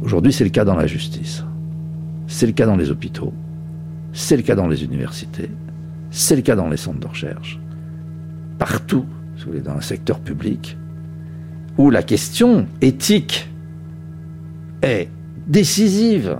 Aujourd'hui, 0.00 0.32
c'est 0.32 0.44
le 0.44 0.50
cas 0.50 0.64
dans 0.64 0.76
la 0.76 0.86
justice, 0.86 1.42
c'est 2.28 2.46
le 2.46 2.52
cas 2.52 2.66
dans 2.66 2.76
les 2.76 2.92
hôpitaux, 2.92 3.34
c'est 4.12 4.36
le 4.36 4.44
cas 4.44 4.54
dans 4.54 4.68
les 4.68 4.84
universités, 4.84 5.50
c'est 6.12 6.36
le 6.36 6.42
cas 6.42 6.54
dans 6.54 6.68
les 6.68 6.76
centres 6.76 7.00
de 7.00 7.08
recherche. 7.08 7.58
Partout, 8.58 9.06
dans 9.64 9.74
le 9.74 9.82
secteur 9.82 10.20
public, 10.20 10.76
où 11.78 11.90
la 11.90 12.04
question 12.04 12.68
éthique 12.80 13.48
est 14.82 15.08
décisive 15.48 16.38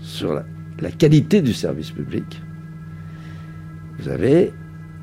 sur 0.00 0.42
la, 0.80 0.90
qualité 0.90 1.42
du 1.42 1.52
service 1.52 1.90
public, 1.90 2.40
vous 3.98 4.08
avez 4.08 4.52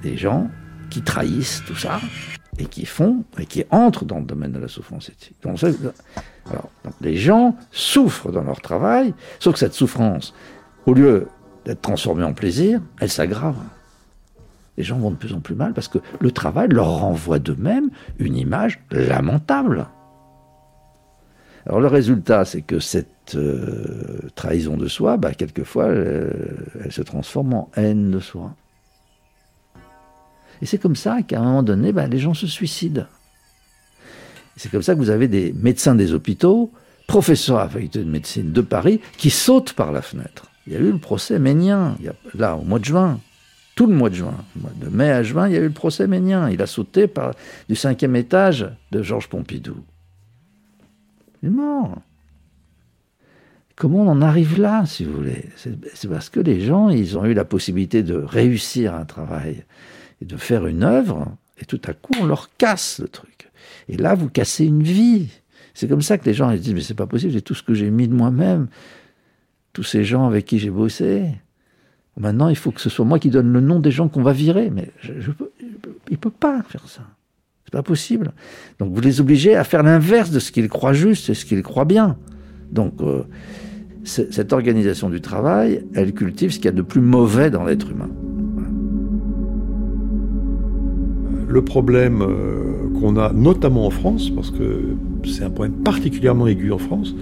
des 0.01 0.17
gens 0.17 0.49
qui 0.89 1.01
trahissent 1.01 1.63
tout 1.65 1.75
ça 1.75 1.99
et 2.57 2.65
qui 2.65 2.85
font 2.85 3.23
et 3.39 3.45
qui 3.45 3.65
entrent 3.71 4.05
dans 4.05 4.19
le 4.19 4.25
domaine 4.25 4.51
de 4.51 4.59
la 4.59 4.67
souffrance 4.67 5.09
éthique. 5.09 5.37
Alors, 6.49 6.69
les 7.01 7.17
gens 7.17 7.55
souffrent 7.71 8.31
dans 8.31 8.43
leur 8.43 8.61
travail, 8.61 9.13
sauf 9.39 9.53
que 9.53 9.59
cette 9.59 9.73
souffrance, 9.73 10.33
au 10.85 10.93
lieu 10.93 11.27
d'être 11.65 11.81
transformée 11.81 12.23
en 12.23 12.33
plaisir, 12.33 12.81
elle 12.99 13.09
s'aggrave 13.09 13.55
les 14.77 14.83
gens 14.83 14.97
vont 14.97 15.11
de 15.11 15.15
plus 15.15 15.33
en 15.33 15.39
plus 15.39 15.55
mal 15.55 15.73
parce 15.73 15.87
que 15.87 15.99
le 16.19 16.31
travail 16.31 16.69
leur 16.69 16.99
renvoie 16.99 17.39
d'eux-mêmes 17.39 17.89
une 18.19 18.35
image 18.35 18.79
lamentable. 18.91 19.87
Alors 21.65 21.79
le 21.79 21.87
résultat, 21.87 22.45
c'est 22.45 22.61
que 22.61 22.79
cette 22.79 23.35
euh, 23.35 24.29
trahison 24.35 24.75
de 24.75 24.87
soi, 24.87 25.17
bah, 25.17 25.33
quelquefois, 25.33 25.85
euh, 25.85 26.29
elle 26.83 26.91
se 26.91 27.01
transforme 27.01 27.53
en 27.53 27.71
haine 27.75 28.11
de 28.11 28.19
soi. 28.19 28.53
Et 30.61 30.65
c'est 30.65 30.77
comme 30.77 30.95
ça 30.95 31.21
qu'à 31.21 31.39
un 31.39 31.43
moment 31.43 31.63
donné, 31.63 31.93
bah, 31.93 32.07
les 32.07 32.19
gens 32.19 32.33
se 32.33 32.47
suicident. 32.47 33.05
C'est 34.57 34.69
comme 34.69 34.83
ça 34.83 34.93
que 34.93 34.99
vous 34.99 35.09
avez 35.09 35.27
des 35.27 35.53
médecins 35.53 35.95
des 35.95 36.13
hôpitaux, 36.13 36.71
professeurs 37.07 37.59
à 37.59 37.63
la 37.63 37.69
faculté 37.69 37.99
de 37.99 38.09
médecine 38.09 38.51
de 38.51 38.61
Paris, 38.61 38.99
qui 39.17 39.29
sautent 39.29 39.73
par 39.73 39.91
la 39.91 40.01
fenêtre. 40.01 40.47
Il 40.67 40.73
y 40.73 40.75
a 40.75 40.79
eu 40.79 40.91
le 40.91 40.97
procès 40.97 41.39
Ménien, 41.39 41.97
là, 42.35 42.55
au 42.55 42.63
mois 42.63 42.79
de 42.79 42.85
juin, 42.85 43.19
tout 43.75 43.87
le 43.87 43.95
mois 43.95 44.09
de 44.09 44.15
juin. 44.15 44.35
De 44.75 44.89
mai 44.89 45.11
à 45.11 45.23
juin, 45.23 45.47
il 45.47 45.53
y 45.53 45.57
a 45.57 45.61
eu 45.61 45.67
le 45.67 45.71
procès 45.71 46.07
Ménien. 46.07 46.49
Il 46.49 46.61
a 46.61 46.67
sauté 46.67 47.11
du 47.67 47.75
cinquième 47.75 48.15
étage 48.15 48.69
de 48.91 49.01
Georges 49.01 49.29
Pompidou. 49.29 49.77
Comment 53.75 54.01
on 54.01 54.07
en 54.07 54.21
arrive 54.21 54.59
là, 54.59 54.85
si 54.85 55.03
vous 55.03 55.13
voulez? 55.13 55.49
C'est 55.55 56.07
parce 56.07 56.29
que 56.29 56.39
les 56.39 56.61
gens, 56.61 56.89
ils 56.89 57.17
ont 57.17 57.25
eu 57.25 57.33
la 57.33 57.45
possibilité 57.45 58.03
de 58.03 58.15
réussir 58.15 58.93
un 58.93 59.05
travail 59.05 59.65
et 60.21 60.25
de 60.25 60.37
faire 60.37 60.67
une 60.67 60.83
œuvre, 60.83 61.35
et 61.59 61.65
tout 61.65 61.81
à 61.85 61.93
coup, 61.93 62.13
on 62.21 62.25
leur 62.25 62.55
casse 62.57 62.99
le 62.99 63.07
truc. 63.07 63.49
Et 63.89 63.97
là, 63.97 64.15
vous 64.15 64.29
cassez 64.29 64.65
une 64.65 64.83
vie. 64.83 65.29
C'est 65.73 65.87
comme 65.87 66.01
ça 66.01 66.17
que 66.17 66.25
les 66.25 66.33
gens 66.33 66.51
disent, 66.53 66.73
mais 66.73 66.81
c'est 66.81 66.93
pas 66.93 67.07
possible, 67.07 67.33
j'ai 67.33 67.41
tout 67.41 67.55
ce 67.55 67.63
que 67.63 67.73
j'ai 67.73 67.89
mis 67.89 68.07
de 68.07 68.13
moi-même, 68.13 68.67
tous 69.73 69.83
ces 69.83 70.03
gens 70.03 70.27
avec 70.27 70.45
qui 70.45 70.59
j'ai 70.59 70.69
bossé. 70.69 71.25
Maintenant, 72.15 72.49
il 72.49 72.55
faut 72.55 72.71
que 72.71 72.79
ce 72.79 72.91
soit 72.91 73.05
moi 73.05 73.17
qui 73.17 73.31
donne 73.31 73.51
le 73.51 73.59
nom 73.59 73.79
des 73.79 73.89
gens 73.89 74.07
qu'on 74.07 74.21
va 74.21 74.33
virer. 74.33 74.69
Mais 74.69 74.91
il 75.03 76.11
ne 76.11 76.15
peut 76.15 76.29
pas 76.29 76.61
faire 76.61 76.87
ça. 76.87 77.01
C'est 77.73 77.79
pas 77.79 77.81
possible. 77.83 78.33
Donc 78.77 78.93
vous 78.93 79.01
les 79.01 79.19
obligez 79.19 79.55
à 79.55 79.63
faire 79.63 79.81
l'inverse 79.81 80.29
de 80.29 80.37
ce 80.37 80.51
qu'ils 80.51 80.69
croient 80.69 80.93
juste 80.93 81.31
et 81.31 81.33
ce 81.33 81.43
qu'ils 81.43 81.63
croient 81.63 81.85
bien. 81.85 82.17
Donc 82.71 82.93
euh, 83.01 83.23
cette 84.03 84.53
organisation 84.53 85.09
du 85.09 85.21
travail, 85.21 85.83
elle 85.95 86.13
cultive 86.13 86.51
ce 86.51 86.57
qu'il 86.57 86.65
y 86.65 86.67
a 86.67 86.71
de 86.71 86.83
plus 86.83 87.01
mauvais 87.01 87.49
dans 87.49 87.63
l'être 87.63 87.89
humain. 87.89 88.09
Le 91.47 91.65
problème 91.65 92.21
euh, 92.21 92.99
qu'on 92.99 93.17
a 93.17 93.33
notamment 93.33 93.87
en 93.87 93.89
France, 93.89 94.29
parce 94.29 94.51
que 94.51 94.95
c'est 95.25 95.43
un 95.43 95.49
problème 95.49 95.77
particulièrement 95.83 96.45
aigu 96.45 96.71
en 96.71 96.77
France, 96.77 97.15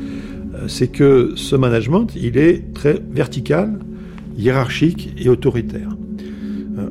euh, 0.54 0.68
c'est 0.68 0.90
que 0.90 1.32
ce 1.38 1.56
management, 1.56 2.08
il 2.18 2.38
est 2.38 2.74
très 2.74 3.02
vertical, 3.10 3.80
hiérarchique 4.38 5.14
et 5.18 5.30
autoritaire. 5.30 5.96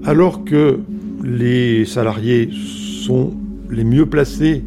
Alors 0.05 0.45
que 0.45 0.79
les 1.23 1.85
salariés 1.85 2.49
sont 2.53 3.35
les 3.71 3.85
mieux 3.85 4.07
placés 4.07 4.65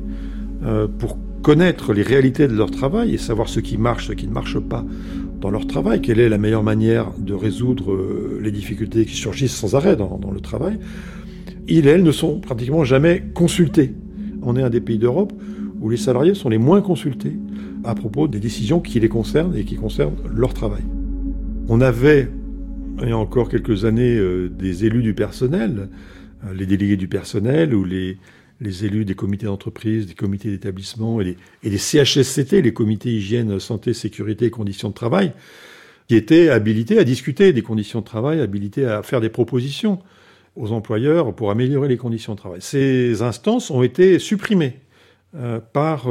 euh, 0.64 0.88
pour 0.88 1.18
connaître 1.42 1.94
les 1.94 2.04
réalités 2.04 2.48
de 2.48 2.54
leur 2.54 2.72
travail 2.72 3.14
et 3.14 3.18
savoir 3.18 3.50
ce 3.50 3.60
qui 3.60 3.78
marche, 3.78 4.08
ce 4.08 4.14
qui 4.14 4.28
ne 4.28 4.34
marche 4.34 4.60
pas 4.60 4.86
dans 5.42 5.52
leur 5.52 5.68
travail, 5.68 6.02
quelle 6.02 6.20
est 6.20 6.30
la 6.30 6.38
meilleure 6.38 6.64
manière 6.64 7.12
de 7.18 7.34
résoudre 7.34 7.92
euh, 7.92 8.40
les 8.42 8.52
difficultés 8.52 9.06
qui 9.06 9.16
surgissent 9.16 9.56
sans 9.56 9.76
arrêt 9.76 9.98
dans, 9.98 10.32
le 10.34 10.40
travail, 10.40 10.80
ils 11.68 11.86
et 11.86 11.90
elles 11.90 12.04
ne 12.04 12.12
sont 12.12 12.40
pratiquement 12.40 12.86
jamais 12.86 13.24
consultés. 13.34 13.94
On 14.42 14.56
est 14.56 14.64
un 14.64 14.70
des 14.70 14.80
pays 14.80 14.98
d'Europe 14.98 15.34
où 15.82 15.90
les 15.90 15.98
salariés 15.98 16.34
sont 16.34 16.48
les 16.48 16.58
moins 16.58 16.82
consultés 16.82 17.34
à 17.84 17.94
propos 17.94 18.30
des 18.30 18.40
décisions 18.40 18.80
qui 18.80 19.02
les 19.02 19.10
concernent 19.10 19.56
et 19.56 19.66
qui 19.66 19.76
concernent 19.76 20.16
leur 20.34 20.54
travail. 20.54 20.84
On 21.68 21.82
avait 21.82 22.30
il 23.02 23.10
y 23.10 23.12
a 23.12 23.18
encore 23.18 23.50
quelques 23.50 23.84
années 23.84 24.16
euh, 24.16 24.48
des 24.48 24.86
élus 24.86 25.02
du 25.02 25.14
personnel, 25.14 25.90
les 26.56 26.66
délégués 26.66 26.98
du 26.98 27.08
personnel 27.08 27.74
ou 27.74 27.84
les, 27.84 28.18
les 28.64 28.86
élus 28.86 29.06
des 29.06 29.16
comités 29.16 29.46
d'entreprise, 29.46 30.08
des 30.08 30.14
comités 30.14 30.50
d'établissement 30.50 31.22
et, 31.22 31.38
et 31.64 31.70
les, 31.70 31.78
CHSCT, 31.78 32.62
les 32.62 32.74
comités 32.74 33.10
hygiène, 33.10 33.60
santé, 33.60 33.94
sécurité 33.94 34.46
et 34.46 34.50
conditions 34.50 34.90
de 34.90 34.94
travail, 34.94 35.34
qui 36.08 36.16
étaient 36.16 36.50
habilités 36.50 36.98
à 36.98 37.04
discuter 37.04 37.54
des 37.54 37.62
conditions 37.62 38.00
de 38.00 38.06
travail, 38.06 38.42
habilités 38.42 38.86
à 38.86 39.04
faire 39.04 39.22
des 39.22 39.30
propositions 39.30 40.00
aux 40.56 40.72
employeurs 40.72 41.34
pour 41.36 41.52
améliorer 41.52 41.88
les 41.88 41.98
conditions 41.98 42.34
de 42.34 42.40
travail. 42.40 42.62
Ces 42.62 43.22
instances 43.22 43.72
ont 43.72 43.84
été 43.84 44.20
supprimées 44.20 44.80
euh, 45.36 45.60
par 45.60 46.06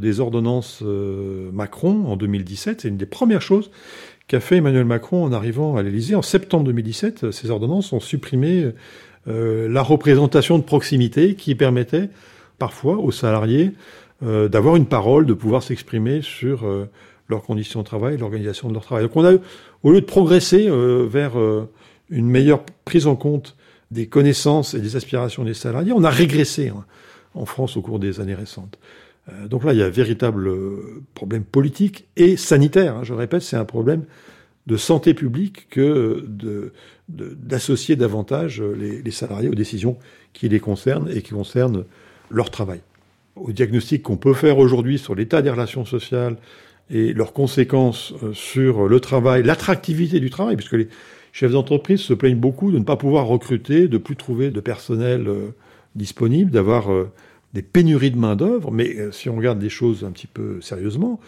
des 0.00 0.20
ordonnances 0.20 0.82
Macron 0.82 2.04
en 2.06 2.16
2017. 2.16 2.80
C'est 2.82 2.88
une 2.88 2.96
des 2.96 3.06
premières 3.06 3.42
choses 3.42 3.70
qu'a 4.26 4.40
fait 4.40 4.56
Emmanuel 4.56 4.84
Macron 4.84 5.24
en 5.24 5.32
arrivant 5.32 5.76
à 5.76 5.82
l'Élysée 5.82 6.14
en 6.14 6.22
septembre 6.22 6.64
2017. 6.64 7.30
Ces 7.30 7.50
ordonnances 7.50 7.92
ont 7.92 8.00
supprimé 8.00 8.72
euh, 9.28 9.68
la 9.68 9.82
représentation 9.82 10.58
de 10.58 10.64
proximité 10.64 11.34
qui 11.34 11.54
permettait 11.54 12.10
parfois 12.58 12.96
aux 12.98 13.10
salariés 13.10 13.72
euh, 14.22 14.48
d'avoir 14.48 14.76
une 14.76 14.86
parole, 14.86 15.26
de 15.26 15.34
pouvoir 15.34 15.62
s'exprimer 15.62 16.22
sur 16.22 16.66
euh, 16.66 16.88
leurs 17.28 17.42
conditions 17.42 17.80
de 17.80 17.86
travail, 17.86 18.16
l'organisation 18.18 18.68
de 18.68 18.74
leur 18.74 18.84
travail. 18.84 19.04
Donc 19.04 19.16
on 19.16 19.24
a, 19.24 19.32
au 19.82 19.92
lieu 19.92 20.00
de 20.00 20.06
progresser 20.06 20.68
vers 21.08 21.32
une 22.10 22.26
meilleure 22.26 22.64
prise 22.84 23.06
en 23.06 23.16
compte 23.16 23.56
des 23.90 24.06
connaissances 24.06 24.74
et 24.74 24.80
des 24.80 24.96
aspirations 24.96 25.44
des 25.44 25.54
salariés, 25.54 25.92
on 25.92 26.04
a 26.04 26.10
régressé 26.10 26.68
hein, 26.68 26.84
en 27.34 27.46
France 27.46 27.76
au 27.76 27.82
cours 27.82 27.98
des 27.98 28.20
années 28.20 28.34
récentes. 28.34 28.78
Euh, 29.30 29.48
donc 29.48 29.64
là, 29.64 29.72
il 29.72 29.78
y 29.78 29.82
a 29.82 29.86
un 29.86 29.90
véritable 29.90 30.48
euh, 30.48 31.02
problème 31.14 31.44
politique 31.44 32.06
et 32.16 32.36
sanitaire. 32.36 32.96
Hein. 32.96 33.04
je 33.04 33.14
répète, 33.14 33.42
c'est 33.42 33.56
un 33.56 33.64
problème 33.64 34.04
de 34.66 34.76
santé 34.76 35.14
publique 35.14 35.68
que 35.68 36.24
d'associer 37.08 37.96
davantage 37.96 38.62
les, 38.62 39.10
salariés 39.10 39.48
aux 39.48 39.54
décisions 39.54 39.98
qui 40.32 40.48
les 40.48 40.60
concernent 40.60 41.10
et 41.10 41.22
qui 41.22 41.32
concernent 41.32 41.84
leur 42.30 42.50
travail. 42.50 42.80
Au 43.36 43.52
diagnostic 43.52 44.02
qu'on 44.02 44.16
peut 44.16 44.32
faire 44.32 44.58
aujourd'hui 44.58 44.98
sur 44.98 45.14
l'état 45.14 45.42
des 45.42 45.50
relations 45.50 45.84
sociales 45.84 46.36
et 46.90 47.12
leurs 47.12 47.32
conséquences 47.32 48.14
euh, 48.22 48.32
sur 48.32 48.88
le 48.88 49.00
travail, 49.00 49.42
l'attractivité 49.42 50.20
du 50.20 50.30
travail, 50.30 50.56
puisque 50.56 50.74
les 50.74 50.88
chefs 51.32 51.52
d'entreprise 51.52 52.00
se 52.00 52.14
plaignent 52.14 52.38
beaucoup 52.38 52.70
de 52.70 52.78
ne 52.78 52.84
pas 52.84 52.96
pouvoir 52.96 53.26
recruter, 53.26 53.88
de 53.88 53.98
plus 53.98 54.16
trouver 54.16 54.50
de 54.50 54.60
personnel 54.60 55.28
disponible, 55.94 56.50
d'avoir 56.50 56.88
des 57.54 57.62
pénuries 57.62 58.10
de 58.10 58.18
main-d'œuvre, 58.18 58.70
mais 58.70 58.96
euh, 58.96 59.12
si 59.12 59.30
on 59.30 59.36
regarde 59.36 59.62
les 59.62 59.70
choses 59.70 60.04
un 60.04 60.10
petit 60.10 60.26
peu 60.26 60.60
sérieusement, 60.60 61.20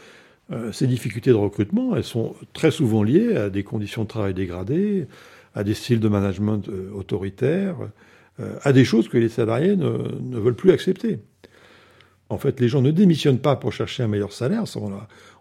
euh, 0.52 0.72
ces 0.72 0.86
difficultés 0.86 1.30
de 1.30 1.36
recrutement, 1.36 1.96
elles 1.96 2.04
sont 2.04 2.34
très 2.52 2.72
souvent 2.72 3.02
liées 3.02 3.36
à 3.36 3.48
des 3.48 3.62
conditions 3.62 4.02
de 4.02 4.08
travail 4.08 4.34
dégradées, 4.34 5.06
à 5.56 5.64
des 5.64 5.74
styles 5.74 5.98
de 5.98 6.08
management 6.08 6.68
euh, 6.68 6.92
autoritaires, 6.94 7.76
à 8.62 8.74
des 8.74 8.84
choses 8.84 9.08
que 9.08 9.16
les 9.16 9.30
salariés 9.30 9.76
ne, 9.76 10.38
veulent 10.38 10.54
plus 10.54 10.70
accepter. 10.70 11.20
En 12.28 12.36
fait, 12.36 12.60
les 12.60 12.68
gens 12.68 12.82
ne 12.82 12.90
démissionnent 12.90 13.38
pas 13.38 13.56
pour 13.56 13.72
chercher 13.72 14.02
un 14.02 14.08
meilleur 14.08 14.34
salaire, 14.34 14.64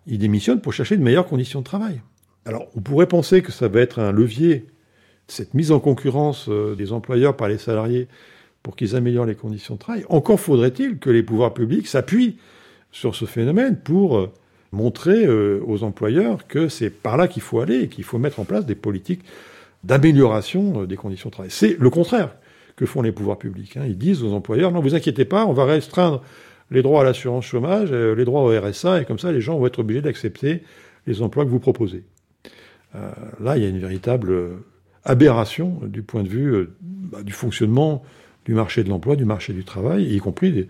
ils 0.08 0.18
démissionnent 0.18 0.62
pour 0.62 0.72
chercher 0.72 0.96
de 0.96 1.04
meilleures 1.04 1.28
conditions 1.28 1.60
de 1.60 1.66
travail. 1.66 2.02
Alors, 2.46 2.68
on 2.76 2.80
pourrait 2.80 3.08
penser 3.08 3.42
que 3.42 3.52
ça 3.52 3.68
va 3.68 3.82
être 3.82 4.00
un 4.00 4.12
levier, 4.12 4.68
cette 5.28 5.56
mise 5.56 5.72
en 5.72 5.80
concurrence 5.80 6.46
euh, 6.48 6.76
des 6.76 6.94
employeurs 6.94 7.36
par 7.36 7.48
les 7.48 7.58
salariés 7.58 8.08
pour 8.62 8.76
qu'ils 8.76 8.96
améliorent 8.96 9.26
les 9.26 9.36
conditions 9.36 9.76
de 9.76 9.80
travail. 9.80 10.06
Encore 10.10 10.40
faudrait-il 10.40 11.00
que 11.00 11.10
les 11.10 11.24
pouvoirs 11.24 11.54
publics 11.54 11.88
s'appuient 11.88 12.38
sur 12.92 13.16
ce 13.16 13.26
phénomène 13.26 13.78
pour 13.78 14.18
euh, 14.18 14.32
montrer 14.72 15.26
euh, 15.26 15.60
aux 15.66 15.84
employeurs 15.84 16.48
que 16.48 16.68
c'est 16.68 16.92
par 16.92 17.18
là 17.18 17.28
qu'il 17.28 17.42
faut 17.42 17.60
aller 17.60 17.82
et 17.82 17.88
qu'il 17.88 18.04
faut 18.04 18.20
mettre 18.20 18.40
en 18.40 18.46
place 18.46 18.66
des 18.66 18.76
politiques 18.76 19.24
d'amélioration 19.86 20.86
des 20.86 20.96
conditions 20.96 21.30
de 21.30 21.34
travail. 21.34 21.52
C'est 21.52 21.78
le 21.80 21.90
contraire 21.90 22.36
que 22.76 22.86
font 22.86 23.02
les 23.02 23.12
pouvoirs 23.12 23.38
publics. 23.38 23.78
Hein. 23.78 23.86
Ils 23.88 23.98
disent 23.98 24.24
aux 24.24 24.34
employeurs, 24.34 24.72
non, 24.72 24.82
vous 24.82 24.96
inquiétez 24.96 25.26
pas, 25.26 25.46
on 25.46 25.54
va 25.54 25.66
restreindre 25.66 26.22
les 26.72 26.82
droits 26.82 27.02
à 27.02 27.04
l'assurance 27.04 27.46
chômage, 27.46 27.92
les 27.92 28.26
droits 28.26 28.42
au 28.42 28.60
RSA, 28.60 29.02
et 29.02 29.06
comme 29.06 29.20
ça, 29.20 29.32
les 29.32 29.40
gens 29.40 29.58
vont 29.58 29.68
être 29.68 29.80
obligés 29.80 30.02
d'accepter 30.02 30.64
les 31.08 31.22
emplois 31.22 31.46
que 31.46 31.50
vous 31.50 31.60
proposez. 31.60 32.04
Euh, 32.96 33.12
là, 33.40 33.58
il 33.58 33.64
y 33.64 33.66
a 33.66 33.70
une 33.70 33.80
véritable 33.80 34.32
euh, 34.32 34.56
aberration 35.04 35.80
du 35.84 36.02
point 36.02 36.24
de 36.24 36.30
vue 36.30 36.54
euh, 36.54 36.76
bah, 36.82 37.24
du 37.24 37.34
fonctionnement 37.34 38.04
du 38.46 38.54
marché 38.54 38.84
de 38.84 38.90
l'emploi, 38.90 39.16
du 39.16 39.26
marché 39.26 39.54
du 39.54 39.64
travail, 39.64 40.14
y 40.14 40.20
compris 40.20 40.68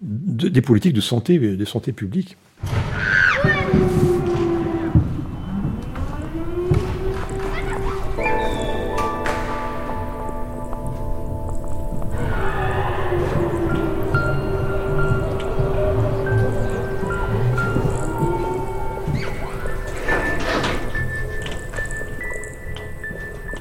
des, 0.00 0.62
politiques 0.62 0.94
de 0.94 1.00
santé, 1.00 1.38
des 1.38 1.64
santé 1.64 1.92
publiques. 1.92 2.36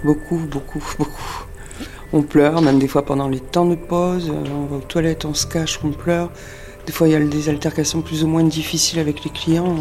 Beaucoup, 0.04 0.38
beaucoup, 0.38 0.84
beaucoup. 0.98 1.46
On 2.12 2.22
pleure, 2.22 2.62
même 2.62 2.78
des 2.78 2.88
fois 2.88 3.06
pendant 3.06 3.28
les 3.30 3.40
temps 3.40 3.66
de 3.66 3.76
pause. 3.76 4.30
Euh, 4.30 4.50
on 4.54 4.66
va 4.66 4.78
aux 4.78 4.82
toilettes, 4.82 5.26
on 5.26 5.34
se 5.34 5.48
cache, 5.48 5.80
on 5.84 5.92
pleure. 5.92 6.30
Des 6.86 6.92
fois, 6.92 7.08
il 7.08 7.12
y 7.12 7.16
a 7.16 7.20
des 7.20 7.50
altercations 7.50 8.02
plus 8.02 8.24
ou 8.24 8.28
moins 8.28 8.44
difficiles 8.44 9.00
avec 9.00 9.24
les 9.24 9.32
clients. 9.32 9.76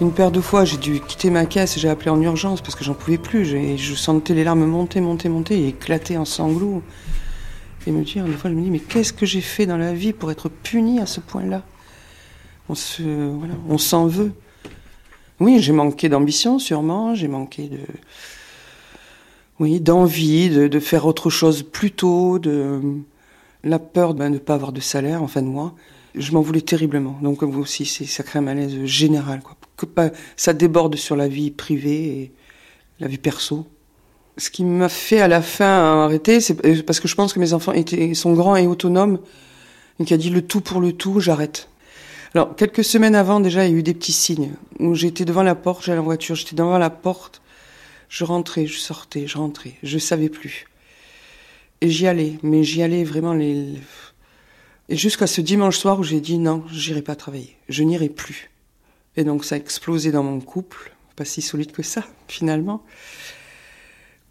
Une 0.00 0.12
paire 0.12 0.30
de 0.32 0.40
fois, 0.40 0.64
j'ai 0.64 0.76
dû 0.76 1.00
quitter 1.00 1.30
ma 1.30 1.46
caisse 1.46 1.76
et 1.76 1.80
j'ai 1.80 1.88
appelé 1.88 2.10
en 2.10 2.20
urgence 2.20 2.60
parce 2.60 2.74
que 2.74 2.84
j'en 2.84 2.94
pouvais 2.94 3.18
plus. 3.18 3.44
Je 3.76 3.94
sentais 3.94 4.34
les 4.34 4.44
larmes 4.44 4.64
monter, 4.66 5.00
monter, 5.00 5.28
monter 5.28 5.58
et 5.60 5.68
éclater 5.68 6.16
en 6.18 6.24
sanglots. 6.24 6.82
Et 7.86 7.92
me 7.92 8.02
dire, 8.02 8.24
des 8.24 8.32
fois, 8.32 8.50
je 8.50 8.56
me 8.56 8.62
dis, 8.62 8.70
mais 8.70 8.80
qu'est-ce 8.80 9.12
que 9.12 9.24
j'ai 9.24 9.40
fait 9.40 9.64
dans 9.64 9.78
la 9.78 9.94
vie 9.94 10.12
pour 10.12 10.30
être 10.30 10.48
puni 10.48 11.00
à 11.00 11.06
ce 11.06 11.20
point-là? 11.20 11.62
On 12.68 12.74
se, 12.74 13.02
on 13.68 13.78
s'en 13.78 14.08
veut. 14.08 14.32
Oui, 15.40 15.58
j'ai 15.60 15.72
manqué 15.72 16.08
d'ambition, 16.08 16.58
sûrement. 16.58 17.14
J'ai 17.14 17.28
manqué 17.28 17.68
de, 17.68 17.78
oui, 19.60 19.80
d'envie 19.80 20.50
de, 20.50 20.80
faire 20.80 21.06
autre 21.06 21.30
chose 21.30 21.62
plus 21.62 21.90
tôt, 21.90 22.38
de 22.38 22.80
la 23.64 23.78
peur 23.78 24.14
de 24.14 24.24
ne 24.24 24.38
pas 24.38 24.54
avoir 24.54 24.72
de 24.72 24.80
salaire 24.80 25.22
en 25.22 25.28
fin 25.28 25.42
de 25.42 25.48
mois. 25.48 25.74
Je 26.14 26.32
m'en 26.32 26.40
voulais 26.40 26.60
terriblement. 26.60 27.18
Donc 27.22 27.42
vous 27.42 27.60
aussi, 27.60 27.84
ça 27.84 28.22
crée 28.22 28.38
un 28.38 28.42
malaise 28.42 28.84
général. 28.84 29.40
Quoi. 29.42 29.56
Que 29.76 29.86
pas, 29.86 30.10
ça 30.36 30.52
déborde 30.52 30.96
sur 30.96 31.16
la 31.16 31.28
vie 31.28 31.50
privée 31.50 32.04
et 32.04 32.32
la 33.00 33.08
vie 33.08 33.18
perso. 33.18 33.66
Ce 34.36 34.50
qui 34.50 34.64
m'a 34.64 34.88
fait 34.88 35.20
à 35.20 35.28
la 35.28 35.42
fin 35.42 36.04
arrêter, 36.04 36.40
c'est 36.40 36.82
parce 36.84 37.00
que 37.00 37.08
je 37.08 37.14
pense 37.16 37.32
que 37.32 37.40
mes 37.40 37.52
enfants 37.52 37.72
étaient, 37.72 38.14
sont 38.14 38.34
grands 38.34 38.54
et 38.54 38.68
autonomes, 38.68 39.18
et 39.98 40.04
qui 40.04 40.14
a 40.14 40.16
dit 40.16 40.30
le 40.30 40.42
tout 40.42 40.60
pour 40.60 40.80
le 40.80 40.92
tout, 40.92 41.18
j'arrête. 41.18 41.68
Alors, 42.34 42.54
quelques 42.54 42.84
semaines 42.84 43.16
avant, 43.16 43.40
déjà, 43.40 43.66
il 43.66 43.72
y 43.72 43.74
a 43.74 43.78
eu 43.78 43.82
des 43.82 43.94
petits 43.94 44.12
signes. 44.12 44.52
J'étais 44.92 45.24
devant 45.24 45.42
la 45.42 45.56
porte, 45.56 45.84
j'allais 45.84 45.98
en 45.98 46.04
voiture, 46.04 46.36
j'étais 46.36 46.54
devant 46.54 46.78
la 46.78 46.90
porte, 46.90 47.40
je 48.08 48.24
rentrais, 48.24 48.66
je 48.66 48.78
sortais, 48.78 49.26
je 49.26 49.38
rentrais, 49.38 49.74
je 49.82 49.98
savais 49.98 50.28
plus. 50.28 50.66
Et 51.80 51.90
j'y 51.90 52.06
allais, 52.06 52.38
mais 52.42 52.64
j'y 52.64 52.82
allais 52.82 53.04
vraiment 53.04 53.34
les. 53.34 53.74
Et 54.88 54.96
jusqu'à 54.96 55.26
ce 55.26 55.40
dimanche 55.40 55.78
soir 55.78 56.00
où 56.00 56.02
j'ai 56.02 56.20
dit 56.20 56.38
non, 56.38 56.64
j'irai 56.72 57.02
pas 57.02 57.16
travailler, 57.16 57.56
je 57.68 57.82
n'irai 57.82 58.08
plus. 58.08 58.50
Et 59.16 59.24
donc 59.24 59.44
ça 59.44 59.54
a 59.54 59.58
explosé 59.58 60.10
dans 60.10 60.22
mon 60.22 60.40
couple, 60.40 60.92
pas 61.16 61.24
si 61.24 61.42
solide 61.42 61.72
que 61.72 61.82
ça, 61.82 62.04
finalement. 62.28 62.84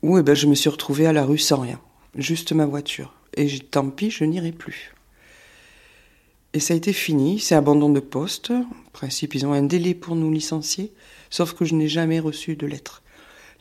Où 0.04 0.18
eh 0.18 0.24
ben, 0.24 0.36
je 0.36 0.48
me 0.48 0.56
suis 0.56 0.70
retrouvée 0.70 1.08
à 1.08 1.14
la 1.14 1.26
rue 1.26 1.38
sans 1.38 1.60
rien, 1.60 1.80
juste 2.16 2.52
ma 2.52 2.66
voiture. 2.66 3.14
Et 3.36 3.60
tant 3.60 3.90
pis, 3.90 4.12
je 4.12 4.24
n'irai 4.24 4.52
plus. 4.52 4.94
Et 6.54 6.60
ça 6.60 6.74
a 6.74 6.78
été 6.78 6.94
fini, 6.94 7.40
c'est 7.40 7.56
abandon 7.56 7.90
de 7.90 8.00
poste. 8.00 8.52
En 8.52 8.92
principe, 8.94 9.36
ils 9.36 9.46
ont 9.46 9.54
un 9.54 9.64
délai 9.64 9.94
pour 9.94 10.16
nous 10.16 10.32
licencier, 10.32 10.92
sauf 11.30 11.54
que 11.54 11.66
je 11.66 11.76
n'ai 11.76 11.88
jamais 11.88 12.20
reçu 12.20 12.56
de 12.56 12.66
lettre. 12.66 13.04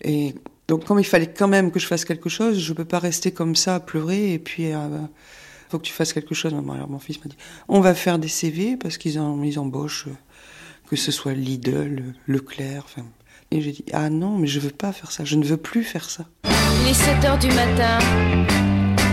Et 0.02 0.34
donc, 0.68 0.84
comme 0.84 0.98
il 0.98 1.04
fallait 1.04 1.32
quand 1.32 1.48
même 1.48 1.70
que 1.70 1.78
je 1.78 1.86
fasse 1.86 2.04
quelque 2.04 2.28
chose, 2.28 2.58
je 2.58 2.70
ne 2.70 2.76
peux 2.76 2.84
pas 2.84 2.98
rester 2.98 3.32
comme 3.32 3.56
ça 3.56 3.76
à 3.76 3.80
pleurer 3.80 4.32
et 4.32 4.38
puis. 4.38 4.72
Euh, 4.72 4.88
faut 5.68 5.78
que 5.78 5.84
tu 5.84 5.92
fasses 5.92 6.12
quelque 6.12 6.34
chose. 6.34 6.52
Alors 6.52 6.88
mon 6.88 6.98
fils 6.98 7.18
m'a 7.24 7.28
dit, 7.28 7.36
on 7.68 7.80
va 7.80 7.94
faire 7.94 8.18
des 8.18 8.28
CV 8.28 8.76
parce 8.76 8.98
qu'ils 8.98 9.20
ils 9.44 9.58
embauchent, 9.58 10.06
euh, 10.08 10.16
que 10.88 10.96
ce 10.96 11.12
soit 11.12 11.32
Lidl, 11.32 12.14
Leclerc, 12.26 12.84
enfin. 12.84 13.06
Et 13.52 13.60
j'ai 13.60 13.72
dit, 13.72 13.84
ah 13.92 14.10
non, 14.10 14.38
mais 14.38 14.48
je 14.48 14.58
veux 14.58 14.70
pas 14.70 14.92
faire 14.92 15.12
ça, 15.12 15.24
je 15.24 15.36
ne 15.36 15.44
veux 15.44 15.56
plus 15.56 15.84
faire 15.84 16.10
ça. 16.10 16.24
Il 16.82 16.90
est 16.90 16.94
7 16.94 17.24
heures 17.24 17.38
du 17.38 17.48
matin, 17.48 17.98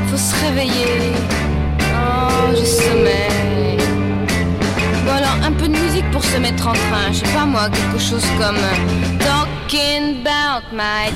faut 0.10 0.18
se 0.18 0.36
réveiller. 0.44 1.14
Oh, 1.80 2.52
je 2.52 2.66
sommeille. 2.66 3.78
Bon 5.06 5.12
alors, 5.12 5.38
un 5.44 5.52
peu 5.52 5.68
de 5.68 5.78
musique 5.78 6.10
pour 6.12 6.24
se 6.24 6.38
mettre 6.38 6.68
en 6.68 6.74
train, 6.74 7.12
je 7.12 7.20
sais 7.20 7.34
pas 7.34 7.46
moi, 7.46 7.70
quelque 7.70 8.00
chose 8.00 8.26
comme 8.40 8.58
talking 9.64 10.22
about 10.22 10.74
my. 10.74 11.12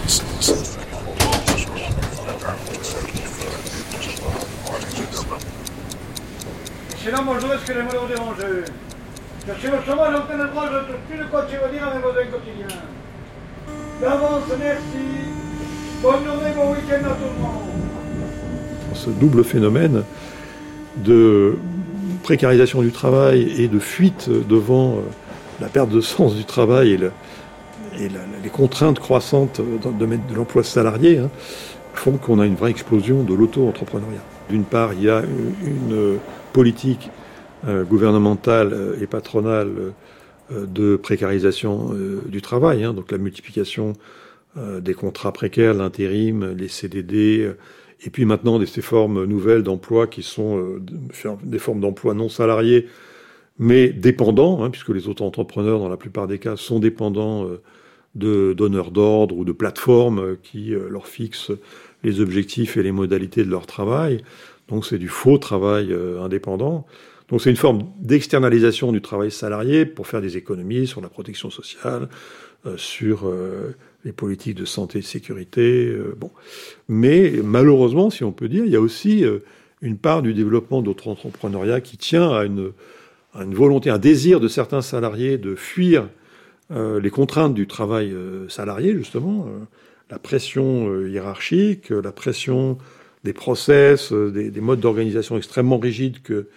Sinon, 7.04 7.24
bonjour, 7.26 7.54
excusez-moi 7.54 7.94
de 7.94 7.98
vous 7.98 8.08
déranger. 8.08 8.72
Cherchez 9.46 9.68
le 9.68 9.78
chômage, 9.86 10.16
aucun 10.16 10.46
endroit, 10.46 10.70
je 10.72 10.94
ne 10.94 10.98
plus 11.08 11.18
de 11.18 11.30
quoi 11.30 11.46
dire 11.46 11.60
à 11.64 11.96
mes 11.96 12.02
besoins 12.02 12.26
quotidiens. 12.26 12.78
D'avance, 14.02 14.44
merci. 14.60 15.06
Bonne 16.02 16.26
journée, 16.26 16.52
bon 16.56 16.72
week-end 16.72 17.06
à 17.06 17.16
tout 17.16 17.34
le 17.34 17.42
monde. 17.42 18.94
Ce 18.94 19.10
double 19.10 19.44
phénomène 19.44 20.04
de 20.98 21.58
précarisation 22.24 22.82
du 22.82 22.92
travail 22.92 23.54
et 23.58 23.68
de 23.68 23.80
fuite 23.80 24.30
devant 24.30 24.96
euh, 24.96 25.02
la 25.62 25.68
perte 25.68 25.90
de 25.90 26.02
sens 26.02 26.36
du 26.36 26.44
travail 26.44 26.92
et 26.92 26.98
le, 26.98 27.12
et 28.00 28.10
les 28.44 28.50
contraintes 28.50 29.00
croissantes 29.00 29.62
dans 29.82 29.90
le 29.90 29.98
domaine 29.98 30.22
de 30.30 30.36
l'emploi 30.36 30.64
salarié 30.64 31.18
hein, 31.18 31.30
font 31.94 32.18
qu'on 32.18 32.40
a 32.40 32.46
une 32.46 32.56
vraie 32.56 32.72
explosion 32.72 33.24
de 33.24 33.34
l'auto-entrepreneuriat. 33.34 34.24
D'une 34.50 34.64
part, 34.64 34.94
il 34.94 35.04
y 35.04 35.10
a 35.10 35.24
une, 35.66 36.20
politique 36.54 37.12
euh, 37.68 37.84
gouvernementale 37.84 38.74
euh, 38.74 39.02
et 39.02 39.06
patronale 39.06 39.94
euh, 40.52 40.66
de 40.66 40.96
précarisation 40.96 41.92
du 42.26 42.42
travail, 42.42 42.84
hein, 42.84 42.94
donc 42.94 43.12
la 43.12 43.18
multiplication 43.18 43.94
des 44.56 44.96
contrats 44.96 45.34
précaires, 45.34 45.76
l'intérim, 45.76 46.56
les 46.58 46.68
CDD, 46.68 47.52
et 48.04 48.10
puis 48.10 48.26
maintenant 48.26 48.60
ces 48.66 48.82
formes 48.82 49.26
nouvelles 49.26 49.62
d'emploi 49.62 50.08
qui 50.08 50.24
sont 50.24 50.80
des 51.44 51.60
formes 51.60 51.80
d'emploi 51.80 52.16
non 52.16 52.28
salariés, 52.28 52.88
mais 53.60 53.90
dépendants, 53.90 54.64
hein, 54.64 54.72
puisque 54.72 54.90
les 54.90 55.10
auto-entrepreneurs, 55.10 55.78
dans 55.78 55.90
la 55.90 55.98
plupart 55.98 56.26
des 56.26 56.40
cas, 56.40 56.56
sont 56.56 56.80
dépendants 56.80 57.48
de 58.18 58.54
donneurs 58.54 58.92
d'ordre 58.92 59.38
ou 59.38 59.46
de 59.46 59.52
plateformes 59.52 60.38
qui 60.44 60.74
euh, 60.74 60.90
leur 60.90 61.08
fixent 61.08 61.52
les 62.04 62.20
objectifs 62.20 62.78
et 62.78 62.84
les 62.84 62.92
modalités 62.92 63.44
de 63.44 63.50
leur 63.50 63.66
travail. 63.66 64.24
Donc 64.68 64.86
c'est 64.86 64.98
du 64.98 65.08
faux 65.08 65.38
travail 65.38 65.92
euh, 65.92 66.22
indépendant. 66.22 66.86
Donc 67.30 67.42
c'est 67.42 67.50
une 67.50 67.58
forme 67.58 67.84
d'externalisation 68.00 68.92
du 68.92 69.02
travail 69.02 69.32
salarié 69.32 69.86
pour 69.86 70.08
faire 70.08 70.22
des 70.22 70.38
économies 70.38 70.88
sur 70.88 71.02
la 71.02 71.10
protection 71.10 71.50
sociale, 71.50 72.10
euh, 72.66 72.76
sur 72.78 73.32
les 74.06 74.14
politiques 74.14 74.56
de 74.56 74.66
santé 74.66 75.00
et 75.00 75.02
de 75.02 75.08
sécurité. 75.08 75.94
bon. 76.18 76.32
Mais 76.88 77.34
malheureusement, 77.44 78.10
si 78.10 78.24
on 78.24 78.32
peut 78.32 78.48
dire, 78.48 78.64
il 78.66 78.72
y 78.72 78.76
a 78.76 78.82
aussi 78.82 79.26
une 79.82 79.98
part 79.98 80.22
du 80.22 80.34
développement 80.34 80.82
d'autres 80.82 81.10
entrepreneuriat 81.10 81.82
qui 81.82 81.98
tient 81.98 82.32
à 82.32 82.46
une, 82.46 82.72
volonté, 83.36 83.90
un 83.90 83.98
désir 83.98 84.40
de 84.40 84.48
certains 84.48 84.82
salariés 84.82 85.38
de 85.38 85.56
fuir 85.56 86.08
les 86.70 87.10
contraintes 87.10 87.54
du 87.54 87.68
travail 87.68 88.12
euh, 88.12 88.48
salarié, 88.50 88.94
justement, 88.94 89.46
euh, 89.48 89.60
la 90.10 90.20
pression 90.20 91.06
hiérarchique, 91.06 91.90
la 91.90 92.12
pression 92.12 92.78
des 93.24 93.34
process, 93.34 94.14
des, 94.14 94.62
modes 94.62 94.80
d'organisation 94.80 95.38
extrêmement 95.38 95.80
rigides 95.80 96.22
que, 96.22 96.48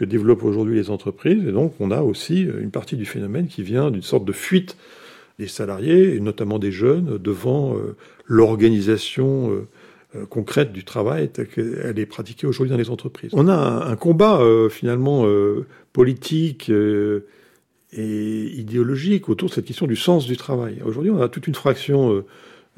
développent 0.00 0.42
aujourd'hui 0.42 0.74
les 0.74 0.90
entreprises. 0.90 1.46
Et 1.46 1.52
donc, 1.52 1.74
on 1.78 1.92
a 1.92 2.02
aussi 2.02 2.42
une 2.42 2.72
partie 2.72 2.96
du 2.96 3.06
phénomène 3.06 3.46
qui 3.46 3.62
vient 3.62 3.92
d'une 3.92 4.02
sorte 4.02 4.24
de 4.24 4.32
fuite 4.32 4.76
des 5.38 5.46
salariés, 5.46 6.16
et 6.16 6.18
notamment 6.18 6.58
des 6.58 6.72
jeunes, 6.72 7.18
devant 7.18 7.76
l'organisation 8.26 9.64
euh, 10.14 10.26
concrète 10.26 10.72
du 10.72 10.84
travail 10.84 11.30
telle 11.30 11.48
qu'elle 11.48 11.98
est 11.98 12.06
pratiquée 12.06 12.46
aujourd'hui 12.46 12.70
dans 12.70 12.76
les 12.76 12.90
entreprises. 12.90 13.30
On 13.32 13.48
a 13.48 13.54
un, 13.54 13.96
combat 13.96 14.40
euh, 14.40 14.68
finalement 14.68 15.24
euh, 15.24 15.64
politique 15.94 16.70
et 17.92 18.44
idéologique 18.58 19.28
autour 19.28 19.48
de 19.48 19.54
cette 19.54 19.64
question 19.64 19.86
du 19.86 19.96
sens 19.96 20.26
du 20.26 20.36
travail. 20.36 20.80
Aujourd'hui, 20.84 21.10
on 21.10 21.20
a 21.20 21.28
toute 21.28 21.46
une 21.46 21.54
fraction 21.54 22.24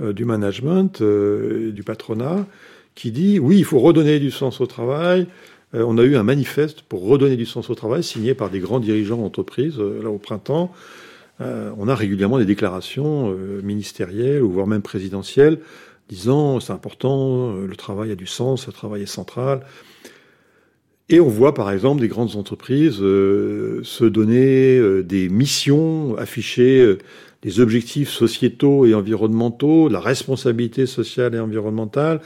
du 0.00 0.24
management, 0.24 1.02
du 1.02 1.82
patronat, 1.84 2.46
qui 2.94 3.12
dit 3.12 3.38
oui, 3.38 3.58
il 3.58 3.64
faut 3.64 3.78
redonner 3.78 4.18
du 4.18 4.30
sens 4.30 4.60
au 4.60 4.66
travail. 4.66 5.26
on 5.72 5.98
a 5.98 6.02
eu 6.02 6.16
un 6.16 6.24
manifeste 6.24 6.82
pour 6.82 7.06
redonner 7.06 7.36
du 7.36 7.46
sens 7.46 7.70
au 7.70 7.74
travail 7.74 8.02
signé 8.02 8.34
par 8.34 8.50
des 8.50 8.58
grands 8.58 8.80
dirigeants 8.80 9.18
d'entreprise 9.18 9.78
là 9.78 10.10
au 10.10 10.18
printemps. 10.18 10.72
on 11.38 11.88
a 11.88 11.94
régulièrement 11.94 12.38
des 12.38 12.44
déclarations 12.44 13.32
ministérielles 13.62 14.42
ou 14.42 14.50
voire 14.50 14.66
même 14.66 14.82
présidentielles 14.82 15.60
disant 16.08 16.60
c'est 16.60 16.72
important, 16.72 17.54
euh, 17.54 17.66
le 17.66 17.76
travail 17.76 18.10
a 18.10 18.14
du 18.14 18.26
sens, 18.26 18.66
le 18.66 18.72
travail 18.72 19.02
est 19.02 19.06
central. 19.06 19.60
Et 21.08 21.20
on 21.20 21.28
voit 21.28 21.54
par 21.54 21.70
exemple 21.70 22.00
des 22.00 22.08
grandes 22.08 22.36
entreprises 22.36 23.00
euh, 23.00 23.80
se 23.82 24.04
donner 24.04 24.78
euh, 24.78 25.02
des 25.02 25.28
missions, 25.28 26.16
afficher 26.16 26.96
des 27.42 27.60
objectifs 27.60 28.08
sociétaux 28.08 28.86
et 28.86 28.94
environnementaux, 28.94 29.88
la 29.88 30.00
responsabilité 30.00 30.86
sociale 30.86 31.34
et 31.34 31.40
environnementale, 31.40 32.20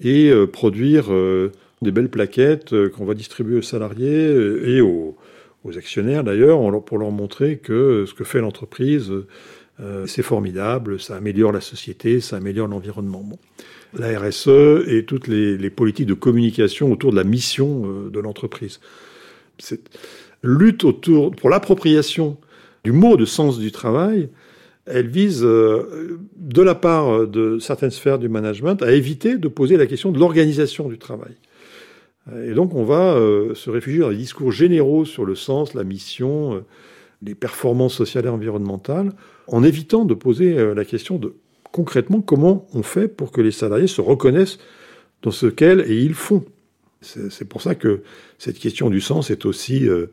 et 0.00 0.32
produire 0.50 1.10
des 1.82 1.92
belles 1.92 2.08
plaquettes 2.08 2.74
qu'on 2.88 3.04
va 3.04 3.14
distribuer 3.14 3.58
aux 3.58 3.62
salariés 3.62 4.26
et 4.64 4.80
aux, 4.80 5.16
actionnaires 5.76 6.24
d'ailleurs, 6.24 6.82
pour 6.84 6.98
leur 6.98 7.10
montrer 7.12 7.58
que 7.58 8.06
ce 8.08 8.14
que 8.14 8.24
fait 8.24 8.40
l'entreprise 8.40 9.12
euh, 9.82 10.06
c'est 10.06 10.22
formidable, 10.22 11.00
ça 11.00 11.16
améliore 11.16 11.52
la 11.52 11.60
société, 11.60 12.20
ça 12.20 12.36
améliore 12.36 12.68
l'environnement. 12.68 13.24
La 13.94 14.18
RSE 14.18 14.86
et 14.86 15.04
toutes 15.04 15.26
les, 15.26 15.70
politiques 15.70 16.06
de 16.06 16.14
communication 16.14 16.92
autour 16.92 17.10
de 17.10 17.16
la 17.16 17.24
mission 17.24 17.82
euh, 17.84 18.10
de 18.10 18.20
l'entreprise. 18.20 18.80
Cette 19.58 19.90
lutte 20.42 20.84
autour, 20.84 21.32
pour 21.32 21.50
l'appropriation 21.50 22.36
du 22.84 22.92
mot 22.92 23.16
de 23.16 23.24
sens 23.24 23.58
du 23.58 23.72
travail, 23.72 24.28
elle 24.86 25.08
vise, 25.08 25.42
euh, 25.44 26.18
de 26.36 26.62
la 26.62 26.74
part 26.74 27.26
de 27.26 27.58
certaines 27.58 27.90
sphères 27.90 28.18
du 28.18 28.28
management, 28.28 28.82
à 28.82 28.92
éviter 28.92 29.36
de 29.36 29.48
poser 29.48 29.76
la 29.76 29.86
question 29.86 30.12
de 30.12 30.18
l'organisation 30.18 30.88
du 30.88 30.98
travail. 30.98 31.32
Et 32.44 32.52
donc 32.52 32.74
on 32.74 32.84
va 32.84 33.16
se 33.54 33.70
réfugier 33.70 34.00
dans 34.00 34.10
des 34.10 34.16
discours 34.16 34.52
généraux 34.52 35.04
sur 35.04 35.24
le 35.24 35.34
sens, 35.34 35.74
la 35.74 35.84
mission, 35.84 36.62
les 37.22 37.34
performances 37.34 37.94
sociales 37.94 38.26
et 38.26 38.28
environnementales, 38.28 39.12
en 39.46 39.62
évitant 39.62 40.04
de 40.04 40.14
poser 40.14 40.58
euh, 40.58 40.74
la 40.74 40.84
question 40.84 41.18
de 41.18 41.34
concrètement 41.72 42.20
comment 42.20 42.66
on 42.74 42.82
fait 42.82 43.08
pour 43.08 43.32
que 43.32 43.40
les 43.40 43.50
salariés 43.50 43.86
se 43.86 44.00
reconnaissent 44.00 44.58
dans 45.22 45.30
ce 45.30 45.46
qu'elles 45.46 45.80
et 45.90 46.02
ils 46.02 46.14
font? 46.14 46.44
C'est 47.02 47.48
pour 47.48 47.62
ça 47.62 47.74
que 47.74 48.02
cette 48.38 48.58
question 48.58 48.90
du 48.90 49.00
sens 49.00 49.30
est 49.30 49.46
aussi 49.46 49.88
euh, 49.88 50.06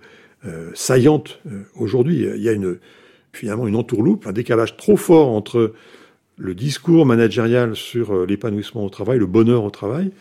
euh, 0.45 0.71
saillante 0.73 1.41
aujourd'hui. 1.75 2.25
Il 2.35 2.41
y 2.41 2.47
a 2.47 2.53
une, 2.53 2.79
finalement 3.33 3.67
une 3.67 3.75
entourloupe, 3.75 4.25
un 4.25 4.31
décalage 4.31 4.77
trop 4.77 4.95
fort 4.95 5.29
entre 5.29 5.73
le 6.37 6.55
discours 6.55 7.05
managérial 7.05 7.75
sur 7.75 8.25
l'épanouissement 8.25 8.85
au 8.85 8.89
travail, 8.89 9.19
le 9.19 9.25
bonheur 9.25 9.63
au 9.63 9.69
travail, 9.69 10.11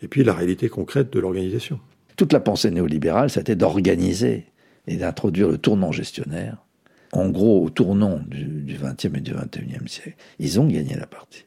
et 0.00 0.08
puis 0.08 0.24
la 0.24 0.32
réalité 0.32 0.68
concrète 0.68 1.12
de 1.12 1.20
l'organisation. 1.20 1.80
Toute 2.16 2.32
la 2.32 2.40
pensée 2.40 2.70
néolibérale, 2.70 3.28
c'était 3.28 3.56
d'organiser 3.56 4.46
et 4.86 4.96
d'introduire 4.96 5.48
le 5.48 5.58
tournant 5.58 5.92
gestionnaire 5.92 6.65
en 7.12 7.28
gros, 7.28 7.64
au 7.64 7.70
tournant 7.70 8.20
du 8.26 8.76
XXe 8.80 9.16
et 9.16 9.20
du 9.20 9.32
XXIe 9.32 9.88
siècle, 9.88 10.16
ils 10.38 10.60
ont 10.60 10.66
gagné 10.66 10.94
la 10.94 11.06
partie. 11.06 11.44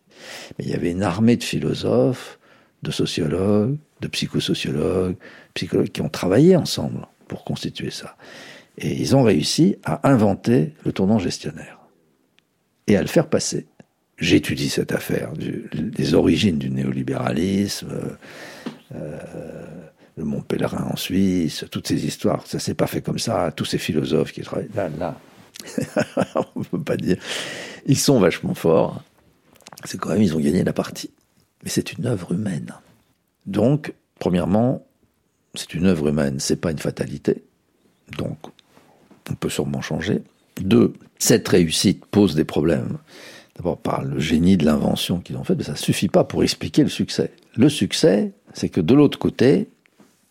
Mais 0.57 0.65
il 0.65 0.71
y 0.71 0.73
avait 0.73 0.91
une 0.91 1.03
armée 1.03 1.37
de 1.37 1.43
philosophes, 1.43 2.39
de 2.83 2.91
sociologues, 2.91 3.77
de 4.01 4.07
psychosociologues, 4.07 5.15
psychologues 5.53 5.89
qui 5.89 6.01
ont 6.01 6.09
travaillé 6.09 6.55
ensemble 6.55 7.07
pour 7.27 7.43
constituer 7.43 7.91
ça. 7.91 8.15
Et 8.77 8.93
ils 8.93 9.15
ont 9.15 9.23
réussi 9.23 9.75
à 9.83 10.09
inventer 10.09 10.73
le 10.85 10.93
tournant 10.93 11.19
gestionnaire 11.19 11.79
et 12.87 12.95
à 12.95 13.01
le 13.01 13.07
faire 13.07 13.27
passer. 13.27 13.67
J'étudie 14.17 14.69
cette 14.69 14.91
affaire 14.91 15.31
des 15.33 16.13
origines 16.13 16.57
du 16.57 16.69
néolibéralisme, 16.69 18.17
euh, 18.95 19.17
le 20.17 20.25
Mont 20.25 20.41
Pèlerin 20.41 20.89
en 20.91 20.97
Suisse, 20.97 21.65
toutes 21.71 21.87
ces 21.87 22.05
histoires. 22.05 22.45
Ça 22.45 22.59
s'est 22.59 22.73
pas 22.73 22.87
fait 22.87 23.01
comme 23.01 23.19
ça. 23.19 23.53
Tous 23.55 23.65
ces 23.65 23.77
philosophes 23.77 24.33
qui 24.33 24.41
travaillent 24.41 24.69
là, 24.75 24.89
là, 24.99 25.17
on 26.55 26.63
peut 26.63 26.81
pas 26.81 26.97
dire. 26.97 27.17
Ils 27.85 27.97
sont 27.97 28.19
vachement 28.19 28.53
forts. 28.53 29.01
C'est 29.85 29.97
quand 29.97 30.09
même, 30.09 30.21
ils 30.21 30.35
ont 30.35 30.39
gagné 30.39 30.63
la 30.63 30.73
partie. 30.73 31.11
Mais 31.63 31.69
c'est 31.69 31.93
une 31.93 32.05
œuvre 32.05 32.33
humaine. 32.33 32.73
Donc, 33.45 33.93
premièrement, 34.19 34.85
c'est 35.55 35.73
une 35.73 35.85
œuvre 35.85 36.09
humaine, 36.09 36.39
c'est 36.39 36.55
pas 36.55 36.71
une 36.71 36.79
fatalité. 36.79 37.43
Donc, 38.17 38.37
on 39.29 39.33
peut 39.35 39.49
sûrement 39.49 39.81
changer. 39.81 40.21
Deux, 40.61 40.93
cette 41.17 41.47
réussite 41.47 42.05
pose 42.05 42.35
des 42.35 42.43
problèmes. 42.43 42.97
D'abord 43.55 43.77
par 43.77 44.03
le 44.03 44.19
génie 44.19 44.57
de 44.57 44.65
l'invention 44.65 45.19
qu'ils 45.19 45.37
ont 45.37 45.43
fait, 45.43 45.55
mais 45.55 45.63
ça 45.63 45.75
suffit 45.75 46.07
pas 46.07 46.23
pour 46.23 46.43
expliquer 46.43 46.83
le 46.83 46.89
succès. 46.89 47.31
Le 47.55 47.67
succès, 47.67 48.31
c'est 48.53 48.69
que 48.69 48.79
de 48.79 48.93
l'autre 48.93 49.19
côté, 49.19 49.67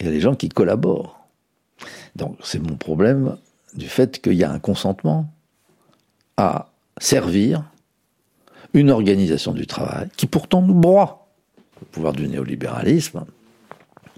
il 0.01 0.07
y 0.07 0.09
a 0.09 0.13
des 0.13 0.21
gens 0.21 0.35
qui 0.35 0.49
collaborent. 0.49 1.19
Donc, 2.17 2.39
c'est 2.43 2.59
mon 2.59 2.77
problème 2.77 3.37
du 3.75 3.89
fait 3.89 4.21
qu'il 4.21 4.35
y 4.35 4.45
a 4.45 4.51
un 4.51 4.59
consentement 4.59 5.33
à 6.37 6.71
servir 7.01 7.65
une 8.75 8.91
organisation 8.91 9.53
du 9.53 9.67
travail 9.67 10.09
qui 10.17 10.27
pourtant 10.27 10.63
nous 10.63 10.75
broie. 10.75 11.29
Le 11.81 11.87
pouvoir 11.87 12.13
du 12.13 12.29
néolibéralisme, 12.29 13.25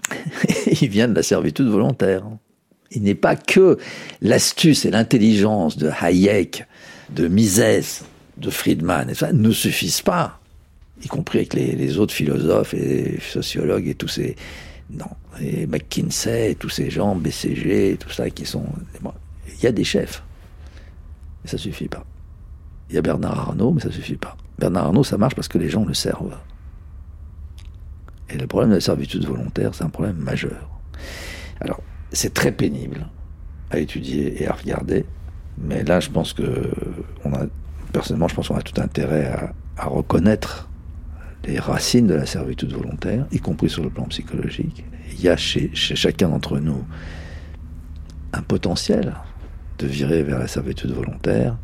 il 0.81 0.89
vient 0.89 1.07
de 1.07 1.15
la 1.15 1.23
servitude 1.23 1.67
volontaire. 1.67 2.23
Il 2.91 3.03
n'est 3.03 3.15
pas 3.15 3.35
que 3.35 3.77
l'astuce 4.21 4.85
et 4.85 4.91
l'intelligence 4.91 5.77
de 5.77 5.89
Hayek, 5.89 6.65
de 7.11 7.27
Mises, 7.27 8.03
de 8.37 8.49
Friedman, 8.49 9.09
et 9.09 9.13
ça 9.13 9.31
ne 9.31 9.51
suffisent 9.51 10.01
pas, 10.01 10.39
y 11.03 11.07
compris 11.07 11.39
avec 11.39 11.53
les, 11.53 11.97
autres 11.97 12.13
philosophes 12.13 12.73
et 12.73 13.19
sociologues 13.21 13.87
et 13.87 13.95
tous 13.95 14.07
ces... 14.07 14.35
Non, 14.89 15.05
et 15.39 15.67
McKinsey 15.67 16.51
et 16.51 16.55
tous 16.55 16.69
ces 16.69 16.89
gens, 16.89 17.15
BCG, 17.15 17.97
tout 17.97 18.09
ça, 18.09 18.29
qui 18.29 18.45
sont... 18.45 18.65
Il 19.61 19.65
y 19.65 19.67
a 19.67 19.71
des 19.71 19.83
chefs. 19.83 20.23
Mais 21.43 21.49
ça 21.49 21.57
suffit 21.57 21.87
pas. 21.87 22.03
Il 22.89 22.95
y 22.95 22.97
a 22.97 23.01
Bernard 23.01 23.39
Arnault, 23.39 23.71
mais 23.71 23.81
ça 23.81 23.91
suffit 23.91 24.17
pas. 24.17 24.35
Bernard 24.59 24.87
Arnault, 24.87 25.03
ça 25.03 25.17
marche 25.17 25.35
parce 25.35 25.47
que 25.47 25.57
les 25.57 25.69
gens 25.69 25.85
le 25.85 25.93
servent. 25.93 26.37
Et 28.29 28.37
le 28.37 28.47
problème 28.47 28.71
de 28.71 28.75
la 28.75 28.81
servitude 28.81 29.25
volontaire, 29.25 29.73
c'est 29.75 29.83
un 29.83 29.89
problème 29.89 30.17
majeur. 30.17 30.69
Alors, 31.59 31.81
c'est 32.11 32.33
très 32.33 32.51
pénible 32.51 33.07
à 33.69 33.79
étudier 33.79 34.41
et 34.41 34.47
à 34.47 34.53
regarder, 34.53 35.05
mais 35.57 35.83
là, 35.83 35.99
je 35.99 36.09
pense 36.09 36.33
que, 36.33 36.71
on 37.23 37.33
a, 37.33 37.45
personnellement, 37.93 38.27
je 38.27 38.35
pense 38.35 38.47
qu'on 38.47 38.57
a 38.57 38.61
tout 38.61 38.79
intérêt 38.81 39.31
à, 39.77 39.85
reconnaître 39.87 40.69
les 41.45 41.59
racines 41.59 42.05
de 42.05 42.13
la 42.13 42.25
servitude 42.25 42.71
volontaire, 42.71 43.25
y 43.31 43.39
compris 43.39 43.69
sur 43.69 43.83
le 43.83 43.89
plan 43.89 44.03
psychologique. 44.05 44.85
Il 45.11 45.21
y 45.21 45.29
a 45.29 45.35
chez 45.37 45.71
chacun 45.73 46.29
d'entre 46.29 46.59
nous 46.59 46.83
un 48.33 48.41
potentiel 48.43 49.15
de 49.81 49.87
virer 49.87 50.23
vers 50.23 50.39
la 50.39 50.47
servitude 50.47 50.91
volontaire, 50.91 51.57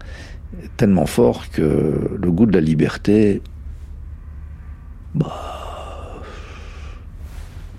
tellement 0.78 1.06
fort 1.06 1.50
que 1.50 2.18
le 2.22 2.32
goût 2.32 2.46
de 2.46 2.54
la 2.54 2.62
liberté, 2.62 3.42
bah, 5.14 5.58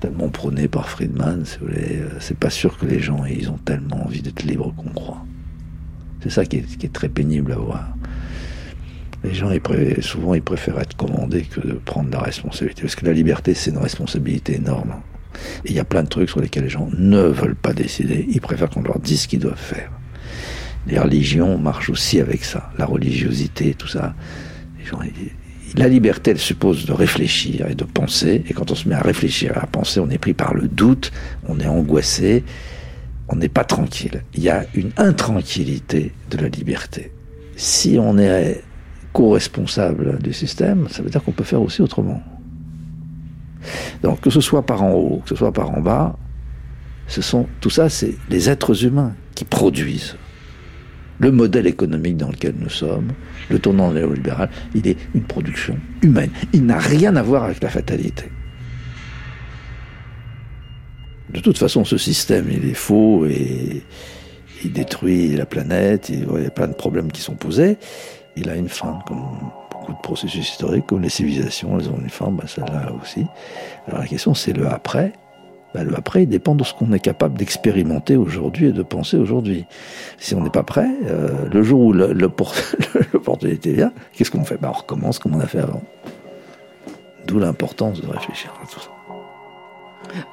tellement 0.01 0.29
prôné 0.29 0.69
par 0.69 0.89
Friedman, 0.89 1.45
si 1.45 1.59
vous 1.59 1.67
euh, 1.69 2.09
c'est 2.21 2.39
pas 2.39 2.51
sûr 2.51 2.79
que 2.79 2.87
les 2.87 3.01
gens 3.01 3.25
ils 3.25 3.51
ont 3.51 3.59
tellement 3.59 4.05
envie 4.05 4.23
d'être 4.23 4.43
libres 4.43 4.73
qu'on 4.77 4.91
croit. 4.91 5.25
C'est 6.23 6.31
ça 6.31 6.45
qui 6.45 6.57
est, 6.57 6.93
très 6.93 7.09
pénible 7.09 7.53
à 7.53 7.57
voir. 7.57 7.89
Les 9.23 9.35
gens, 9.35 9.51
souvent, 10.01 10.35
ils 10.35 10.43
préfèrent 10.43 10.81
être 10.81 10.97
commandés 10.97 11.43
que 11.43 11.61
de 11.61 11.73
prendre 11.75 12.11
la 12.11 12.21
responsabilité. 12.21 12.83
Parce 12.83 12.97
que 12.97 13.07
la 13.07 13.13
liberté, 13.13 13.55
c'est 13.55 13.71
une 13.71 13.79
responsabilité 13.79 14.57
énorme. 14.57 14.95
Et 15.65 15.71
il 15.71 15.75
y 15.75 15.81
a 15.81 15.85
plein 15.85 16.03
de 16.03 16.09
trucs 16.09 16.29
sur 16.29 16.41
lesquels 16.41 16.65
les 16.65 16.69
gens 16.69 16.89
ne 16.97 17.23
veulent 17.23 17.57
pas 17.57 17.73
décider. 17.73 18.27
Ils 18.29 18.41
préfèrent 18.41 18.71
qu'on 18.71 18.83
leur 18.83 18.99
dise 18.99 19.23
ce 19.23 19.29
qu'ils 19.29 19.41
doivent 19.41 19.57
faire. 19.57 19.91
Les 20.89 20.99
religions 20.99 21.59
marchent 21.59 21.91
aussi 21.91 22.19
avec 22.19 22.45
ça, 22.45 22.71
la 22.79 22.87
religiosité, 22.87 23.75
tout 23.75 23.89
ça. 23.89 24.15
la 25.77 25.89
liberté, 25.89 26.31
elle 26.31 26.39
suppose 26.39 26.87
de 26.87 26.93
réfléchir 26.93 27.67
et 27.69 27.75
de 27.75 27.85
penser. 27.85 28.43
Et 28.49 28.55
quand 28.55 28.71
on 28.71 28.75
se 28.75 28.89
met 28.89 28.95
à 28.95 29.03
réfléchir 29.03 29.53
et 29.55 29.61
à 29.61 29.67
penser, 29.67 30.01
on 30.01 30.09
est 30.09 30.19
pris 30.19 30.33
par 30.33 30.55
le 30.55 30.67
doute, 30.67 31.13
on 31.47 31.61
est 31.61 31.67
angoissé, 31.67 32.43
on 33.29 33.37
n'est 33.37 33.51
pas 33.51 33.65
tranquille. 33.65 34.25
Il 34.35 34.43
y 34.43 34.49
a 34.49 34.65
une 34.75 34.93
intranquillité 34.97 36.13
de 36.31 36.39
la 36.39 36.49
liberté. 36.49 37.13
Si 37.57 37.99
on 38.01 38.17
est 38.17 38.63
co-responsable 39.13 40.19
du 40.23 40.33
système, 40.33 40.89
ça 40.89 41.03
veut 41.03 41.11
dire 41.11 41.23
qu'on 41.23 41.33
peut 41.33 41.45
faire 41.45 41.61
aussi 41.61 41.83
autrement. 41.83 42.23
Donc 44.03 44.23
que 44.23 44.31
ce 44.31 44.41
soit 44.41 44.65
par 44.65 44.83
en 44.83 44.93
haut, 44.93 45.21
que 45.23 45.31
ce 45.31 45.37
soit 45.37 45.53
par 45.53 45.71
en 45.71 45.81
bas, 45.81 46.17
ce 47.09 47.21
sont 47.21 47.47
tout 47.61 47.71
ça, 47.71 47.91
c'est 47.91 48.15
les 48.31 48.49
êtres 48.49 48.85
humains 48.85 49.15
qui 49.35 49.45
produisent 49.45 50.17
Le 51.21 51.33
modèle 51.33 51.67
économique 51.67 52.17
dans 52.17 52.29
lequel 52.29 52.55
nous 52.59 52.69
sommes, 52.69 53.13
le 53.51 53.59
tournant 53.59 53.93
néolibéral, 53.93 54.51
il 54.75 54.87
est 54.87 54.97
une 55.15 55.23
production 55.23 55.77
humaine. 56.03 56.31
Il 56.53 56.65
n'a 56.65 56.79
rien 56.79 57.17
à 57.17 57.23
voir 57.23 57.45
avec 57.45 57.63
la 57.63 57.69
fatalité. 57.69 58.31
De 61.31 61.41
toute 61.41 61.59
façon, 61.59 61.85
ce 61.85 61.99
système, 61.99 62.47
il 62.51 62.69
est 62.71 62.75
faux 62.75 63.27
et 63.27 63.83
il 64.65 64.73
détruit 64.73 65.37
la 65.37 65.45
planète, 65.45 66.09
il 66.09 66.21
y 66.21 66.47
a 66.47 66.51
plein 66.51 66.69
de 66.69 66.75
problèmes 66.75 67.13
qui 67.13 67.21
sont 67.21 67.35
posés. 67.35 67.77
Il 68.37 68.49
a 68.49 68.55
une 68.55 68.69
fin, 68.69 69.01
comme 69.07 69.25
beaucoup 69.71 69.93
de 69.93 69.99
processus 69.99 70.49
historiques, 70.49 70.87
comme 70.87 71.03
les 71.03 71.09
civilisations, 71.09 71.79
elles 71.79 71.89
ont 71.89 71.99
une 72.01 72.09
fin, 72.09 72.31
bah, 72.31 72.45
celle-là 72.47 72.93
aussi. 73.03 73.27
Alors 73.87 74.01
la 74.01 74.07
question, 74.07 74.35
c'est 74.35 74.53
le 74.53 74.67
après. 74.67 75.13
Le 75.75 75.97
après, 75.97 76.23
il 76.23 76.29
dépend 76.29 76.55
de 76.55 76.65
ce 76.65 76.75
qu'on 76.75 76.93
est 76.93 77.01
capable 77.01 77.39
d'expérimenter 77.39 78.17
aujourd'hui 78.17 78.69
et 78.69 78.73
de 78.73 78.83
penser 78.83 79.17
aujourd'hui. 79.17 79.67
Si 80.19 80.35
on 80.35 80.41
n'est 80.41 80.51
pas 80.51 80.63
prêt, 80.63 80.89
euh, 81.05 81.49
le 81.53 81.63
jour 81.63 81.81
où 81.81 81.93
l'opportunité 83.13 83.73
vient, 83.73 83.93
qu'est-ce 84.13 84.31
qu'on 84.31 84.45
fait? 84.45 84.57
Bah, 84.57 84.71
On 84.75 84.79
recommence 84.79 85.19
comme 85.19 85.35
on 85.35 85.41
a 85.41 85.47
fait 85.47 85.61
avant. 85.61 85.83
D'où 87.27 87.39
l'importance 87.39 88.01
de 88.01 88.07
réfléchir 88.09 88.53
à 88.63 88.67
tout 88.67 88.81
ça. 88.81 88.91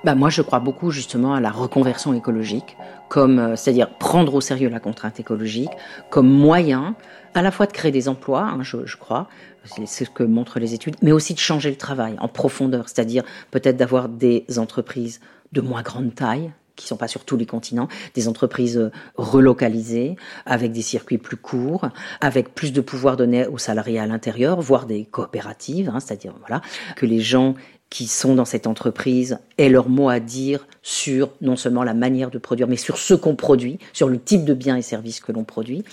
Bah 0.06 0.16
moi, 0.16 0.30
je 0.30 0.42
crois 0.42 0.60
beaucoup 0.60 0.92
justement 0.92 1.34
à 1.34 1.42
la 1.42 1.52
reconversion 1.52 2.14
écologique, 2.14 2.78
comme 3.10 3.40
euh, 3.40 3.56
c'est-à-dire 3.56 3.90
prendre 3.98 4.34
au 4.34 4.42
sérieux 4.42 4.70
la 4.70 4.80
contrainte 4.80 5.20
écologique 5.20 5.72
comme 6.10 6.30
moyen 6.30 6.96
à 7.36 7.42
la 7.42 7.52
fois 7.52 7.66
de 7.66 7.74
créer 7.74 7.92
des 7.92 8.08
emplois, 8.08 8.44
hein, 8.44 8.64
je, 8.64 8.96
crois, 8.96 9.28
c'est 9.66 10.06
ce 10.06 10.10
que 10.10 10.24
montrent 10.24 10.58
les 10.58 10.74
études, 10.74 10.96
mais 11.02 11.12
aussi 11.12 11.34
de 11.34 11.40
changer 11.40 11.70
le 11.70 11.76
travail 11.76 12.16
en 12.20 12.30
profondeur, 12.30 12.88
c'est-à-dire 12.88 13.24
peut-être 13.52 13.76
d'avoir 13.76 14.08
des 14.08 14.46
entreprises 14.58 15.20
de 15.52 15.60
moins 15.60 15.82
grande 15.82 16.16
taille, 16.16 16.52
qui 16.78 16.88
sont 16.88 16.98
pas 16.98 17.08
sur 17.08 17.26
tous 17.26 17.38
les 17.38 17.46
continents, 17.46 17.88
des 18.16 18.28
entreprises 18.28 18.78
euh, 18.78 18.92
relocalisées, 19.16 20.16
avec 20.46 20.72
des 20.72 20.82
circuits 20.82 21.18
plus 21.18 21.38
courts, 21.38 21.90
avec 22.22 22.54
plus 22.54 22.74
de 22.74 22.82
pouvoir 22.82 23.18
donné 23.18 23.48
aux 23.48 23.58
salariés 23.58 24.00
à 24.00 24.06
l'intérieur, 24.06 24.62
voire 24.62 24.86
des 24.86 25.06
coopératives, 25.06 25.90
hein, 25.90 26.00
c'est-à-dire 26.00 26.34
voilà 26.40 26.62
que 26.96 27.06
les 27.06 27.20
gens 27.20 27.56
qui 27.90 28.08
sont 28.08 28.36
dans 28.36 28.46
cette 28.46 28.68
entreprise 28.68 29.40
aient 29.58 29.70
leur 29.70 29.90
mot 29.90 30.10
à 30.10 30.20
dire 30.20 30.68
sur 30.82 31.32
non 31.42 31.56
seulement 31.56 31.84
la 31.84 31.94
manière 31.94 32.32
de 32.32 32.38
produire, 32.38 32.68
mais 32.68 32.78
sur 32.78 32.98
ce 32.98 33.14
qu'on 33.14 33.36
produit, 33.36 33.80
sur 33.94 34.10
le 34.10 34.20
type 34.20 34.44
de 34.44 34.54
biens 34.54 34.76
et 34.76 34.82
services 34.82 35.20
que 35.20 35.32
l'on 35.32 35.44
produit. 35.44 35.84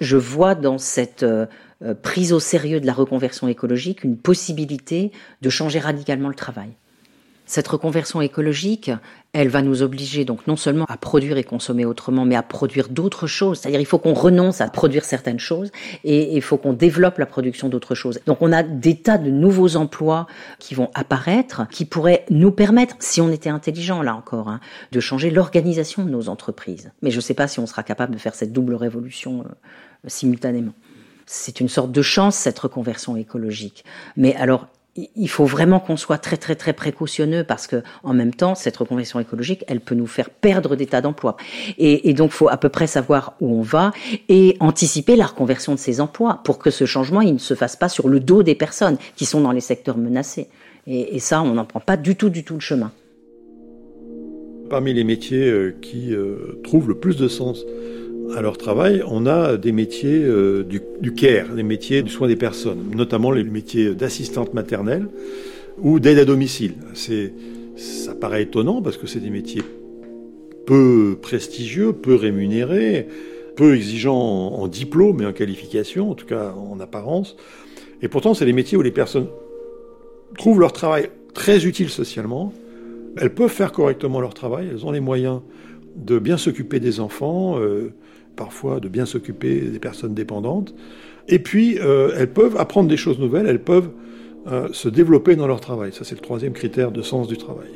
Je 0.00 0.16
vois 0.16 0.54
dans 0.54 0.78
cette 0.78 1.22
euh, 1.22 1.46
euh, 1.82 1.94
prise 1.94 2.32
au 2.32 2.40
sérieux 2.40 2.80
de 2.80 2.86
la 2.86 2.92
reconversion 2.92 3.48
écologique 3.48 4.04
une 4.04 4.16
possibilité 4.16 5.12
de 5.40 5.50
changer 5.50 5.78
radicalement 5.78 6.28
le 6.28 6.34
travail. 6.34 6.70
Cette 7.44 7.66
reconversion 7.66 8.20
écologique, 8.20 8.90
elle 9.32 9.48
va 9.48 9.62
nous 9.62 9.82
obliger 9.82 10.24
donc 10.24 10.46
non 10.46 10.56
seulement 10.56 10.84
à 10.88 10.96
produire 10.96 11.36
et 11.38 11.44
consommer 11.44 11.84
autrement, 11.84 12.24
mais 12.24 12.36
à 12.36 12.42
produire 12.42 12.88
d'autres 12.88 13.26
choses. 13.26 13.58
C'est-à-dire 13.58 13.80
il 13.80 13.86
faut 13.86 13.98
qu'on 13.98 14.14
renonce 14.14 14.60
à 14.60 14.68
produire 14.68 15.04
certaines 15.04 15.40
choses 15.40 15.70
et 16.04 16.36
il 16.36 16.42
faut 16.42 16.56
qu'on 16.56 16.72
développe 16.72 17.18
la 17.18 17.26
production 17.26 17.68
d'autres 17.68 17.96
choses. 17.96 18.20
Donc 18.26 18.38
on 18.42 18.52
a 18.52 18.62
des 18.62 18.96
tas 18.96 19.18
de 19.18 19.30
nouveaux 19.30 19.76
emplois 19.76 20.26
qui 20.60 20.74
vont 20.74 20.90
apparaître, 20.94 21.66
qui 21.70 21.84
pourraient 21.84 22.24
nous 22.30 22.52
permettre, 22.52 22.94
si 23.00 23.20
on 23.20 23.30
était 23.30 23.50
intelligent 23.50 24.02
là 24.02 24.14
encore, 24.14 24.48
hein, 24.48 24.60
de 24.92 25.00
changer 25.00 25.30
l'organisation 25.30 26.04
de 26.04 26.10
nos 26.10 26.28
entreprises. 26.28 26.92
Mais 27.02 27.10
je 27.10 27.16
ne 27.16 27.22
sais 27.22 27.34
pas 27.34 27.48
si 27.48 27.58
on 27.58 27.66
sera 27.66 27.82
capable 27.82 28.14
de 28.14 28.18
faire 28.18 28.36
cette 28.36 28.52
double 28.52 28.74
révolution 28.74 29.40
euh, 29.40 29.48
simultanément. 30.06 30.72
C'est 31.26 31.60
une 31.60 31.68
sorte 31.68 31.90
de 31.92 32.02
chance 32.02 32.36
cette 32.36 32.58
reconversion 32.58 33.16
écologique. 33.16 33.84
Mais 34.16 34.34
alors 34.36 34.68
il 34.96 35.28
faut 35.28 35.46
vraiment 35.46 35.80
qu'on 35.80 35.96
soit 35.96 36.18
très 36.18 36.36
très 36.36 36.54
très 36.54 36.74
précautionneux 36.74 37.44
parce 37.44 37.66
que 37.66 37.82
en 38.02 38.12
même 38.12 38.34
temps 38.34 38.54
cette 38.54 38.76
reconversion 38.76 39.20
écologique 39.20 39.64
elle 39.66 39.80
peut 39.80 39.94
nous 39.94 40.06
faire 40.06 40.28
perdre 40.28 40.76
des 40.76 40.86
tas 40.86 41.00
d'emplois 41.00 41.36
et, 41.78 42.10
et 42.10 42.12
donc 42.12 42.30
faut 42.30 42.48
à 42.50 42.58
peu 42.58 42.68
près 42.68 42.86
savoir 42.86 43.34
où 43.40 43.58
on 43.58 43.62
va 43.62 43.92
et 44.28 44.56
anticiper 44.60 45.16
la 45.16 45.26
reconversion 45.26 45.74
de 45.74 45.78
ces 45.78 46.00
emplois 46.00 46.40
pour 46.44 46.58
que 46.58 46.70
ce 46.70 46.84
changement 46.84 47.22
il 47.22 47.32
ne 47.32 47.38
se 47.38 47.54
fasse 47.54 47.74
pas 47.74 47.88
sur 47.88 48.08
le 48.08 48.20
dos 48.20 48.42
des 48.42 48.54
personnes 48.54 48.98
qui 49.16 49.24
sont 49.24 49.40
dans 49.40 49.52
les 49.52 49.60
secteurs 49.60 49.96
menacés 49.96 50.48
et, 50.86 51.18
ça 51.20 51.42
on 51.42 51.54
n'en 51.54 51.64
prend 51.64 51.80
pas 51.80 51.96
du 51.96 52.16
tout 52.16 52.28
du 52.28 52.44
tout 52.44 52.54
le 52.54 52.60
chemin. 52.60 52.92
Parmi 54.68 54.92
les 54.92 55.04
métiers 55.04 55.48
euh, 55.48 55.74
qui 55.80 56.14
euh, 56.14 56.60
trouvent 56.64 56.88
le 56.88 56.98
plus 56.98 57.16
de 57.16 57.28
sens 57.28 57.64
à 58.36 58.42
leur 58.42 58.56
travail, 58.56 59.02
on 59.06 59.26
a 59.26 59.56
des 59.56 59.72
métiers 59.72 60.22
euh, 60.22 60.62
du, 60.64 60.80
du, 61.00 61.12
care, 61.12 61.54
des 61.54 61.62
métiers 61.62 62.02
du 62.02 62.10
soin 62.10 62.28
des 62.28 62.36
personnes, 62.36 62.90
notamment 62.94 63.30
les 63.30 63.44
métiers 63.44 63.94
d'assistante 63.94 64.54
maternelle 64.54 65.08
ou 65.78 66.00
d'aide 66.00 66.18
à 66.18 66.24
domicile. 66.24 66.74
C'est, 66.94 67.32
ça 67.76 68.14
paraît 68.14 68.42
étonnant 68.42 68.82
parce 68.82 68.96
que 68.96 69.06
c'est 69.06 69.20
des 69.20 69.30
métiers 69.30 69.62
peu 70.66 71.18
prestigieux, 71.20 71.92
peu 71.92 72.14
rémunérés, 72.14 73.08
peu 73.56 73.74
exigeants 73.74 74.16
en, 74.16 74.66
diplôme 74.68 75.22
et 75.22 75.26
en 75.26 75.32
qualification, 75.32 76.10
en 76.10 76.14
tout 76.14 76.26
cas 76.26 76.52
en 76.52 76.80
apparence. 76.80 77.36
Et 78.00 78.08
pourtant, 78.08 78.34
c'est 78.34 78.44
des 78.44 78.52
métiers 78.52 78.78
où 78.78 78.82
les 78.82 78.90
personnes 78.90 79.26
trouvent 80.38 80.60
leur 80.60 80.72
travail 80.72 81.10
très 81.34 81.66
utile 81.66 81.88
socialement. 81.88 82.52
Elles 83.16 83.34
peuvent 83.34 83.50
faire 83.50 83.72
correctement 83.72 84.20
leur 84.20 84.34
travail, 84.34 84.68
elles 84.70 84.86
ont 84.86 84.90
les 84.90 85.00
moyens 85.00 85.40
de 85.96 86.18
bien 86.18 86.38
s'occuper 86.38 86.80
des 86.80 87.00
enfants, 87.00 87.58
euh, 87.58 87.92
parfois 88.36 88.80
de 88.80 88.88
bien 88.88 89.06
s'occuper 89.06 89.60
des 89.60 89.78
personnes 89.78 90.14
dépendantes. 90.14 90.74
Et 91.28 91.38
puis, 91.38 91.78
euh, 91.78 92.14
elles 92.16 92.32
peuvent 92.32 92.56
apprendre 92.56 92.88
des 92.88 92.96
choses 92.96 93.18
nouvelles, 93.18 93.46
elles 93.46 93.62
peuvent 93.62 93.90
euh, 94.50 94.68
se 94.72 94.88
développer 94.88 95.36
dans 95.36 95.46
leur 95.46 95.60
travail. 95.60 95.92
Ça, 95.92 96.04
c'est 96.04 96.14
le 96.14 96.20
troisième 96.20 96.52
critère 96.52 96.90
de 96.90 97.02
sens 97.02 97.28
du 97.28 97.36
travail. 97.36 97.70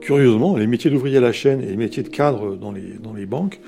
Curieusement, 0.00 0.56
les 0.56 0.66
métiers 0.66 0.90
d'ouvrier 0.90 1.18
à 1.18 1.20
la 1.20 1.32
chaîne 1.32 1.62
et 1.62 1.66
les 1.66 1.76
métiers 1.76 2.02
de 2.02 2.08
cadre 2.08 2.56
dans 2.56 2.72
les, 2.72 3.26
banques 3.26 3.60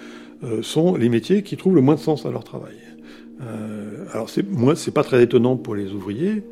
euh, 0.42 0.62
sont 0.62 0.96
les 0.96 1.08
métiers 1.08 1.42
qui 1.42 1.56
trouvent 1.56 1.74
le 1.74 1.82
moins 1.82 1.94
de 1.94 2.00
sens 2.00 2.26
à 2.26 2.30
leur 2.30 2.44
travail. 2.44 2.74
Alors, 4.12 4.30
moi, 4.52 4.76
c'est 4.76 4.92
pas 4.92 5.02
très 5.02 5.20
étonnant 5.20 5.56
pour 5.56 5.74
les 5.74 5.90
ouvriers. 5.90 6.44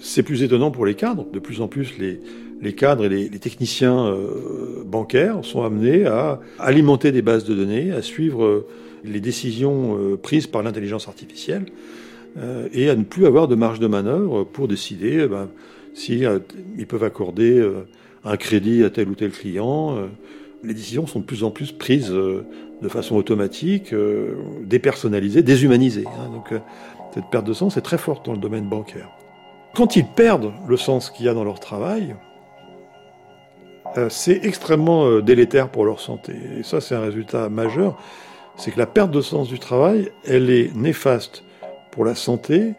C'est 0.00 0.22
plus 0.22 0.42
étonnant 0.42 0.70
pour 0.70 0.86
les 0.86 0.94
cadres. 0.94 1.26
De 1.30 1.38
plus 1.38 1.60
en 1.60 1.68
plus, 1.68 1.98
les, 1.98 2.20
les 2.60 2.74
cadres 2.74 3.04
et 3.04 3.08
les, 3.08 3.28
techniciens 3.38 4.06
euh, 4.06 4.82
bancaires 4.84 5.38
sont 5.42 5.62
amenés 5.62 6.06
à 6.06 6.40
alimenter 6.58 7.12
des 7.12 7.22
bases 7.22 7.44
de 7.44 7.54
données, 7.54 7.92
à 7.92 8.02
suivre 8.02 8.44
euh, 8.44 8.66
les 9.04 9.20
décisions 9.20 9.96
euh, 9.98 10.16
prises 10.16 10.46
par 10.46 10.62
l'intelligence 10.62 11.08
artificielle 11.08 11.66
euh, 12.38 12.68
et 12.72 12.88
à 12.88 12.96
ne 12.96 13.04
plus 13.04 13.26
avoir 13.26 13.46
de 13.46 13.54
marge 13.54 13.78
de 13.78 13.86
manœuvre 13.86 14.44
pour 14.44 14.66
décider 14.66 15.20
eh 15.24 15.28
ben, 15.28 15.48
si 15.92 16.24
euh, 16.24 16.40
ils 16.78 16.86
peuvent 16.86 17.04
accorder 17.04 17.62
un 18.24 18.36
crédit 18.36 18.82
à 18.82 18.90
tel 18.90 19.08
ou 19.08 19.14
tel 19.14 19.30
client. 19.30 19.98
les 20.64 20.74
décisions 20.74 21.06
sont 21.06 21.20
de 21.20 21.24
plus 21.24 21.44
en 21.44 21.50
plus 21.50 21.72
prises 21.72 22.10
de 22.10 22.88
façon 22.88 23.16
automatique, 23.16 23.94
dépersonnalisées, 24.62 25.42
déshumanisées. 25.42 26.06
Hein, 26.06 26.30
donc 26.32 26.52
cette 27.12 27.26
perte 27.30 27.46
de 27.46 27.52
sens 27.52 27.76
est 27.76 27.82
très 27.82 27.98
forte 27.98 28.26
dans 28.26 28.32
le 28.32 28.38
domaine 28.38 28.66
bancaire. 28.66 29.10
Quand 29.74 29.94
ils 29.94 30.06
perdent 30.06 30.52
le 30.66 30.76
sens 30.76 31.10
qu'il 31.10 31.26
y 31.26 31.28
a 31.28 31.34
dans 31.34 31.44
leur 31.44 31.60
travail, 31.60 32.16
c'est 34.08 34.44
extrêmement 34.44 35.06
euh, 35.06 35.22
délétère 35.22 35.68
pour 35.68 35.84
leur 35.84 36.00
santé. 36.00 36.32
Et 36.58 36.62
ça, 36.62 36.80
c'est 36.80 36.94
un 36.94 37.00
résultat 37.00 37.48
majeur. 37.48 37.98
C'est 38.56 38.70
que 38.70 38.78
la 38.78 38.86
perte 38.86 39.10
de 39.10 39.20
sens 39.20 39.48
du 39.48 39.58
travail, 39.58 40.10
elle 40.26 40.50
est 40.50 40.74
néfaste 40.74 41.44
pour 41.90 42.04
la 42.04 42.14
santé, 42.14 42.74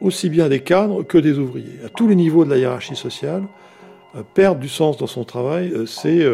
aussi 0.00 0.28
bien 0.28 0.48
des 0.48 0.60
cadres 0.60 1.02
que 1.02 1.18
des 1.18 1.38
ouvriers. 1.38 1.80
À 1.84 1.88
tous 1.88 2.08
les 2.08 2.14
niveaux 2.14 2.44
de 2.44 2.50
la 2.50 2.58
hiérarchie 2.58 2.96
sociale, 2.96 3.44
euh, 4.16 4.22
perdre 4.34 4.60
du 4.60 4.68
sens 4.68 4.96
dans 4.96 5.06
son 5.06 5.24
travail, 5.24 5.72
c'est 5.86 6.26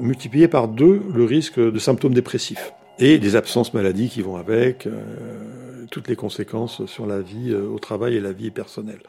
multiplier 0.00 0.46
par 0.46 0.68
deux 0.68 1.02
le 1.12 1.24
risque 1.24 1.58
de 1.58 1.78
symptômes 1.80 2.14
dépressifs 2.14 2.72
et 2.98 3.18
des 3.18 3.36
absences 3.36 3.74
maladies 3.74 4.08
qui 4.08 4.22
vont 4.22 4.36
avec, 4.36 4.86
euh, 4.86 5.65
toutes 5.90 6.08
les 6.08 6.16
conséquences 6.16 6.84
sur 6.86 7.06
la 7.06 7.20
vie 7.20 7.50
euh, 7.50 7.68
au 7.68 7.78
travail 7.78 8.16
et 8.16 8.20
la 8.20 8.32
vie 8.32 8.50
personnelle. 8.50 9.00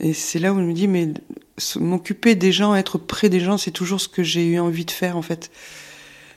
Et 0.00 0.12
c'est 0.12 0.38
là 0.38 0.52
où 0.52 0.56
je 0.58 0.64
me 0.64 0.72
dis, 0.72 0.88
mais 0.88 1.08
m'occuper 1.78 2.34
des 2.34 2.52
gens, 2.52 2.74
être 2.74 2.98
près 2.98 3.28
des 3.28 3.40
gens, 3.40 3.58
c'est 3.58 3.70
toujours 3.70 4.00
ce 4.00 4.08
que 4.08 4.22
j'ai 4.22 4.46
eu 4.46 4.58
envie 4.58 4.84
de 4.84 4.90
faire 4.90 5.16
en 5.16 5.22
fait. 5.22 5.50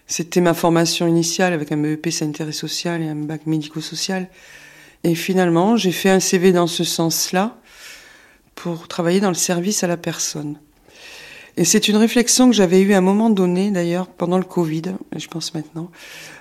C'était 0.08 0.42
ma 0.42 0.54
formation 0.54 1.08
initiale 1.08 1.54
avec 1.54 1.72
un 1.72 1.78
BEP 1.78 2.10
sanitaire 2.10 2.48
et 2.48 2.54
social 2.54 3.02
et 3.02 3.08
un 3.08 3.16
bac 3.16 3.46
médico-social. 3.46 4.28
Et 5.04 5.16
finalement, 5.16 5.78
j'ai 5.78 5.92
fait 5.92 6.10
un 6.10 6.20
CV 6.20 6.52
dans 6.52 6.68
ce 6.68 6.84
sens-là 6.84 7.58
pour 8.56 8.88
travailler 8.88 9.20
dans 9.20 9.30
le 9.30 9.36
service 9.36 9.84
à 9.84 9.88
la 9.88 9.98
personne. 9.98 10.58
Et 11.58 11.66
c'est 11.66 11.88
une 11.88 11.98
réflexion 11.98 12.50
que 12.50 12.56
j'avais 12.56 12.82
eue 12.82 12.94
à 12.94 12.98
un 12.98 13.02
moment 13.02 13.30
donné, 13.30 13.72
d'ailleurs, 13.72 14.08
pendant 14.08 14.38
le 14.38 14.44
Covid, 14.44 14.84
je 15.16 15.28
pense 15.28 15.54
maintenant, 15.54 15.92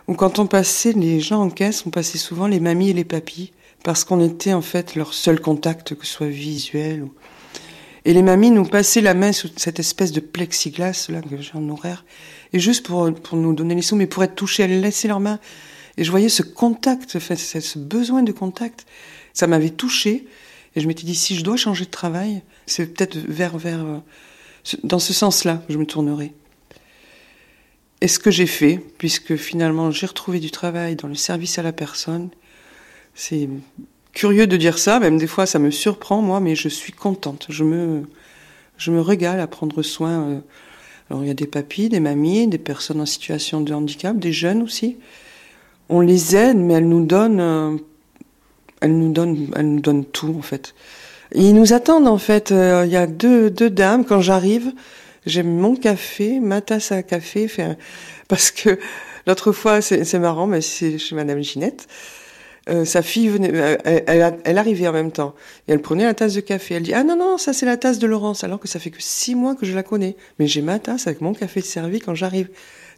où 0.07 0.15
quand 0.15 0.39
on 0.39 0.47
passait, 0.47 0.93
les 0.93 1.21
gens 1.21 1.43
en 1.43 1.51
caisse, 1.51 1.85
on 1.87 1.91
passait 1.91 2.19
souvent 2.19 2.47
les 2.47 2.61
mamies 2.61 2.91
et 2.91 2.95
les 2.95 3.05
papis, 3.05 3.53
parce 3.85 4.05
qu'on 4.05 4.25
était 4.25 4.53
en 4.53 4.63
fait 4.63 4.95
leur 4.95 5.15
seul 5.15 5.41
contact, 5.41 5.95
que 5.95 6.07
ce 6.07 6.13
soit 6.13 6.29
visuel 6.29 7.03
ou... 7.03 7.13
Et 8.05 8.15
les 8.15 8.23
mamies 8.23 8.51
nous 8.51 8.65
passaient 8.65 9.01
la 9.01 9.13
main 9.13 9.33
sous 9.33 9.51
cette 9.57 9.81
espèce 9.81 10.13
de 10.13 10.21
plexiglas, 10.21 11.09
là, 11.11 11.21
que 11.21 11.41
j'ai 11.43 11.55
en 11.55 11.69
horaire, 11.69 12.05
et 12.53 12.59
juste 12.59 12.87
pour, 12.87 13.13
pour 13.13 13.37
nous 13.37 13.53
donner 13.53 13.75
les 13.75 13.83
sous, 13.83 13.97
mais 13.97 14.07
pour 14.07 14.23
être 14.25 14.35
touchés, 14.35 14.63
elles 14.63 14.81
laissaient 14.81 15.09
leurs 15.09 15.21
mains. 15.21 15.41
Et 15.99 16.05
je 16.05 16.11
voyais 16.11 16.29
ce 16.29 16.43
contact, 16.43 17.19
ce 17.19 17.79
besoin 17.79 18.23
de 18.23 18.33
contact, 18.33 18.87
ça 19.35 19.47
m'avait 19.47 19.71
touché. 19.71 20.27
Et 20.77 20.81
je 20.81 20.87
m'étais 20.87 21.05
dit, 21.05 21.17
si 21.17 21.35
je 21.35 21.43
dois 21.43 21.57
changer 21.57 21.85
de 21.87 21.91
travail, 21.91 22.43
c'est 22.67 22.87
peut-être 22.87 23.19
vers, 23.19 23.59
vers, 23.59 23.85
dans 24.83 24.99
ce 24.99 25.13
sens-là 25.13 25.63
je 25.69 25.79
me 25.79 25.87
tournerai. 25.87 26.33
Et 28.01 28.07
ce 28.07 28.19
que 28.19 28.31
j'ai 28.31 28.47
fait, 28.47 28.81
puisque 28.99 29.37
finalement 29.37 29.91
j'ai 29.91 30.07
retrouvé 30.07 30.39
du 30.39 30.51
travail 30.51 30.97
dans 30.97 31.09
le 31.09 31.15
service 31.15 31.59
à 31.59 31.63
la 31.63 31.73
personne, 31.73 32.31
c'est 33.15 33.49
curieux 34.13 34.47
de 34.47 34.57
dire 34.57 34.79
ça, 34.79 35.01
même 35.01 35.19
des 35.19 35.27
fois 35.27 35.47
ça 35.47 35.59
me 35.59 35.71
surprend 35.71 36.23
moi, 36.23 36.41
mais 36.41 36.55
je 36.55 36.69
suis 36.69 36.93
contente. 36.93 37.47
Je 37.49 37.65
me, 37.65 38.03
je 38.77 38.91
me 38.91 39.01
régale 39.01 39.41
à 39.41 39.47
prendre 39.47 39.83
soin. 39.83 40.11
Euh, 40.11 40.41
alors 41.11 41.25
il 41.25 41.29
y 41.29 41.31
a 41.31 41.35
des 41.35 41.47
papis, 41.47 41.89
des 41.89 42.01
mamies, 42.01 42.47
des 42.47 42.59
personnes 42.59 43.01
en 43.01 43.07
situation 43.07 43.61
de 43.61 43.73
handicap, 43.73 44.19
des 44.19 44.33
jeunes 44.33 44.63
aussi. 44.63 44.97
On 45.89 46.01
les 46.01 46.37
aide, 46.37 46.59
mais 46.59 46.75
elles 46.75 46.89
nous 46.89 47.05
donnent, 47.05 47.41
euh, 47.41 47.77
elles 48.81 48.97
nous 48.97 49.13
donnent, 49.13 49.51
elles 49.57 49.75
nous 49.75 49.81
donnent 49.81 50.05
tout 50.05 50.35
en 50.39 50.43
fait. 50.43 50.75
Ils 51.35 51.55
nous 51.55 51.73
attendent 51.73 52.09
en 52.09 52.19
fait. 52.19 52.53
Euh, 52.53 52.85
il 52.87 52.93
y 52.93 52.97
a 52.97 53.07
deux, 53.07 53.51
deux 53.51 53.71
dames 53.71 54.05
quand 54.05 54.21
j'arrive. 54.21 54.73
J'ai 55.27 55.43
mon 55.43 55.77
café, 55.77 56.41
ma 56.41 56.61
tasse 56.61 56.93
à 56.93 57.03
café, 57.03 57.51
parce 58.29 58.51
que 58.51 58.79
l'autre 59.27 59.53
fois, 59.53 59.81
c'est 59.83 60.19
marrant, 60.19 60.47
mais 60.47 60.61
c'est 60.61 60.99
chez 60.99 61.15
Madame 61.15 61.43
Ginette. 61.43 61.87
Euh, 62.69 62.85
sa 62.85 63.01
fille 63.01 63.29
venait, 63.29 63.51
euh, 63.55 63.77
elle, 63.85 64.39
elle, 64.45 64.59
arrivait 64.59 64.87
en 64.87 64.93
même 64.93 65.11
temps 65.11 65.35
et 65.67 65.73
elle 65.73 65.81
prenait 65.81 66.05
la 66.05 66.13
tasse 66.13 66.35
de 66.35 66.41
café. 66.41 66.75
Elle 66.75 66.83
dit 66.83 66.93
ah 66.93 67.03
non 67.03 67.17
non 67.17 67.39
ça 67.39 67.55
c'est 67.55 67.65
la 67.65 67.79
tasse 67.79 67.99
de 67.99 68.07
Laurence 68.07 68.45
alors 68.45 68.61
que 68.61 68.69
ça 68.69 68.79
fait 68.79 68.91
que 68.91 69.01
six 69.03 69.35
mois 69.35 69.55
que 69.55 69.65
je 69.65 69.75
la 69.75 69.83
connais. 69.83 70.17
Mais 70.39 70.47
j'ai 70.47 70.61
ma 70.61 70.79
tasse 70.79 71.07
avec 71.07 71.23
mon 71.23 71.33
café 71.33 71.63
servi 71.63 71.99
quand 71.99 72.15
j'arrive. 72.15 72.51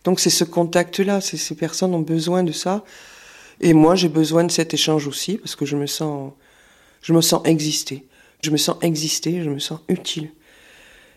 Donc 0.02 0.18
c'est 0.18 0.30
ce 0.30 0.42
contact 0.42 0.98
là. 0.98 1.20
Ces 1.20 1.54
personnes 1.54 1.94
ont 1.94 2.00
besoin 2.00 2.42
de 2.42 2.50
ça 2.50 2.84
et 3.60 3.72
moi 3.72 3.94
j'ai 3.94 4.08
besoin 4.08 4.42
de 4.42 4.50
cet 4.50 4.74
échange 4.74 5.06
aussi 5.06 5.36
parce 5.38 5.54
que 5.54 5.64
je 5.64 5.76
me 5.76 5.86
sens 5.86 6.32
je 7.02 7.12
me 7.12 7.20
sens 7.20 7.40
exister. 7.44 8.04
Je 8.42 8.50
me 8.50 8.56
sens 8.56 8.76
exister. 8.82 9.42
Je 9.42 9.50
me 9.50 9.58
sens 9.58 9.80
utile. 9.88 10.30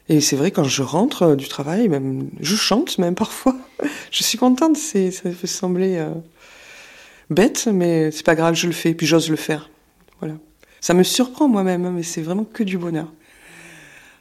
Et 0.09 0.19
c'est 0.19 0.35
vrai, 0.35 0.51
quand 0.51 0.65
je 0.65 0.83
rentre 0.83 1.23
euh, 1.23 1.35
du 1.35 1.47
travail, 1.47 1.87
même, 1.87 2.29
je 2.41 2.55
chante 2.55 2.97
même 2.97 3.15
parfois. 3.15 3.55
je 4.11 4.23
suis 4.23 4.37
contente, 4.37 4.75
c'est, 4.75 5.11
ça 5.11 5.29
peut 5.29 5.47
sembler 5.47 5.95
euh, 5.97 6.09
bête, 7.29 7.69
mais 7.71 8.11
c'est 8.11 8.25
pas 8.25 8.35
grave, 8.35 8.55
je 8.55 8.67
le 8.67 8.73
fais, 8.73 8.93
puis 8.93 9.07
j'ose 9.07 9.29
le 9.29 9.37
faire. 9.37 9.69
Voilà. 10.19 10.35
Ça 10.81 10.93
me 10.93 11.03
surprend 11.03 11.47
moi-même, 11.47 11.85
hein, 11.85 11.93
mais 11.95 12.03
c'est 12.03 12.21
vraiment 12.21 12.43
que 12.43 12.63
du 12.63 12.77
bonheur. 12.77 13.07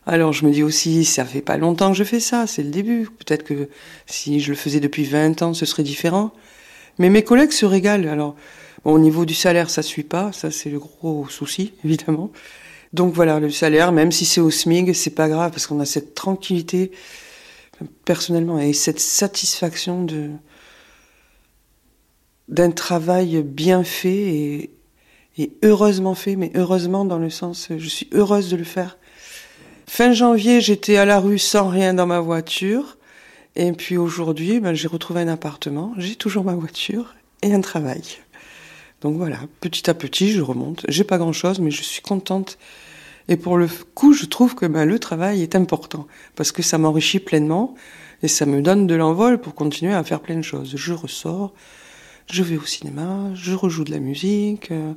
Alors 0.06 0.32
je 0.32 0.44
me 0.44 0.52
dis 0.52 0.62
aussi, 0.62 1.04
ça 1.04 1.24
fait 1.24 1.42
pas 1.42 1.56
longtemps 1.56 1.92
que 1.92 1.96
je 1.96 2.04
fais 2.04 2.20
ça, 2.20 2.46
c'est 2.46 2.62
le 2.62 2.70
début. 2.70 3.08
Peut-être 3.18 3.44
que 3.44 3.68
si 4.06 4.40
je 4.40 4.50
le 4.50 4.56
faisais 4.56 4.80
depuis 4.80 5.04
20 5.04 5.42
ans, 5.42 5.54
ce 5.54 5.64
serait 5.64 5.84
différent. 5.84 6.32
Mais 6.98 7.08
mes 7.08 7.22
collègues 7.22 7.52
se 7.52 7.66
régalent. 7.66 8.10
Alors, 8.10 8.36
au 8.84 8.98
niveau 8.98 9.24
du 9.24 9.34
salaire, 9.34 9.70
ça 9.70 9.82
suit 9.82 10.02
pas, 10.02 10.32
ça 10.32 10.50
c'est 10.50 10.70
le 10.70 10.78
gros 10.78 11.28
souci, 11.28 11.72
évidemment. 11.84 12.30
Donc 12.92 13.14
voilà, 13.14 13.40
le 13.40 13.50
salaire, 13.50 13.90
même 13.90 14.12
si 14.12 14.24
c'est 14.24 14.40
au 14.40 14.50
SMIG, 14.50 14.92
c'est 14.92 15.10
pas 15.14 15.28
grave 15.28 15.50
parce 15.50 15.66
qu'on 15.66 15.80
a 15.80 15.86
cette 15.86 16.14
tranquillité 16.14 16.90
personnellement 18.04 18.58
et 18.58 18.72
cette 18.72 19.00
satisfaction 19.00 20.04
de 20.04 20.30
d'un 22.48 22.70
travail 22.70 23.42
bien 23.42 23.82
fait 23.82 24.70
et, 25.38 25.52
heureusement 25.62 26.14
fait, 26.14 26.36
mais 26.36 26.52
heureusement 26.54 27.06
dans 27.06 27.18
le 27.18 27.30
sens, 27.30 27.68
je 27.74 27.88
suis 27.88 28.08
heureuse 28.12 28.50
de 28.50 28.56
le 28.56 28.64
faire. 28.64 28.98
Fin 29.86 30.12
janvier, 30.12 30.60
j'étais 30.60 30.96
à 30.96 31.06
la 31.06 31.18
rue 31.18 31.38
sans 31.38 31.68
rien 31.68 31.94
dans 31.94 32.06
ma 32.06 32.20
voiture. 32.20 32.98
Et 33.56 33.72
puis 33.72 33.96
aujourd'hui, 33.96 34.60
ben, 34.60 34.74
j'ai 34.74 34.88
retrouvé 34.88 35.22
un 35.22 35.28
appartement, 35.28 35.94
j'ai 35.96 36.16
toujours 36.16 36.44
ma 36.44 36.54
voiture 36.54 37.14
et 37.40 37.54
un 37.54 37.60
travail. 37.62 38.02
Donc 39.00 39.16
voilà, 39.16 39.38
petit 39.60 39.88
à 39.88 39.94
petit, 39.94 40.30
je 40.32 40.42
remonte. 40.42 40.84
J'ai 40.88 41.04
pas 41.04 41.18
grand 41.18 41.32
chose, 41.32 41.58
mais 41.58 41.70
je 41.70 41.82
suis 41.82 42.02
contente 42.02 42.58
et 43.28 43.36
pour 43.36 43.56
le 43.56 43.68
coup, 43.94 44.12
je 44.12 44.26
trouve 44.26 44.54
que 44.54 44.66
ben, 44.66 44.84
le 44.84 44.98
travail 44.98 45.42
est 45.42 45.54
important 45.54 46.06
parce 46.34 46.52
que 46.52 46.62
ça 46.62 46.78
m'enrichit 46.78 47.20
pleinement 47.20 47.74
et 48.22 48.28
ça 48.28 48.46
me 48.46 48.60
donne 48.62 48.86
de 48.86 48.94
l'envol 48.94 49.40
pour 49.40 49.54
continuer 49.54 49.92
à 49.92 50.02
faire 50.04 50.20
plein 50.20 50.36
de 50.36 50.42
choses. 50.42 50.72
Je 50.76 50.92
ressors, 50.92 51.52
je 52.30 52.42
vais 52.42 52.56
au 52.56 52.64
cinéma, 52.64 53.30
je 53.34 53.54
rejoue 53.54 53.84
de 53.84 53.90
la 53.90 54.00
musique. 54.00 54.70
Euh, 54.70 54.92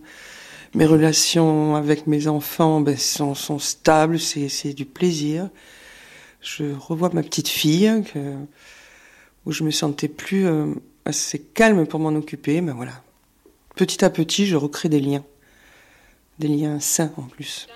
mes 0.73 0.85
relations 0.85 1.75
avec 1.75 2.07
mes 2.07 2.27
enfants 2.27 2.81
ben, 2.81 2.97
sont, 2.97 3.59
stables, 3.59 4.19
c'est 4.19 4.73
du 4.73 4.85
plaisir. 4.85 5.49
Je 6.41 6.65
revois 6.73 7.09
ma 7.13 7.23
petite 7.23 7.47
fille 7.47 7.91
où 9.45 9.51
je 9.51 9.63
me 9.63 9.71
sentais 9.71 10.07
plus 10.07 10.45
euh, 10.45 10.67
assez 11.05 11.39
calme 11.39 11.87
pour 11.87 11.99
m'en 11.99 12.09
occuper. 12.09 12.59
Ben 12.61 12.73
voilà, 12.73 13.03
petit 13.75 14.03
à 14.03 14.09
petit, 14.09 14.45
je 14.45 14.55
recrée 14.55 14.89
des 14.89 14.99
liens, 14.99 15.23
des 16.39 16.49
liens 16.49 16.79
sains 16.79 17.13
en 17.17 17.23
plus. 17.23 17.67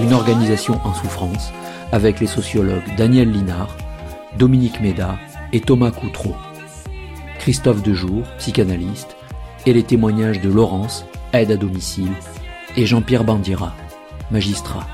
Une 0.00 0.12
organisation 0.12 0.78
en 0.84 0.92
souffrance 0.92 1.50
avec 1.90 2.20
les 2.20 2.26
sociologues 2.26 2.94
Daniel 2.96 3.30
Linard, 3.30 3.74
Dominique 4.38 4.80
Méda 4.80 5.16
et 5.52 5.60
Thomas 5.60 5.92
Coutreau. 5.92 6.34
Christophe 7.38 7.82
Dejour, 7.82 8.22
psychanalyste, 8.38 9.16
et 9.66 9.72
les 9.72 9.82
témoignages 9.82 10.40
de 10.40 10.50
Laurence, 10.50 11.06
aide 11.32 11.52
à 11.52 11.56
domicile, 11.56 12.12
et 12.76 12.86
Jean-Pierre 12.86 13.24
Bandira, 13.24 13.74
magistrat. 14.30 14.86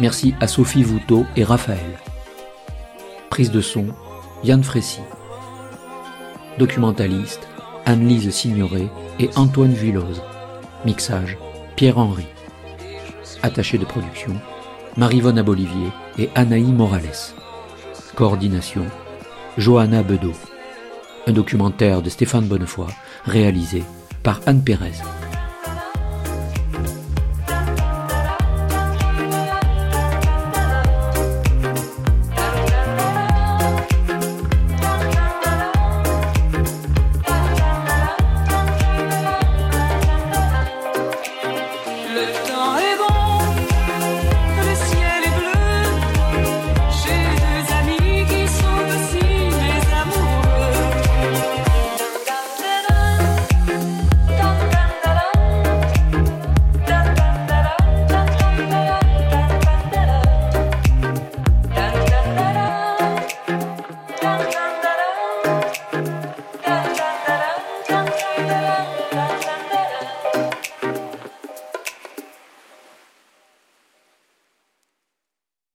Merci 0.00 0.34
à 0.40 0.46
Sophie 0.46 0.82
Voutot 0.82 1.26
et 1.36 1.44
Raphaël. 1.44 1.98
Prise 3.30 3.50
de 3.50 3.60
son, 3.60 3.86
Yann 4.44 4.62
Frécy. 4.62 5.00
Documentaliste, 6.58 7.48
Anne-Lise 7.86 8.30
Signoret 8.30 8.88
et 9.18 9.30
Antoine 9.36 9.72
Villose. 9.72 10.22
Mixage, 10.84 11.38
Pierre-Henri. 11.76 12.26
Attaché 13.42 13.78
de 13.78 13.84
production, 13.84 14.34
Marivonne 14.96 15.38
Abolivier 15.38 15.88
et 16.18 16.30
Anaï 16.34 16.64
Morales. 16.64 17.34
Coordination, 18.14 18.84
Johanna 19.58 20.02
Bedeau. 20.02 20.32
Un 21.26 21.32
documentaire 21.32 22.02
de 22.02 22.10
Stéphane 22.10 22.46
Bonnefoy, 22.46 22.88
réalisé 23.24 23.84
par 24.22 24.40
Anne 24.46 24.62
Pérez. 24.62 24.92